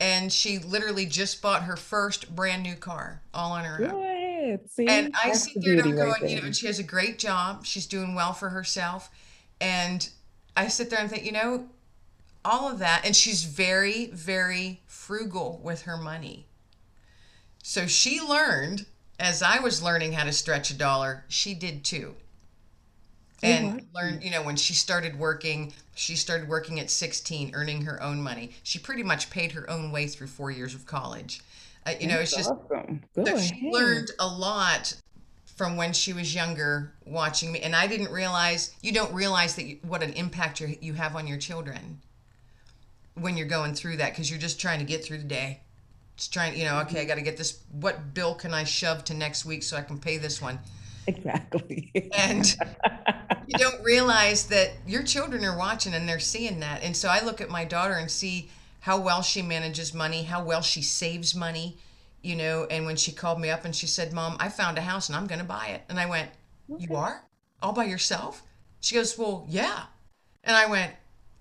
and 0.00 0.32
she 0.32 0.58
literally 0.58 1.04
just 1.04 1.42
bought 1.42 1.64
her 1.64 1.76
first 1.76 2.34
brand 2.34 2.62
new 2.62 2.74
car 2.74 3.20
all 3.34 3.52
on 3.52 3.64
her 3.64 3.78
Go 3.78 3.84
own. 3.84 4.58
See, 4.66 4.86
And 4.86 5.14
I 5.22 5.32
sit 5.32 5.54
the 5.54 5.60
there 5.60 5.72
and 5.72 5.82
I'm 5.82 5.86
beauty 5.90 6.02
right 6.02 6.20
going, 6.20 6.32
you 6.32 6.42
know, 6.42 6.52
she 6.52 6.66
has 6.66 6.78
a 6.78 6.82
great 6.82 7.18
job. 7.18 7.66
She's 7.66 7.86
doing 7.86 8.14
well 8.14 8.32
for 8.32 8.48
herself. 8.48 9.10
And 9.60 10.08
I 10.56 10.68
sit 10.68 10.88
there 10.90 10.98
and 10.98 11.10
think, 11.10 11.24
you 11.24 11.32
know, 11.32 11.68
all 12.44 12.70
of 12.70 12.78
that. 12.78 13.04
And 13.04 13.14
she's 13.14 13.44
very, 13.44 14.06
very 14.06 14.80
frugal 14.86 15.60
with 15.62 15.82
her 15.82 15.98
money. 15.98 16.46
So 17.62 17.86
she 17.86 18.20
learned, 18.20 18.86
as 19.18 19.42
I 19.42 19.60
was 19.60 19.82
learning 19.82 20.14
how 20.14 20.24
to 20.24 20.32
stretch 20.32 20.70
a 20.70 20.74
dollar, 20.74 21.24
she 21.28 21.52
did 21.52 21.84
too. 21.84 22.14
And 23.42 23.86
learned, 23.94 24.22
you 24.22 24.30
know, 24.30 24.42
when 24.42 24.56
she 24.56 24.74
started 24.74 25.18
working, 25.18 25.72
she 25.94 26.14
started 26.14 26.48
working 26.48 26.78
at 26.78 26.90
16, 26.90 27.52
earning 27.54 27.82
her 27.82 28.02
own 28.02 28.20
money. 28.20 28.52
She 28.62 28.78
pretty 28.78 29.02
much 29.02 29.30
paid 29.30 29.52
her 29.52 29.68
own 29.70 29.92
way 29.92 30.06
through 30.06 30.26
four 30.26 30.50
years 30.50 30.74
of 30.74 30.84
college. 30.84 31.40
Uh, 31.86 31.92
you 31.98 32.06
know, 32.06 32.18
it's 32.18 32.36
just 32.36 32.50
awesome. 32.50 33.02
So 33.24 33.38
she 33.38 33.70
learned 33.72 34.10
a 34.18 34.26
lot 34.26 34.94
from 35.60 35.76
when 35.76 35.92
she 35.92 36.14
was 36.14 36.34
younger 36.34 36.90
watching 37.04 37.52
me 37.52 37.60
and 37.60 37.76
i 37.76 37.86
didn't 37.86 38.10
realize 38.10 38.74
you 38.80 38.92
don't 38.92 39.12
realize 39.12 39.56
that 39.56 39.64
you, 39.64 39.78
what 39.86 40.02
an 40.02 40.10
impact 40.14 40.58
you 40.58 40.74
you 40.80 40.94
have 40.94 41.14
on 41.14 41.26
your 41.26 41.36
children 41.36 42.00
when 43.12 43.36
you're 43.36 43.46
going 43.46 43.74
through 43.74 43.94
that 43.98 44.10
because 44.10 44.30
you're 44.30 44.38
just 44.38 44.58
trying 44.58 44.78
to 44.78 44.86
get 44.86 45.04
through 45.04 45.18
the 45.18 45.22
day 45.22 45.60
just 46.16 46.32
trying 46.32 46.56
you 46.56 46.64
know 46.64 46.78
okay 46.78 47.02
i 47.02 47.04
got 47.04 47.16
to 47.16 47.20
get 47.20 47.36
this 47.36 47.60
what 47.72 48.14
bill 48.14 48.34
can 48.34 48.54
i 48.54 48.64
shove 48.64 49.04
to 49.04 49.12
next 49.12 49.44
week 49.44 49.62
so 49.62 49.76
i 49.76 49.82
can 49.82 49.98
pay 49.98 50.16
this 50.16 50.40
one 50.40 50.58
Exactly. 51.06 51.90
and 52.14 52.56
you 53.46 53.58
don't 53.58 53.82
realize 53.82 54.46
that 54.46 54.72
your 54.86 55.02
children 55.02 55.44
are 55.44 55.56
watching 55.56 55.94
and 55.94 56.08
they're 56.08 56.18
seeing 56.18 56.60
that. 56.60 56.82
And 56.82 56.96
so 56.96 57.08
I 57.08 57.24
look 57.24 57.40
at 57.40 57.50
my 57.50 57.64
daughter 57.64 57.94
and 57.94 58.10
see 58.10 58.48
how 58.80 59.00
well 59.00 59.22
she 59.22 59.42
manages 59.42 59.92
money, 59.92 60.22
how 60.22 60.44
well 60.44 60.62
she 60.62 60.82
saves 60.82 61.34
money, 61.34 61.76
you 62.22 62.36
know. 62.36 62.66
And 62.70 62.86
when 62.86 62.96
she 62.96 63.12
called 63.12 63.40
me 63.40 63.50
up 63.50 63.64
and 63.64 63.74
she 63.74 63.86
said, 63.86 64.12
Mom, 64.12 64.36
I 64.38 64.48
found 64.48 64.78
a 64.78 64.82
house 64.82 65.08
and 65.08 65.16
I'm 65.16 65.26
going 65.26 65.40
to 65.40 65.44
buy 65.44 65.68
it. 65.68 65.82
And 65.88 65.98
I 65.98 66.06
went, 66.06 66.30
okay. 66.70 66.86
You 66.88 66.96
are? 66.96 67.22
All 67.62 67.72
by 67.72 67.84
yourself? 67.84 68.42
She 68.80 68.94
goes, 68.94 69.18
Well, 69.18 69.46
yeah. 69.48 69.84
And 70.44 70.56
I 70.56 70.66
went, 70.66 70.92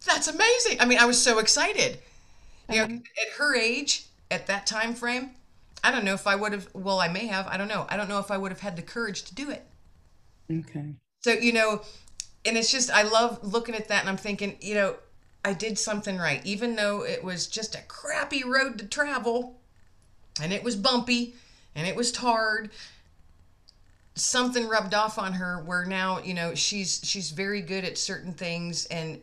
That's 0.05 0.27
amazing. 0.27 0.81
I 0.81 0.85
mean, 0.85 0.99
I 0.99 1.05
was 1.05 1.21
so 1.21 1.39
excited. 1.39 1.99
You 2.69 2.77
know, 2.77 2.83
uh-huh. 2.83 2.93
at 2.95 3.33
her 3.37 3.55
age, 3.55 4.05
at 4.29 4.47
that 4.47 4.67
time 4.67 4.93
frame, 4.93 5.31
I 5.83 5.91
don't 5.91 6.05
know 6.05 6.13
if 6.13 6.27
I 6.27 6.35
would 6.35 6.53
have, 6.53 6.67
well, 6.73 6.99
I 6.99 7.07
may 7.07 7.27
have, 7.27 7.47
I 7.47 7.57
don't 7.57 7.67
know. 7.67 7.85
I 7.89 7.97
don't 7.97 8.09
know 8.09 8.19
if 8.19 8.31
I 8.31 8.37
would 8.37 8.51
have 8.51 8.61
had 8.61 8.75
the 8.75 8.81
courage 8.81 9.23
to 9.23 9.35
do 9.35 9.49
it. 9.49 9.65
Okay. 10.51 10.95
So, 11.21 11.31
you 11.31 11.53
know, 11.53 11.81
and 12.45 12.57
it's 12.57 12.71
just, 12.71 12.89
I 12.91 13.03
love 13.03 13.39
looking 13.43 13.75
at 13.75 13.87
that 13.89 14.01
and 14.01 14.09
I'm 14.09 14.17
thinking, 14.17 14.57
you 14.61 14.75
know, 14.75 14.95
I 15.43 15.53
did 15.53 15.77
something 15.77 16.17
right, 16.17 16.45
even 16.45 16.75
though 16.75 17.03
it 17.03 17.23
was 17.23 17.47
just 17.47 17.75
a 17.75 17.81
crappy 17.87 18.43
road 18.43 18.77
to 18.79 18.85
travel 18.85 19.59
and 20.41 20.51
it 20.51 20.63
was 20.63 20.75
bumpy 20.75 21.35
and 21.75 21.87
it 21.87 21.95
was 21.95 22.15
hard. 22.15 22.71
Something 24.15 24.67
rubbed 24.67 24.93
off 24.93 25.17
on 25.17 25.33
her 25.33 25.63
where 25.63 25.85
now, 25.85 26.19
you 26.19 26.33
know, 26.33 26.55
she's 26.55 26.99
she's 27.03 27.31
very 27.31 27.61
good 27.61 27.85
at 27.85 27.97
certain 27.97 28.33
things 28.33 28.85
and 28.87 29.21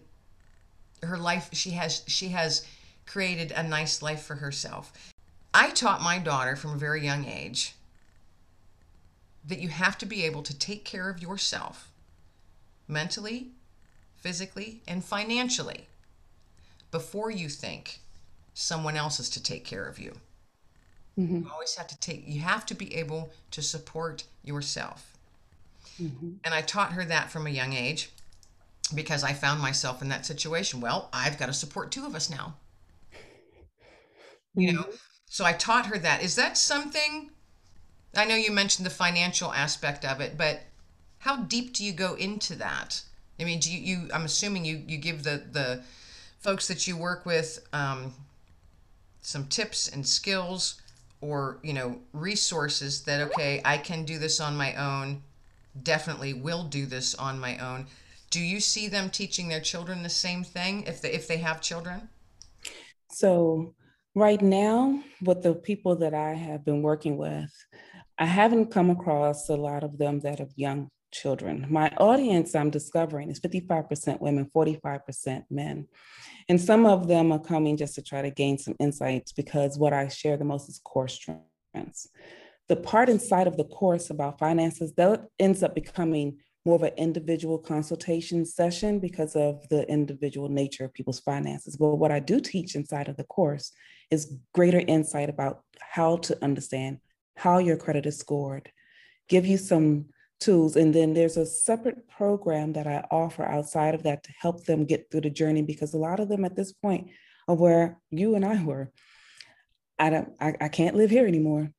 her 1.03 1.19
life 1.19 1.51
she 1.53 1.71
has 1.71 2.03
she 2.07 2.29
has 2.29 2.67
created 3.05 3.53
a 3.53 3.63
nice 3.63 4.01
life 4.01 4.23
for 4.23 4.37
herself. 4.37 5.13
I 5.55 5.71
taught 5.71 6.03
my 6.03 6.19
daughter 6.19 6.57
from 6.57 6.73
a 6.73 6.79
very 6.79 7.05
young 7.05 7.25
age 7.25 7.75
that 9.47 9.61
you 9.61 9.69
have 9.69 9.97
to 9.99 10.07
be 10.07 10.25
able 10.25 10.43
to 10.43 10.59
take 10.59 10.85
care 10.85 11.09
of 11.09 11.23
yourself 11.23 11.91
mentally, 12.89 13.53
physically, 14.17 14.83
and 14.87 15.05
financially 15.05 15.87
before 16.91 17.31
you 17.31 17.49
think 17.49 18.01
someone 18.55 18.97
else 18.97 19.21
is 19.21 19.31
to 19.31 19.43
take 19.43 19.65
care 19.65 19.87
of 19.87 19.99
you. 19.99 20.17
Mm-hmm. 21.19 21.37
You 21.37 21.51
always 21.53 21.75
have 21.77 21.87
to 21.89 21.99
take, 21.99 22.25
you 22.27 22.41
have 22.41 22.67
to 22.67 22.75
be 22.75 22.95
able 22.95 23.31
to 23.53 23.63
support 23.63 24.25
yourself. 24.45 25.17
Mm-hmm. 26.01 26.33
And 26.45 26.55
I 26.55 26.61
taught 26.61 26.93
her 26.93 27.05
that 27.05 27.31
from 27.31 27.47
a 27.47 27.51
young 27.51 27.73
age 27.73 28.11
because 28.95 29.25
I 29.25 29.33
found 29.33 29.61
myself 29.61 30.03
in 30.03 30.09
that 30.11 30.27
situation. 30.27 30.81
Well, 30.81 31.09
I've 31.13 31.39
got 31.39 31.47
to 31.47 31.53
support 31.53 31.91
two 31.91 32.07
of 32.07 32.15
us 32.15 32.31
now. 32.31 32.55
You 34.55 34.73
know, 34.73 34.83
mm-hmm. 34.83 34.91
So 35.29 35.45
I 35.45 35.53
taught 35.53 35.87
her 35.87 35.99
that. 35.99 36.23
Is 36.23 36.37
that 36.37 36.57
something 36.57 37.31
I 38.17 38.25
know 38.25 38.35
you 38.35 38.51
mentioned 38.51 38.87
the 38.87 38.91
financial 38.91 39.53
aspect 39.53 40.05
of 40.05 40.21
it, 40.21 40.39
but 40.39 40.63
how 41.19 41.37
deep 41.37 41.75
do 41.75 41.85
you 41.85 41.93
go 41.93 42.15
into 42.15 42.55
that? 42.57 43.03
I 43.39 43.45
mean, 43.45 43.61
do 43.61 43.71
you, 43.71 43.79
you 43.79 44.09
I'm 44.13 44.25
assuming 44.25 44.65
you, 44.65 44.83
you 44.87 44.97
give 44.97 45.23
the, 45.23 45.43
the 45.51 45.83
folks 46.41 46.69
that 46.69 46.87
you 46.87 46.97
work 46.97 47.27
with 47.27 47.67
um, 47.73 48.15
some 49.21 49.47
tips 49.47 49.89
and 49.89 50.07
skills 50.07 50.81
or, 51.21 51.59
you 51.63 51.73
know, 51.73 51.99
resources 52.13 53.03
that, 53.03 53.21
okay, 53.21 53.61
I 53.65 53.79
can 53.79 54.05
do 54.05 54.19
this 54.19 54.41
on 54.41 54.57
my 54.57 54.75
own, 54.75 55.23
definitely 55.83 56.33
will 56.33 56.65
do 56.65 56.87
this 56.87 57.15
on 57.15 57.39
my 57.39 57.59
own. 57.59 57.87
Do 58.31 58.41
you 58.41 58.61
see 58.61 58.89
them 58.89 59.11
teaching 59.11 59.49
their 59.49 59.61
children 59.61 60.03
the 60.03 60.09
same 60.09 60.45
thing 60.45 60.85
if 60.87 61.03
they, 61.03 61.13
if 61.13 61.29
they 61.29 61.39
have 61.39 61.61
children? 61.61 62.09
So 63.11 63.75
right 64.17 64.41
now, 64.41 64.99
with 65.23 65.43
the 65.43 65.55
people 65.55 65.95
that 65.97 66.15
I 66.15 66.33
have 66.33 66.65
been 66.65 66.81
working 66.81 67.19
with, 67.19 67.53
I 68.19 68.25
haven't 68.25 68.73
come 68.73 68.89
across 68.89 69.51
a 69.51 69.57
lot 69.57 69.85
of 69.85 69.99
them 69.99 70.21
that 70.21 70.39
have 70.39 70.53
young 70.57 70.89
children. 71.13 71.67
My 71.69 71.91
audience, 71.99 72.55
I'm 72.55 72.71
discovering, 72.71 73.31
is 73.31 73.39
55% 73.41 74.21
women, 74.23 74.51
45% 74.57 75.45
men. 75.51 75.87
And 76.49 76.59
some 76.59 76.87
of 76.87 77.09
them 77.09 77.31
are 77.31 77.39
coming 77.39 77.77
just 77.77 77.95
to 77.97 78.03
try 78.03 78.23
to 78.23 78.31
gain 78.31 78.57
some 78.57 78.75
insights 78.81 79.33
because 79.33 79.79
what 79.79 79.93
I 79.93 80.09
share 80.09 80.39
the 80.39 80.45
most 80.45 80.71
is 80.71 80.81
core 80.83 81.09
strengths. 81.09 82.09
The 82.69 82.77
part 82.77 83.11
inside 83.11 83.47
of 83.47 83.59
the 83.59 83.65
course 83.65 84.09
about 84.09 84.39
finances, 84.39 84.95
that 84.95 85.27
ends 85.39 85.63
up 85.63 85.75
becoming 85.75 86.39
more 86.65 86.77
of 86.77 86.83
an 86.83 86.95
individual 86.97 87.59
consultation 87.59 88.47
session 88.47 88.99
because 88.99 89.37
of 89.37 89.69
the 89.69 89.87
individual 89.91 90.49
nature 90.49 90.87
of 90.87 90.95
people's 90.95 91.21
finances. 91.21 91.77
But 91.77 91.97
what 91.97 92.11
I 92.11 92.19
do 92.19 92.41
teach 92.41 92.75
inside 92.75 93.09
of 93.09 93.17
the 93.19 93.25
course 93.25 93.73
is 94.11 94.37
greater 94.53 94.81
insight 94.81 95.29
about 95.29 95.63
how 95.81 96.17
to 96.19 96.43
understand 96.43 96.99
how 97.37 97.59
your 97.59 97.77
credit 97.77 98.07
is 98.07 98.19
scored, 98.19 98.71
give 99.29 99.47
you 99.47 99.59
some 99.59 100.07
tools. 100.41 100.77
And 100.77 100.95
then 100.95 101.15
there's 101.15 101.37
a 101.37 101.47
separate 101.47 102.09
program 102.09 102.73
that 102.75 102.87
I 102.87 103.07
offer 103.11 103.45
outside 103.45 103.95
of 103.95 104.03
that 104.05 104.23
to 104.25 104.33
help 104.39 104.65
them 104.65 104.85
get 104.85 105.11
through 105.11 105.23
the 105.23 105.31
journey 105.31 105.63
because 105.63 105.95
a 105.95 105.99
lot 105.99 106.21
of 106.21 106.29
them 106.29 106.45
at 106.45 106.57
this 106.57 106.73
point 106.73 107.11
are 107.49 107.55
where 107.55 107.99
you 108.11 108.35
and 108.35 108.45
I 108.45 108.63
were. 108.63 108.91
I 109.99 110.11
don't 110.11 110.33
I, 110.41 110.55
I 110.61 110.69
can't 110.69 110.97
live 110.97 111.11
here 111.11 111.27
anymore. 111.27 111.71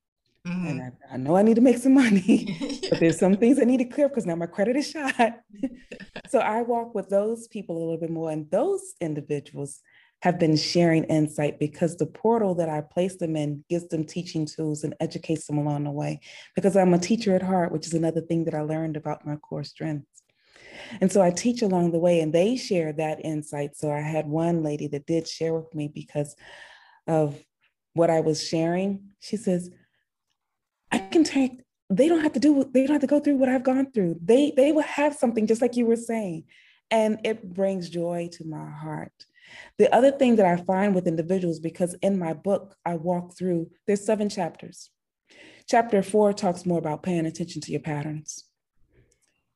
Mm-hmm. 0.47 0.67
And 0.67 0.81
I, 0.81 1.13
I, 1.13 1.17
know 1.17 1.35
I 1.35 1.41
need 1.41 1.55
to 1.55 1.61
make 1.61 1.77
some 1.77 1.93
money, 1.93 2.81
but 2.89 2.99
there's 2.99 3.19
some 3.19 3.35
things 3.35 3.59
I 3.59 3.65
need 3.65 3.77
to 3.77 3.85
clear 3.85 4.07
because 4.07 4.25
now 4.25 4.35
my 4.35 4.45
credit 4.45 4.77
is 4.77 4.89
shot. 4.89 5.13
so 6.29 6.39
I 6.39 6.61
walk 6.61 6.95
with 6.95 7.09
those 7.09 7.47
people 7.49 7.77
a 7.77 7.79
little 7.79 7.97
bit 7.97 8.09
more. 8.09 8.31
And 8.31 8.49
those 8.49 8.93
individuals 9.01 9.81
have 10.21 10.39
been 10.39 10.57
sharing 10.57 11.03
insight 11.05 11.59
because 11.59 11.95
the 11.95 12.05
portal 12.05 12.55
that 12.55 12.69
I 12.69 12.81
place 12.81 13.17
them 13.17 13.35
in 13.35 13.63
gives 13.69 13.87
them 13.89 14.03
teaching 14.03 14.45
tools 14.45 14.83
and 14.83 14.95
educates 14.99 15.45
them 15.45 15.59
along 15.59 15.83
the 15.83 15.91
way. 15.91 16.21
Because 16.55 16.75
I'm 16.75 16.93
a 16.93 16.99
teacher 16.99 17.35
at 17.35 17.43
heart, 17.43 17.71
which 17.71 17.85
is 17.85 17.93
another 17.93 18.21
thing 18.21 18.45
that 18.45 18.55
I 18.55 18.61
learned 18.61 18.97
about 18.97 19.25
my 19.25 19.35
core 19.35 19.63
strengths. 19.63 20.23
And 21.01 21.11
so 21.11 21.21
I 21.21 21.29
teach 21.31 21.61
along 21.61 21.91
the 21.91 21.99
way, 21.99 22.19
and 22.19 22.33
they 22.33 22.55
share 22.55 22.93
that 22.93 23.23
insight. 23.23 23.75
So 23.75 23.91
I 23.91 23.99
had 23.99 24.27
one 24.27 24.63
lady 24.63 24.87
that 24.87 25.05
did 25.05 25.27
share 25.27 25.53
with 25.53 25.73
me 25.75 25.87
because 25.87 26.35
of 27.05 27.39
what 27.93 28.09
I 28.09 28.21
was 28.21 28.45
sharing. 28.45 29.09
She 29.19 29.37
says, 29.37 29.69
I 30.91 30.99
can 30.99 31.23
take, 31.23 31.61
they 31.89 32.07
don't 32.07 32.21
have 32.21 32.33
to 32.33 32.39
do, 32.39 32.69
they 32.73 32.85
don't 32.85 32.93
have 32.93 33.01
to 33.01 33.07
go 33.07 33.19
through 33.19 33.37
what 33.37 33.49
I've 33.49 33.63
gone 33.63 33.91
through. 33.91 34.19
They 34.23 34.53
they 34.55 34.71
will 34.71 34.83
have 34.83 35.13
something 35.13 35.47
just 35.47 35.61
like 35.61 35.75
you 35.75 35.85
were 35.85 35.95
saying. 35.95 36.45
And 36.89 37.19
it 37.23 37.53
brings 37.53 37.89
joy 37.89 38.29
to 38.33 38.45
my 38.45 38.69
heart 38.69 39.26
the 39.77 39.93
other 39.93 40.11
thing 40.11 40.35
that 40.37 40.45
I 40.45 40.57
find 40.63 40.93
with 40.93 41.07
individuals, 41.07 41.59
because 41.59 41.95
in 42.01 42.17
my 42.17 42.33
book, 42.33 42.75
I 42.85 42.95
walk 42.95 43.37
through, 43.37 43.69
there's 43.85 44.05
seven 44.05 44.29
chapters. 44.29 44.89
Chapter 45.67 46.01
four 46.01 46.33
talks 46.33 46.65
more 46.65 46.79
about 46.79 47.03
paying 47.03 47.25
attention 47.25 47.61
to 47.61 47.71
your 47.71 47.81
patterns. 47.81 48.45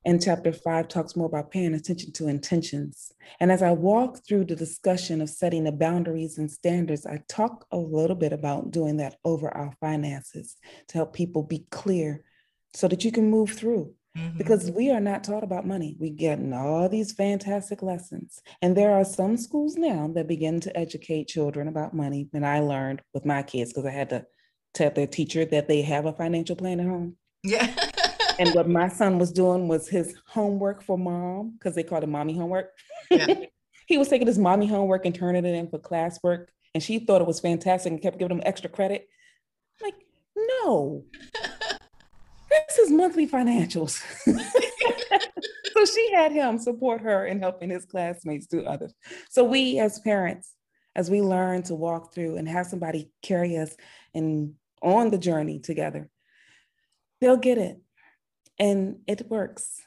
And 0.03 0.21
chapter 0.21 0.51
five 0.51 0.87
talks 0.87 1.15
more 1.15 1.27
about 1.27 1.51
paying 1.51 1.75
attention 1.75 2.11
to 2.13 2.27
intentions. 2.27 3.11
And 3.39 3.51
as 3.51 3.61
I 3.61 3.71
walk 3.71 4.25
through 4.25 4.45
the 4.45 4.55
discussion 4.55 5.21
of 5.21 5.29
setting 5.29 5.63
the 5.63 5.71
boundaries 5.71 6.39
and 6.39 6.49
standards, 6.49 7.05
I 7.05 7.21
talk 7.29 7.67
a 7.71 7.77
little 7.77 8.15
bit 8.15 8.33
about 8.33 8.71
doing 8.71 8.97
that 8.97 9.17
over 9.23 9.55
our 9.55 9.73
finances 9.79 10.57
to 10.87 10.97
help 10.97 11.13
people 11.13 11.43
be 11.43 11.67
clear 11.69 12.23
so 12.73 12.87
that 12.87 13.05
you 13.05 13.11
can 13.11 13.29
move 13.29 13.51
through. 13.51 13.93
Mm-hmm. 14.17 14.37
Because 14.37 14.69
we 14.71 14.91
are 14.91 14.99
not 14.99 15.23
taught 15.23 15.43
about 15.43 15.65
money. 15.65 15.95
We 15.99 16.09
get 16.09 16.39
all 16.53 16.89
these 16.89 17.13
fantastic 17.13 17.81
lessons. 17.81 18.41
And 18.61 18.75
there 18.75 18.91
are 18.93 19.05
some 19.05 19.37
schools 19.37 19.75
now 19.77 20.11
that 20.15 20.27
begin 20.27 20.59
to 20.61 20.77
educate 20.77 21.29
children 21.29 21.67
about 21.69 21.93
money. 21.93 22.27
And 22.33 22.45
I 22.45 22.59
learned 22.59 23.01
with 23.13 23.25
my 23.25 23.41
kids 23.41 23.71
because 23.71 23.85
I 23.85 23.91
had 23.91 24.09
to 24.09 24.25
tell 24.73 24.91
their 24.91 25.07
teacher 25.07 25.45
that 25.45 25.67
they 25.67 25.81
have 25.83 26.05
a 26.05 26.13
financial 26.13 26.55
plan 26.55 26.79
at 26.81 26.87
home. 26.87 27.15
Yeah. 27.43 27.73
and 28.37 28.53
what 28.53 28.67
my 28.69 28.89
son 28.89 29.17
was 29.17 29.31
doing 29.31 29.67
was 29.67 29.87
his 29.87 30.13
homework 30.27 30.83
for 30.83 30.97
mom, 30.97 31.53
because 31.57 31.75
they 31.75 31.83
called 31.83 32.03
it 32.03 32.07
mommy 32.07 32.35
homework. 32.35 32.71
Yeah. 33.09 33.45
he 33.87 33.97
was 33.97 34.09
taking 34.09 34.27
his 34.27 34.39
mommy 34.39 34.67
homework 34.67 35.05
and 35.05 35.15
turning 35.15 35.45
it 35.45 35.55
in 35.55 35.69
for 35.69 35.79
classwork. 35.79 36.47
And 36.73 36.83
she 36.83 36.99
thought 36.99 37.21
it 37.21 37.27
was 37.27 37.39
fantastic 37.39 37.91
and 37.91 38.01
kept 38.01 38.19
giving 38.19 38.37
him 38.37 38.43
extra 38.45 38.69
credit. 38.69 39.07
I'm 39.81 39.87
like, 39.87 40.05
no, 40.35 41.05
this 42.51 42.77
is 42.77 42.91
monthly 42.91 43.27
financials. 43.27 44.01
so 45.73 45.85
she 45.85 46.11
had 46.13 46.31
him 46.31 46.57
support 46.57 47.01
her 47.01 47.25
in 47.25 47.39
helping 47.39 47.69
his 47.69 47.85
classmates 47.85 48.47
do 48.47 48.65
others. 48.65 48.93
So 49.29 49.43
we 49.43 49.79
as 49.79 49.99
parents, 49.99 50.53
as 50.95 51.09
we 51.09 51.21
learn 51.21 51.63
to 51.63 51.75
walk 51.75 52.13
through 52.13 52.37
and 52.37 52.47
have 52.47 52.67
somebody 52.67 53.11
carry 53.21 53.57
us 53.57 53.75
and 54.13 54.53
on 54.81 55.09
the 55.09 55.17
journey 55.17 55.59
together, 55.59 56.09
they'll 57.19 57.37
get 57.37 57.57
it. 57.57 57.79
And 58.59 58.97
it 59.07 59.29
works. 59.29 59.81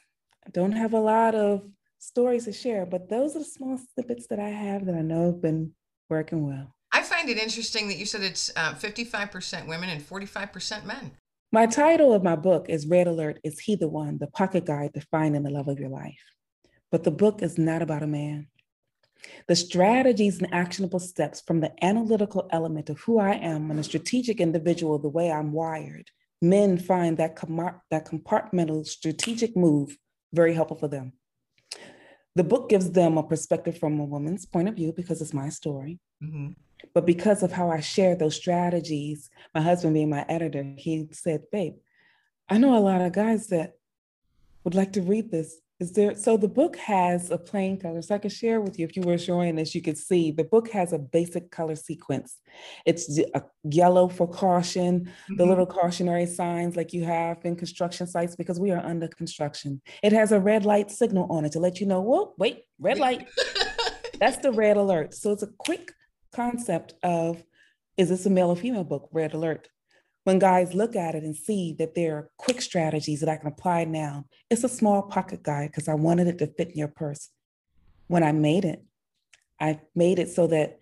I 0.45 0.49
don't 0.49 0.73
have 0.73 0.93
a 0.93 0.99
lot 0.99 1.35
of 1.35 1.63
stories 1.99 2.45
to 2.45 2.53
share, 2.53 2.85
but 2.85 3.09
those 3.09 3.35
are 3.35 3.39
the 3.39 3.45
small 3.45 3.79
snippets 3.93 4.27
that 4.27 4.39
I 4.39 4.49
have 4.49 4.85
that 4.85 4.95
I 4.95 5.01
know 5.01 5.27
have 5.27 5.41
been 5.41 5.71
working 6.09 6.45
well. 6.45 6.73
I 6.91 7.01
find 7.01 7.29
it 7.29 7.37
interesting 7.37 7.87
that 7.89 7.97
you 7.97 8.05
said 8.05 8.21
it's 8.21 8.51
uh, 8.55 8.73
55% 8.73 9.67
women 9.67 9.89
and 9.89 10.01
45% 10.01 10.85
men. 10.85 11.11
My 11.55 11.67
title 11.67 12.13
of 12.13 12.21
my 12.21 12.35
book 12.35 12.65
is 12.67 12.85
Red 12.85 13.07
Alert 13.07 13.39
Is 13.41 13.61
He 13.61 13.75
the 13.75 13.87
One? 13.87 14.17
The 14.17 14.27
Pocket 14.27 14.65
Guide 14.65 14.93
to 14.93 14.99
Finding 15.09 15.43
the 15.43 15.49
Love 15.49 15.69
of 15.69 15.79
Your 15.79 15.87
Life. 15.87 16.19
But 16.91 17.05
the 17.05 17.11
book 17.11 17.41
is 17.41 17.57
not 17.57 17.81
about 17.81 18.03
a 18.03 18.07
man. 18.07 18.47
The 19.47 19.55
strategies 19.55 20.41
and 20.41 20.53
actionable 20.53 20.99
steps 20.99 21.39
from 21.39 21.61
the 21.61 21.71
analytical 21.81 22.49
element 22.51 22.89
of 22.89 22.99
who 22.99 23.19
I 23.19 23.35
am 23.35 23.71
and 23.71 23.79
a 23.79 23.83
strategic 23.83 24.41
individual, 24.41 24.99
the 24.99 25.07
way 25.07 25.31
I'm 25.31 25.53
wired, 25.53 26.09
men 26.41 26.77
find 26.77 27.15
that, 27.19 27.37
com- 27.37 27.79
that 27.89 28.05
compartmental 28.05 28.85
strategic 28.85 29.55
move 29.55 29.97
very 30.33 30.53
helpful 30.53 30.75
for 30.75 30.89
them. 30.89 31.13
The 32.35 32.43
book 32.43 32.67
gives 32.67 32.91
them 32.91 33.17
a 33.17 33.23
perspective 33.23 33.77
from 33.77 33.97
a 34.01 34.03
woman's 34.03 34.45
point 34.45 34.67
of 34.67 34.75
view 34.75 34.91
because 34.91 35.21
it's 35.21 35.33
my 35.33 35.47
story. 35.47 36.01
Mm-hmm. 36.21 36.47
But 36.93 37.05
because 37.05 37.43
of 37.43 37.51
how 37.51 37.69
I 37.69 37.79
shared 37.79 38.19
those 38.19 38.35
strategies, 38.35 39.29
my 39.53 39.61
husband 39.61 39.93
being 39.93 40.09
my 40.09 40.25
editor, 40.29 40.63
he 40.77 41.07
said, 41.11 41.43
Babe, 41.51 41.75
I 42.49 42.57
know 42.57 42.77
a 42.77 42.79
lot 42.79 43.01
of 43.01 43.11
guys 43.11 43.47
that 43.47 43.75
would 44.63 44.75
like 44.75 44.93
to 44.93 45.01
read 45.01 45.31
this. 45.31 45.61
Is 45.77 45.91
there 45.91 46.15
so 46.15 46.37
the 46.37 46.47
book 46.47 46.77
has 46.77 47.31
a 47.31 47.37
plain 47.37 47.77
color. 47.77 48.01
So 48.01 48.15
I 48.15 48.17
can 48.17 48.29
share 48.29 48.61
with 48.61 48.79
you 48.79 48.85
if 48.85 48.95
you 48.95 49.01
were 49.01 49.17
showing 49.17 49.55
this, 49.55 49.75
you 49.75 49.81
could 49.81 49.97
see 49.97 50.31
the 50.31 50.45
book 50.45 50.69
has 50.69 50.93
a 50.93 50.97
basic 50.97 51.51
color 51.51 51.75
sequence. 51.75 52.37
It's 52.85 53.19
a 53.19 53.43
yellow 53.63 54.07
for 54.07 54.25
caution, 54.25 55.01
mm-hmm. 55.01 55.35
the 55.35 55.45
little 55.45 55.65
cautionary 55.65 56.27
signs 56.27 56.77
like 56.77 56.93
you 56.93 57.03
have 57.03 57.43
in 57.43 57.57
construction 57.57 58.07
sites 58.07 58.37
because 58.37 58.57
we 58.57 58.71
are 58.71 58.85
under 58.85 59.09
construction. 59.09 59.81
It 60.01 60.13
has 60.13 60.31
a 60.31 60.39
red 60.39 60.65
light 60.65 60.91
signal 60.91 61.27
on 61.29 61.43
it 61.43 61.51
to 61.53 61.59
let 61.59 61.81
you 61.81 61.87
know, 61.87 61.99
whoa, 61.99 62.33
wait, 62.37 62.63
red 62.79 62.97
light. 62.97 63.27
That's 64.19 64.37
the 64.37 64.53
red 64.53 64.77
alert. 64.77 65.13
So 65.13 65.33
it's 65.33 65.43
a 65.43 65.49
quick 65.57 65.93
concept 66.35 66.93
of 67.03 67.43
is 67.97 68.09
this 68.09 68.25
a 68.25 68.29
male 68.29 68.49
or 68.49 68.55
female 68.55 68.83
book? 68.83 69.07
Red 69.11 69.33
alert 69.33 69.69
when 70.25 70.39
guys 70.39 70.73
look 70.73 70.95
at 70.95 71.13
it 71.13 71.23
and 71.23 71.35
see 71.35 71.75
that 71.77 71.93
there 71.93 72.17
are 72.17 72.29
quick 72.37 72.59
strategies 72.59 73.19
that 73.19 73.29
I 73.29 73.37
can 73.37 73.47
apply 73.47 73.85
now, 73.85 74.25
it's 74.49 74.63
a 74.63 74.69
small 74.69 75.03
pocket 75.03 75.43
guide 75.43 75.69
because 75.69 75.87
I 75.87 75.93
wanted 75.93 76.27
it 76.27 76.39
to 76.39 76.47
fit 76.47 76.71
in 76.71 76.77
your 76.77 76.87
purse. 76.87 77.29
When 78.07 78.23
I 78.23 78.31
made 78.31 78.65
it, 78.65 78.83
I 79.59 79.79
made 79.93 80.17
it 80.17 80.29
so 80.29 80.47
that 80.47 80.79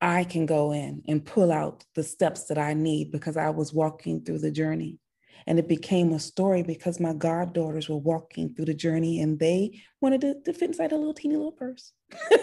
I 0.00 0.24
can 0.24 0.46
go 0.46 0.72
in 0.72 1.02
and 1.06 1.24
pull 1.24 1.52
out 1.52 1.84
the 1.94 2.02
steps 2.02 2.44
that 2.44 2.56
I 2.56 2.72
need 2.72 3.12
because 3.12 3.36
I 3.36 3.50
was 3.50 3.74
walking 3.74 4.24
through 4.24 4.38
the 4.38 4.50
journey. 4.50 4.98
And 5.46 5.58
it 5.58 5.68
became 5.68 6.12
a 6.12 6.18
story 6.18 6.62
because 6.62 7.00
my 7.00 7.12
goddaughters 7.12 7.88
were 7.88 7.96
walking 7.96 8.54
through 8.54 8.66
the 8.66 8.74
journey 8.74 9.20
and 9.20 9.38
they 9.38 9.80
wanted 10.00 10.20
to, 10.22 10.34
to 10.44 10.52
fit 10.52 10.70
inside 10.70 10.92
a 10.92 10.96
little 10.96 11.14
teeny 11.14 11.36
little 11.36 11.52
purse. 11.52 11.92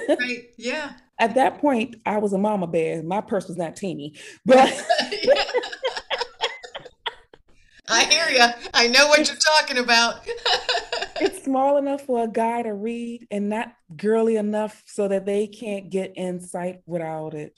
right. 0.10 0.46
Yeah. 0.58 0.93
At 1.20 1.36
that 1.36 1.60
point, 1.60 1.96
I 2.06 2.18
was 2.18 2.34
a 2.34 2.38
mama 2.38 2.68
bear. 2.68 3.02
My 3.02 3.22
purse 3.22 3.48
was 3.48 3.58
not 3.58 3.76
teeny, 3.78 4.16
but 4.46 4.86
I 7.88 8.04
hear 8.06 8.30
you. 8.30 8.46
I 8.74 8.88
know 8.88 9.08
what 9.08 9.28
you're 9.28 9.38
talking 9.38 9.78
about. 9.78 10.16
it's 11.22 11.43
small 11.43 11.78
enough 11.78 12.02
for 12.02 12.24
a 12.24 12.28
guy 12.28 12.64
to 12.64 12.74
read 12.74 13.28
and 13.32 13.50
not 13.50 13.74
girly 13.96 14.38
enough 14.38 14.84
so 14.86 15.08
that 15.08 15.26
they 15.26 15.48
can't 15.48 15.89
get 15.89 16.14
insight 16.16 16.82
without 16.86 17.34
it 17.34 17.58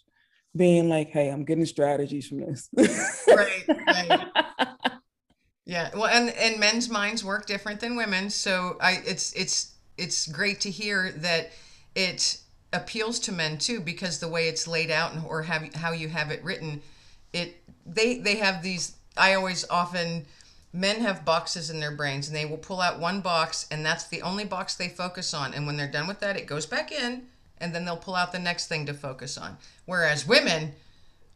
being 0.55 0.89
like, 0.89 1.09
hey, 1.09 1.29
I'm 1.29 1.45
getting 1.45 1.65
strategies 1.65 2.27
from 2.27 2.39
this. 2.41 2.69
right, 3.27 3.65
right. 3.87 4.91
Yeah. 5.67 5.89
Well, 5.93 6.07
and 6.07 6.29
and 6.29 6.61
men's 6.61 6.89
minds 6.89 7.25
work 7.25 7.45
different 7.45 7.81
than 7.81 7.97
women, 7.97 8.29
so 8.29 8.77
I 8.79 9.01
it's 9.05 9.33
it's 9.33 9.73
it's 9.97 10.25
great 10.25 10.61
to 10.61 10.71
hear 10.71 11.11
that 11.17 11.51
it 11.93 12.39
appeals 12.71 13.19
to 13.19 13.33
men 13.33 13.57
too 13.57 13.81
because 13.81 14.19
the 14.19 14.29
way 14.29 14.47
it's 14.47 14.65
laid 14.65 14.89
out 14.89 15.13
and 15.13 15.25
or 15.25 15.41
have 15.43 15.73
how 15.75 15.91
you 15.91 16.07
have 16.07 16.31
it 16.31 16.41
written, 16.41 16.81
it 17.33 17.61
they 17.85 18.17
they 18.17 18.37
have 18.37 18.63
these 18.63 18.95
I 19.17 19.33
always 19.33 19.65
often 19.69 20.25
men 20.71 21.01
have 21.01 21.25
boxes 21.25 21.69
in 21.69 21.81
their 21.81 21.91
brains 21.91 22.27
and 22.27 22.37
they 22.37 22.45
will 22.45 22.57
pull 22.57 22.79
out 22.79 22.97
one 22.97 23.19
box 23.19 23.67
and 23.69 23.85
that's 23.85 24.07
the 24.07 24.21
only 24.21 24.45
box 24.45 24.75
they 24.75 24.87
focus 24.87 25.33
on 25.33 25.53
and 25.53 25.67
when 25.67 25.75
they're 25.75 25.91
done 25.91 26.07
with 26.07 26.21
that 26.21 26.37
it 26.37 26.45
goes 26.45 26.65
back 26.65 26.91
in 26.91 27.23
and 27.57 27.73
then 27.73 27.83
they'll 27.83 27.97
pull 27.97 28.15
out 28.15 28.31
the 28.31 28.39
next 28.39 28.67
thing 28.67 28.85
to 28.85 28.93
focus 28.93 29.37
on 29.37 29.57
whereas 29.85 30.27
women 30.27 30.73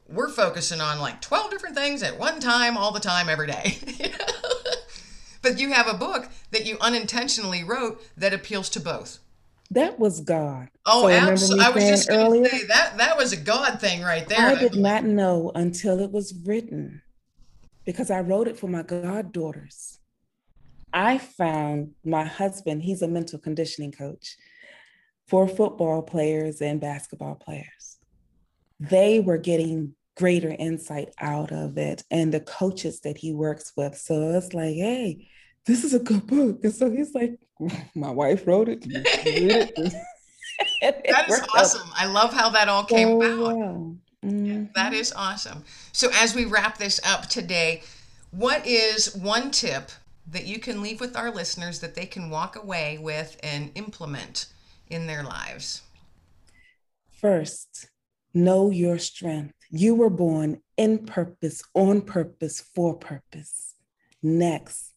we're 0.07 0.29
focusing 0.29 0.81
on 0.81 0.99
like 0.99 1.21
12 1.21 1.51
different 1.51 1.75
things 1.75 2.03
at 2.03 2.19
one 2.19 2.39
time 2.39 2.77
all 2.77 2.91
the 2.91 2.99
time 2.99 3.29
every 3.29 3.47
day 3.47 3.77
but 5.41 5.59
you 5.59 5.71
have 5.71 5.87
a 5.87 5.93
book 5.93 6.27
that 6.51 6.65
you 6.65 6.77
unintentionally 6.81 7.63
wrote 7.63 8.01
that 8.17 8.33
appeals 8.33 8.69
to 8.69 8.79
both 8.79 9.19
that 9.71 9.97
was 9.97 10.19
God. 10.19 10.67
Oh, 10.85 11.03
so 11.03 11.07
absolutely. 11.07 11.65
I 11.65 11.69
was 11.69 11.83
just 11.85 12.09
going 12.09 12.43
to 12.43 12.49
say 12.49 12.65
that 12.67 12.97
that 12.97 13.15
was 13.15 13.31
a 13.31 13.37
God 13.37 13.79
thing 13.79 14.01
right 14.01 14.27
there. 14.27 14.37
I 14.37 14.55
did 14.55 14.75
not 14.75 15.05
know 15.05 15.49
until 15.55 16.01
it 16.01 16.11
was 16.11 16.33
written 16.45 17.01
because 17.85 18.11
I 18.11 18.19
wrote 18.19 18.49
it 18.49 18.59
for 18.59 18.67
my 18.67 18.83
goddaughters. 18.83 19.99
I 20.91 21.19
found 21.19 21.91
my 22.03 22.25
husband, 22.25 22.83
he's 22.83 23.01
a 23.01 23.07
mental 23.07 23.39
conditioning 23.39 23.93
coach 23.93 24.35
for 25.27 25.47
football 25.47 26.01
players 26.01 26.61
and 26.61 26.81
basketball 26.81 27.35
players. 27.35 27.90
They 28.89 29.19
were 29.19 29.37
getting 29.37 29.95
greater 30.17 30.53
insight 30.57 31.09
out 31.19 31.51
of 31.51 31.77
it 31.77 32.03
and 32.11 32.33
the 32.33 32.41
coaches 32.41 33.01
that 33.01 33.17
he 33.17 33.33
works 33.33 33.71
with. 33.77 33.97
So 33.97 34.31
it's 34.31 34.53
like, 34.53 34.75
hey, 34.75 35.27
this 35.65 35.83
is 35.83 35.93
a 35.93 35.99
good 35.99 36.27
book. 36.27 36.59
And 36.63 36.73
so 36.73 36.89
he's 36.89 37.13
like, 37.13 37.39
my 37.95 38.11
wife 38.11 38.45
wrote 38.47 38.69
it. 38.69 38.81
that 40.81 41.29
is 41.29 41.41
awesome. 41.55 41.89
I 41.95 42.07
love 42.07 42.33
how 42.33 42.49
that 42.49 42.67
all 42.67 42.83
came 42.83 43.07
so 43.07 43.21
about. 43.21 43.57
Well. 43.57 43.95
Mm-hmm. 44.25 44.45
Yeah, 44.45 44.63
that 44.75 44.93
is 44.93 45.11
awesome. 45.13 45.63
So, 45.93 46.09
as 46.13 46.35
we 46.35 46.45
wrap 46.45 46.77
this 46.77 46.99
up 47.03 47.27
today, 47.27 47.81
what 48.29 48.67
is 48.67 49.15
one 49.15 49.49
tip 49.49 49.89
that 50.27 50.45
you 50.45 50.59
can 50.59 50.83
leave 50.83 51.01
with 51.01 51.17
our 51.17 51.31
listeners 51.31 51.79
that 51.79 51.95
they 51.95 52.05
can 52.05 52.29
walk 52.29 52.55
away 52.55 52.99
with 53.01 53.39
and 53.41 53.71
implement 53.73 54.45
in 54.91 55.07
their 55.07 55.23
lives? 55.23 55.81
First, 57.19 57.87
know 58.33 58.71
your 58.71 58.97
strength. 58.97 59.53
You 59.69 59.95
were 59.95 60.09
born 60.09 60.61
in 60.77 61.05
purpose, 61.05 61.63
on 61.73 62.01
purpose, 62.01 62.61
for 62.61 62.95
purpose. 62.95 63.75
Next, 64.21 64.93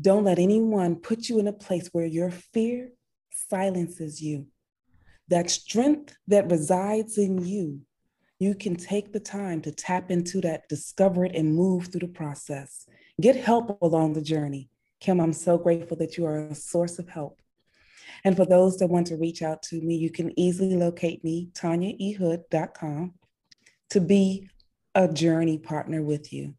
don't 0.00 0.24
let 0.24 0.38
anyone 0.38 0.96
put 0.96 1.28
you 1.28 1.38
in 1.38 1.46
a 1.46 1.52
place 1.52 1.88
where 1.92 2.06
your 2.06 2.30
fear 2.30 2.90
silences 3.30 4.22
you. 4.22 4.46
That 5.28 5.50
strength 5.50 6.16
that 6.26 6.50
resides 6.50 7.18
in 7.18 7.44
you 7.44 7.82
you 8.40 8.54
can 8.54 8.74
take 8.74 9.12
the 9.12 9.20
time 9.20 9.60
to 9.60 9.70
tap 9.70 10.10
into 10.10 10.40
that, 10.40 10.66
discover 10.66 11.26
it, 11.26 11.36
and 11.36 11.54
move 11.54 11.88
through 11.88 12.00
the 12.00 12.08
process. 12.08 12.86
Get 13.20 13.36
help 13.36 13.78
along 13.82 14.14
the 14.14 14.22
journey. 14.22 14.70
Kim, 14.98 15.20
I'm 15.20 15.34
so 15.34 15.58
grateful 15.58 15.98
that 15.98 16.16
you 16.16 16.24
are 16.24 16.46
a 16.46 16.54
source 16.54 16.98
of 16.98 17.06
help. 17.06 17.38
And 18.24 18.36
for 18.36 18.44
those 18.44 18.76
that 18.78 18.88
want 18.88 19.06
to 19.08 19.16
reach 19.16 19.42
out 19.42 19.62
to 19.64 19.80
me, 19.80 19.96
you 19.96 20.10
can 20.10 20.38
easily 20.38 20.76
locate 20.76 21.24
me, 21.24 21.50
tanyaehood.com, 21.54 23.14
to 23.90 24.00
be 24.00 24.48
a 24.94 25.08
journey 25.08 25.58
partner 25.58 26.02
with 26.02 26.32
you, 26.32 26.54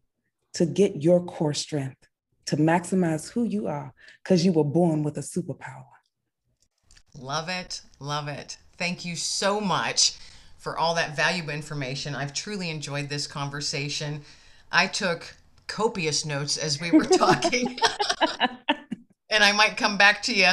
to 0.54 0.66
get 0.66 1.02
your 1.02 1.24
core 1.24 1.54
strength, 1.54 2.08
to 2.46 2.56
maximize 2.56 3.30
who 3.30 3.44
you 3.44 3.68
are, 3.68 3.92
because 4.22 4.44
you 4.44 4.52
were 4.52 4.64
born 4.64 5.02
with 5.02 5.16
a 5.18 5.20
superpower. 5.20 5.84
Love 7.16 7.48
it. 7.48 7.82
Love 8.00 8.28
it. 8.28 8.56
Thank 8.76 9.04
you 9.04 9.16
so 9.16 9.60
much 9.60 10.14
for 10.58 10.78
all 10.78 10.94
that 10.94 11.14
valuable 11.14 11.52
information. 11.52 12.14
I've 12.14 12.32
truly 12.32 12.70
enjoyed 12.70 13.08
this 13.08 13.26
conversation. 13.26 14.22
I 14.70 14.86
took 14.86 15.34
copious 15.66 16.24
notes 16.24 16.56
as 16.56 16.80
we 16.80 16.90
were 16.90 17.04
talking. 17.18 17.78
and 19.30 19.44
I 19.44 19.52
might 19.52 19.76
come 19.76 19.98
back 19.98 20.22
to 20.24 20.34
you 20.34 20.52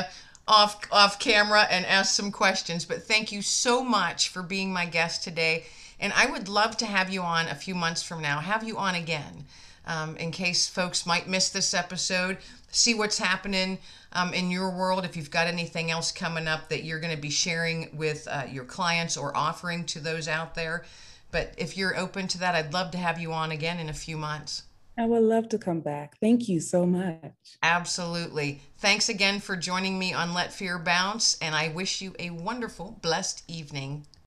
off 0.49 0.81
off 0.91 1.19
camera 1.19 1.61
and 1.69 1.85
ask 1.85 2.15
some 2.15 2.31
questions, 2.31 2.83
but 2.83 3.03
thank 3.03 3.31
you 3.31 3.41
so 3.41 3.83
much 3.83 4.29
for 4.29 4.41
being 4.41 4.73
my 4.73 4.85
guest 4.85 5.23
today. 5.23 5.63
And 5.99 6.11
I 6.13 6.25
would 6.25 6.49
love 6.49 6.75
to 6.77 6.85
have 6.87 7.11
you 7.11 7.21
on 7.21 7.47
a 7.47 7.55
few 7.55 7.75
months 7.75 8.01
from 8.01 8.21
now, 8.21 8.39
have 8.39 8.63
you 8.63 8.77
on 8.77 8.95
again. 8.95 9.45
Um, 9.85 10.17
in 10.17 10.31
case 10.31 10.67
folks 10.67 11.05
might 11.05 11.27
miss 11.27 11.49
this 11.49 11.73
episode, 11.73 12.37
see 12.71 12.93
what's 12.93 13.19
happening 13.19 13.77
um, 14.11 14.33
in 14.33 14.51
your 14.51 14.69
world. 14.69 15.05
If 15.05 15.15
you've 15.15 15.31
got 15.31 15.47
anything 15.47 15.91
else 15.91 16.11
coming 16.11 16.47
up 16.47 16.69
that 16.69 16.83
you're 16.83 16.99
going 16.99 17.15
to 17.15 17.21
be 17.21 17.29
sharing 17.29 17.89
with 17.95 18.27
uh, 18.29 18.45
your 18.51 18.65
clients 18.65 19.17
or 19.17 19.35
offering 19.35 19.85
to 19.85 19.99
those 19.99 20.27
out 20.27 20.55
there. 20.55 20.83
But 21.31 21.53
if 21.57 21.77
you're 21.77 21.97
open 21.97 22.27
to 22.29 22.39
that, 22.39 22.55
I'd 22.55 22.73
love 22.73 22.91
to 22.91 22.97
have 22.97 23.19
you 23.19 23.33
on 23.33 23.51
again 23.51 23.79
in 23.79 23.89
a 23.89 23.93
few 23.93 24.17
months. 24.17 24.63
I 24.99 25.05
would 25.05 25.23
love 25.23 25.47
to 25.49 25.57
come 25.57 25.79
back. 25.79 26.17
Thank 26.19 26.49
you 26.49 26.59
so 26.59 26.85
much. 26.85 27.31
Absolutely. 27.63 28.59
Thanks 28.79 29.07
again 29.07 29.39
for 29.39 29.55
joining 29.55 29.97
me 29.97 30.11
on 30.11 30.33
Let 30.33 30.51
Fear 30.51 30.79
Bounce, 30.79 31.37
and 31.41 31.55
I 31.55 31.69
wish 31.69 32.01
you 32.01 32.13
a 32.19 32.31
wonderful, 32.31 32.99
blessed 33.01 33.43
evening. 33.47 34.05